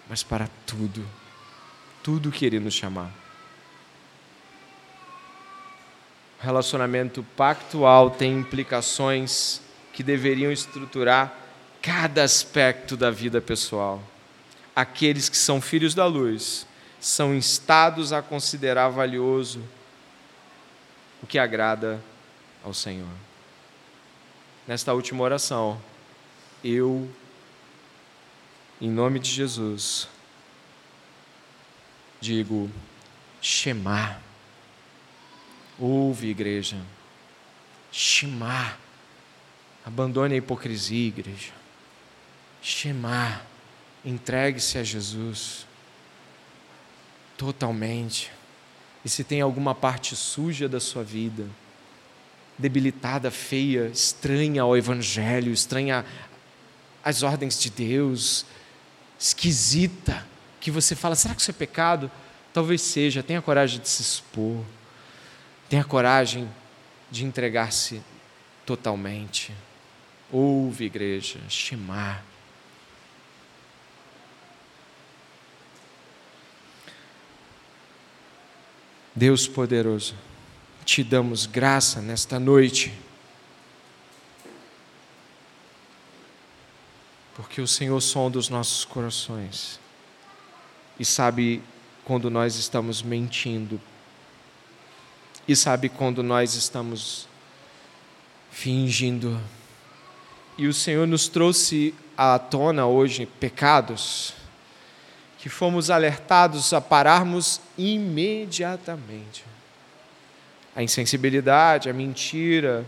mas 0.08 0.22
para 0.22 0.48
tudo, 0.64 1.06
tudo 2.02 2.30
que 2.30 2.46
Ele 2.46 2.60
nos 2.60 2.74
chamar. 2.74 3.25
Relacionamento 6.40 7.22
pactual 7.36 8.10
tem 8.10 8.38
implicações 8.38 9.60
que 9.92 10.02
deveriam 10.02 10.52
estruturar 10.52 11.34
cada 11.80 12.22
aspecto 12.22 12.96
da 12.96 13.10
vida 13.10 13.40
pessoal. 13.40 14.02
Aqueles 14.74 15.28
que 15.28 15.36
são 15.36 15.60
filhos 15.60 15.94
da 15.94 16.04
luz 16.06 16.66
são 17.00 17.34
instados 17.34 18.12
a 18.12 18.20
considerar 18.20 18.88
valioso 18.88 19.62
o 21.22 21.26
que 21.26 21.38
agrada 21.38 22.02
ao 22.62 22.74
Senhor. 22.74 23.08
Nesta 24.66 24.92
última 24.92 25.22
oração, 25.22 25.80
eu, 26.62 27.08
em 28.80 28.90
nome 28.90 29.18
de 29.18 29.30
Jesus, 29.30 30.08
digo: 32.20 32.70
Shema 33.40 34.25
Ouve, 35.78 36.28
igreja. 36.28 36.76
Shema. 37.92 38.76
Abandone 39.84 40.34
a 40.34 40.38
hipocrisia, 40.38 41.08
igreja. 41.08 41.52
Shema. 42.62 43.42
Entregue-se 44.04 44.78
a 44.78 44.82
Jesus. 44.82 45.66
Totalmente. 47.36 48.32
E 49.04 49.08
se 49.08 49.22
tem 49.22 49.40
alguma 49.40 49.74
parte 49.74 50.16
suja 50.16 50.68
da 50.68 50.80
sua 50.80 51.04
vida, 51.04 51.46
debilitada, 52.58 53.30
feia, 53.30 53.88
estranha 53.92 54.62
ao 54.62 54.76
Evangelho, 54.76 55.52
estranha 55.52 56.04
às 57.04 57.22
ordens 57.22 57.60
de 57.60 57.70
Deus, 57.70 58.46
esquisita, 59.18 60.26
que 60.58 60.70
você 60.70 60.96
fala: 60.96 61.14
será 61.14 61.34
que 61.34 61.40
isso 61.40 61.50
é 61.50 61.54
pecado? 61.54 62.10
Talvez 62.52 62.80
seja, 62.80 63.22
tenha 63.22 63.42
coragem 63.42 63.80
de 63.80 63.88
se 63.88 64.02
expor. 64.02 64.64
Tenha 65.68 65.84
coragem 65.84 66.48
de 67.10 67.24
entregar-se 67.24 68.02
totalmente. 68.64 69.52
Ouve, 70.30 70.84
igreja, 70.84 71.40
Shema. 71.48 72.22
Deus 79.14 79.48
poderoso, 79.48 80.14
te 80.84 81.02
damos 81.02 81.46
graça 81.46 82.02
nesta 82.02 82.38
noite, 82.38 82.92
porque 87.34 87.62
o 87.62 87.66
Senhor 87.66 87.98
sonda 88.02 88.38
os 88.38 88.50
nossos 88.50 88.84
corações 88.84 89.80
e 91.00 91.04
sabe 91.04 91.62
quando 92.04 92.30
nós 92.30 92.56
estamos 92.56 93.00
mentindo 93.00 93.80
e 95.48 95.54
sabe 95.54 95.88
quando 95.88 96.22
nós 96.22 96.54
estamos 96.54 97.28
fingindo. 98.50 99.40
E 100.58 100.66
o 100.66 100.72
Senhor 100.72 101.06
nos 101.06 101.28
trouxe 101.28 101.94
à 102.16 102.38
tona 102.38 102.86
hoje 102.86 103.26
pecados 103.26 104.34
que 105.38 105.48
fomos 105.48 105.90
alertados 105.90 106.72
a 106.72 106.80
pararmos 106.80 107.60
imediatamente. 107.78 109.44
A 110.74 110.82
insensibilidade, 110.82 111.88
a 111.88 111.92
mentira, 111.92 112.84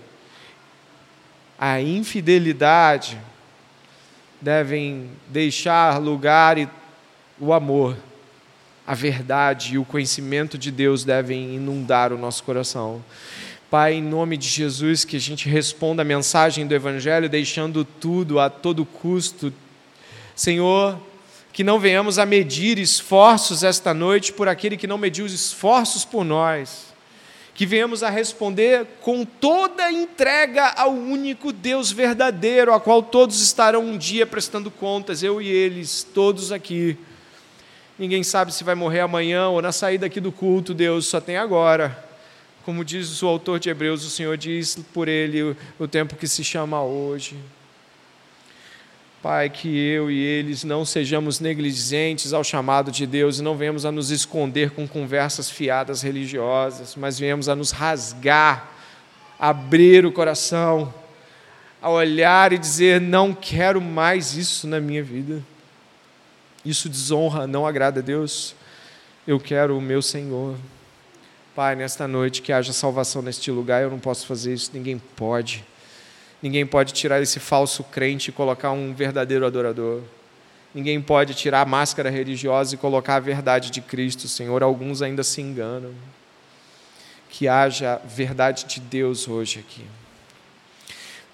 a 1.56 1.80
infidelidade 1.80 3.16
devem 4.40 5.10
deixar 5.28 5.98
lugar 5.98 6.58
e 6.58 6.68
o 7.38 7.52
amor 7.52 7.96
a 8.88 8.94
verdade 8.94 9.74
e 9.74 9.78
o 9.78 9.84
conhecimento 9.84 10.56
de 10.56 10.70
Deus 10.70 11.04
devem 11.04 11.54
inundar 11.54 12.10
o 12.10 12.16
nosso 12.16 12.42
coração. 12.42 13.04
Pai, 13.70 13.92
em 13.92 14.02
nome 14.02 14.34
de 14.38 14.48
Jesus, 14.48 15.04
que 15.04 15.14
a 15.14 15.20
gente 15.20 15.46
responda 15.46 16.00
a 16.00 16.04
mensagem 16.06 16.66
do 16.66 16.74
Evangelho, 16.74 17.28
deixando 17.28 17.84
tudo 17.84 18.40
a 18.40 18.48
todo 18.48 18.86
custo. 18.86 19.52
Senhor, 20.34 20.98
que 21.52 21.62
não 21.62 21.78
venhamos 21.78 22.18
a 22.18 22.24
medir 22.24 22.78
esforços 22.78 23.62
esta 23.62 23.92
noite 23.92 24.32
por 24.32 24.48
aquele 24.48 24.74
que 24.74 24.86
não 24.86 24.96
mediu 24.96 25.26
os 25.26 25.34
esforços 25.34 26.06
por 26.06 26.24
nós. 26.24 26.86
Que 27.54 27.66
venhamos 27.66 28.02
a 28.02 28.08
responder 28.08 28.86
com 29.02 29.22
toda 29.22 29.92
entrega 29.92 30.64
ao 30.64 30.94
único 30.94 31.52
Deus 31.52 31.92
verdadeiro, 31.92 32.72
a 32.72 32.80
qual 32.80 33.02
todos 33.02 33.42
estarão 33.42 33.84
um 33.84 33.98
dia 33.98 34.26
prestando 34.26 34.70
contas, 34.70 35.22
eu 35.22 35.42
e 35.42 35.46
eles, 35.46 36.08
todos 36.14 36.52
aqui. 36.52 36.96
Ninguém 37.98 38.22
sabe 38.22 38.54
se 38.54 38.62
vai 38.62 38.76
morrer 38.76 39.00
amanhã 39.00 39.48
ou 39.48 39.60
na 39.60 39.72
saída 39.72 40.06
aqui 40.06 40.20
do 40.20 40.30
culto, 40.30 40.72
Deus 40.72 41.06
só 41.06 41.20
tem 41.20 41.36
agora. 41.36 42.06
Como 42.64 42.84
diz 42.84 43.20
o 43.24 43.26
autor 43.26 43.58
de 43.58 43.70
Hebreus, 43.70 44.04
o 44.04 44.10
Senhor 44.10 44.36
diz 44.36 44.78
por 44.94 45.08
ele 45.08 45.42
o, 45.42 45.56
o 45.80 45.88
tempo 45.88 46.14
que 46.14 46.28
se 46.28 46.44
chama 46.44 46.80
hoje. 46.80 47.34
Pai, 49.20 49.50
que 49.50 49.76
eu 49.76 50.08
e 50.12 50.16
eles 50.16 50.62
não 50.62 50.84
sejamos 50.84 51.40
negligentes 51.40 52.32
ao 52.32 52.44
chamado 52.44 52.92
de 52.92 53.04
Deus 53.04 53.40
e 53.40 53.42
não 53.42 53.56
venhamos 53.56 53.84
a 53.84 53.90
nos 53.90 54.12
esconder 54.12 54.70
com 54.70 54.86
conversas 54.86 55.50
fiadas 55.50 56.00
religiosas, 56.00 56.94
mas 56.94 57.18
venhamos 57.18 57.48
a 57.48 57.56
nos 57.56 57.72
rasgar, 57.72 58.70
abrir 59.40 60.06
o 60.06 60.12
coração, 60.12 60.94
a 61.82 61.90
olhar 61.90 62.52
e 62.52 62.58
dizer: 62.58 63.00
não 63.00 63.34
quero 63.34 63.80
mais 63.80 64.36
isso 64.36 64.68
na 64.68 64.78
minha 64.78 65.02
vida 65.02 65.42
isso 66.68 66.88
desonra, 66.88 67.46
não 67.46 67.66
agrada 67.66 68.00
a 68.00 68.02
Deus. 68.02 68.54
Eu 69.26 69.38
quero 69.38 69.76
o 69.76 69.80
meu 69.80 70.02
Senhor. 70.02 70.56
Pai, 71.54 71.74
nesta 71.74 72.06
noite 72.06 72.40
que 72.40 72.52
haja 72.52 72.72
salvação 72.72 73.20
neste 73.20 73.50
lugar, 73.50 73.82
eu 73.82 73.90
não 73.90 73.98
posso 73.98 74.26
fazer 74.26 74.54
isso, 74.54 74.70
ninguém 74.72 74.98
pode. 75.16 75.64
Ninguém 76.40 76.64
pode 76.64 76.92
tirar 76.92 77.20
esse 77.20 77.40
falso 77.40 77.82
crente 77.82 78.30
e 78.30 78.32
colocar 78.32 78.70
um 78.70 78.94
verdadeiro 78.94 79.44
adorador. 79.44 80.02
Ninguém 80.72 81.00
pode 81.00 81.34
tirar 81.34 81.62
a 81.62 81.66
máscara 81.66 82.10
religiosa 82.10 82.74
e 82.74 82.78
colocar 82.78 83.16
a 83.16 83.20
verdade 83.20 83.70
de 83.70 83.80
Cristo, 83.80 84.28
Senhor. 84.28 84.62
Alguns 84.62 85.02
ainda 85.02 85.24
se 85.24 85.40
enganam. 85.40 85.92
que 87.28 87.46
haja 87.46 88.00
verdade 88.04 88.64
de 88.64 88.80
Deus 88.80 89.28
hoje 89.28 89.60
aqui. 89.60 89.84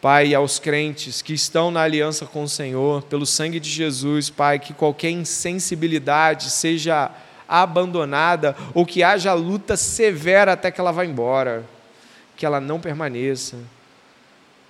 Pai, 0.05 0.35
aos 0.35 0.59
crentes 0.59 1.23
que 1.23 1.33
estão 1.33 1.71
na 1.71 1.81
aliança 1.81 2.27
com 2.27 2.43
o 2.43 2.49
Senhor, 2.49 3.03
pelo 3.05 3.25
sangue 3.25 3.59
de 3.59 3.71
Jesus, 3.71 4.29
Pai, 4.29 4.59
que 4.59 4.75
qualquer 4.75 5.09
insensibilidade 5.09 6.51
seja 6.51 7.11
abandonada 7.49 8.55
ou 8.75 8.85
que 8.85 9.03
haja 9.03 9.33
luta 9.33 9.79
severa 9.79 10.53
até 10.53 10.71
que 10.71 10.79
ela 10.79 10.93
vá 10.93 11.07
embora, 11.07 11.65
que 12.37 12.45
ela 12.45 12.61
não 12.61 12.79
permaneça, 12.79 13.57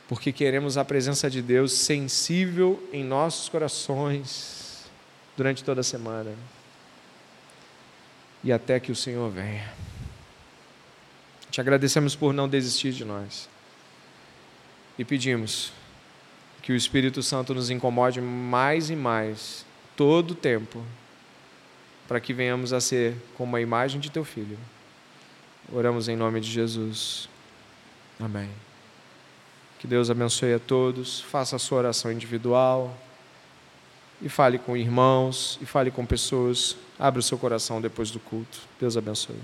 porque 0.06 0.30
queremos 0.30 0.78
a 0.78 0.84
presença 0.84 1.28
de 1.28 1.42
Deus 1.42 1.72
sensível 1.72 2.80
em 2.92 3.02
nossos 3.02 3.48
corações 3.48 4.84
durante 5.36 5.64
toda 5.64 5.80
a 5.80 5.84
semana 5.84 6.30
e 8.44 8.52
até 8.52 8.78
que 8.78 8.92
o 8.92 8.96
Senhor 8.96 9.28
venha. 9.32 9.68
Te 11.50 11.60
agradecemos 11.60 12.14
por 12.14 12.32
não 12.32 12.48
desistir 12.48 12.92
de 12.92 13.04
nós 13.04 13.52
e 14.98 15.04
pedimos 15.04 15.72
que 16.62 16.72
o 16.72 16.76
Espírito 16.76 17.22
Santo 17.22 17.54
nos 17.54 17.70
incomode 17.70 18.20
mais 18.20 18.90
e 18.90 18.96
mais 18.96 19.66
todo 19.96 20.32
o 20.32 20.34
tempo 20.34 20.82
para 22.08 22.20
que 22.20 22.32
venhamos 22.32 22.72
a 22.72 22.80
ser 22.80 23.16
como 23.36 23.56
a 23.56 23.60
imagem 23.60 24.00
de 24.00 24.10
teu 24.10 24.24
filho. 24.24 24.58
Oramos 25.72 26.08
em 26.08 26.16
nome 26.16 26.40
de 26.40 26.50
Jesus. 26.50 27.28
Amém. 28.20 28.50
Que 29.78 29.86
Deus 29.86 30.10
abençoe 30.10 30.54
a 30.54 30.58
todos, 30.58 31.20
faça 31.20 31.56
a 31.56 31.58
sua 31.58 31.78
oração 31.78 32.10
individual 32.10 32.96
e 34.22 34.28
fale 34.28 34.58
com 34.58 34.76
irmãos 34.76 35.58
e 35.60 35.66
fale 35.66 35.90
com 35.90 36.06
pessoas. 36.06 36.76
Abra 36.98 37.20
o 37.20 37.22
seu 37.22 37.36
coração 37.36 37.80
depois 37.80 38.10
do 38.10 38.20
culto. 38.20 38.60
Deus 38.80 38.96
abençoe. 38.96 39.36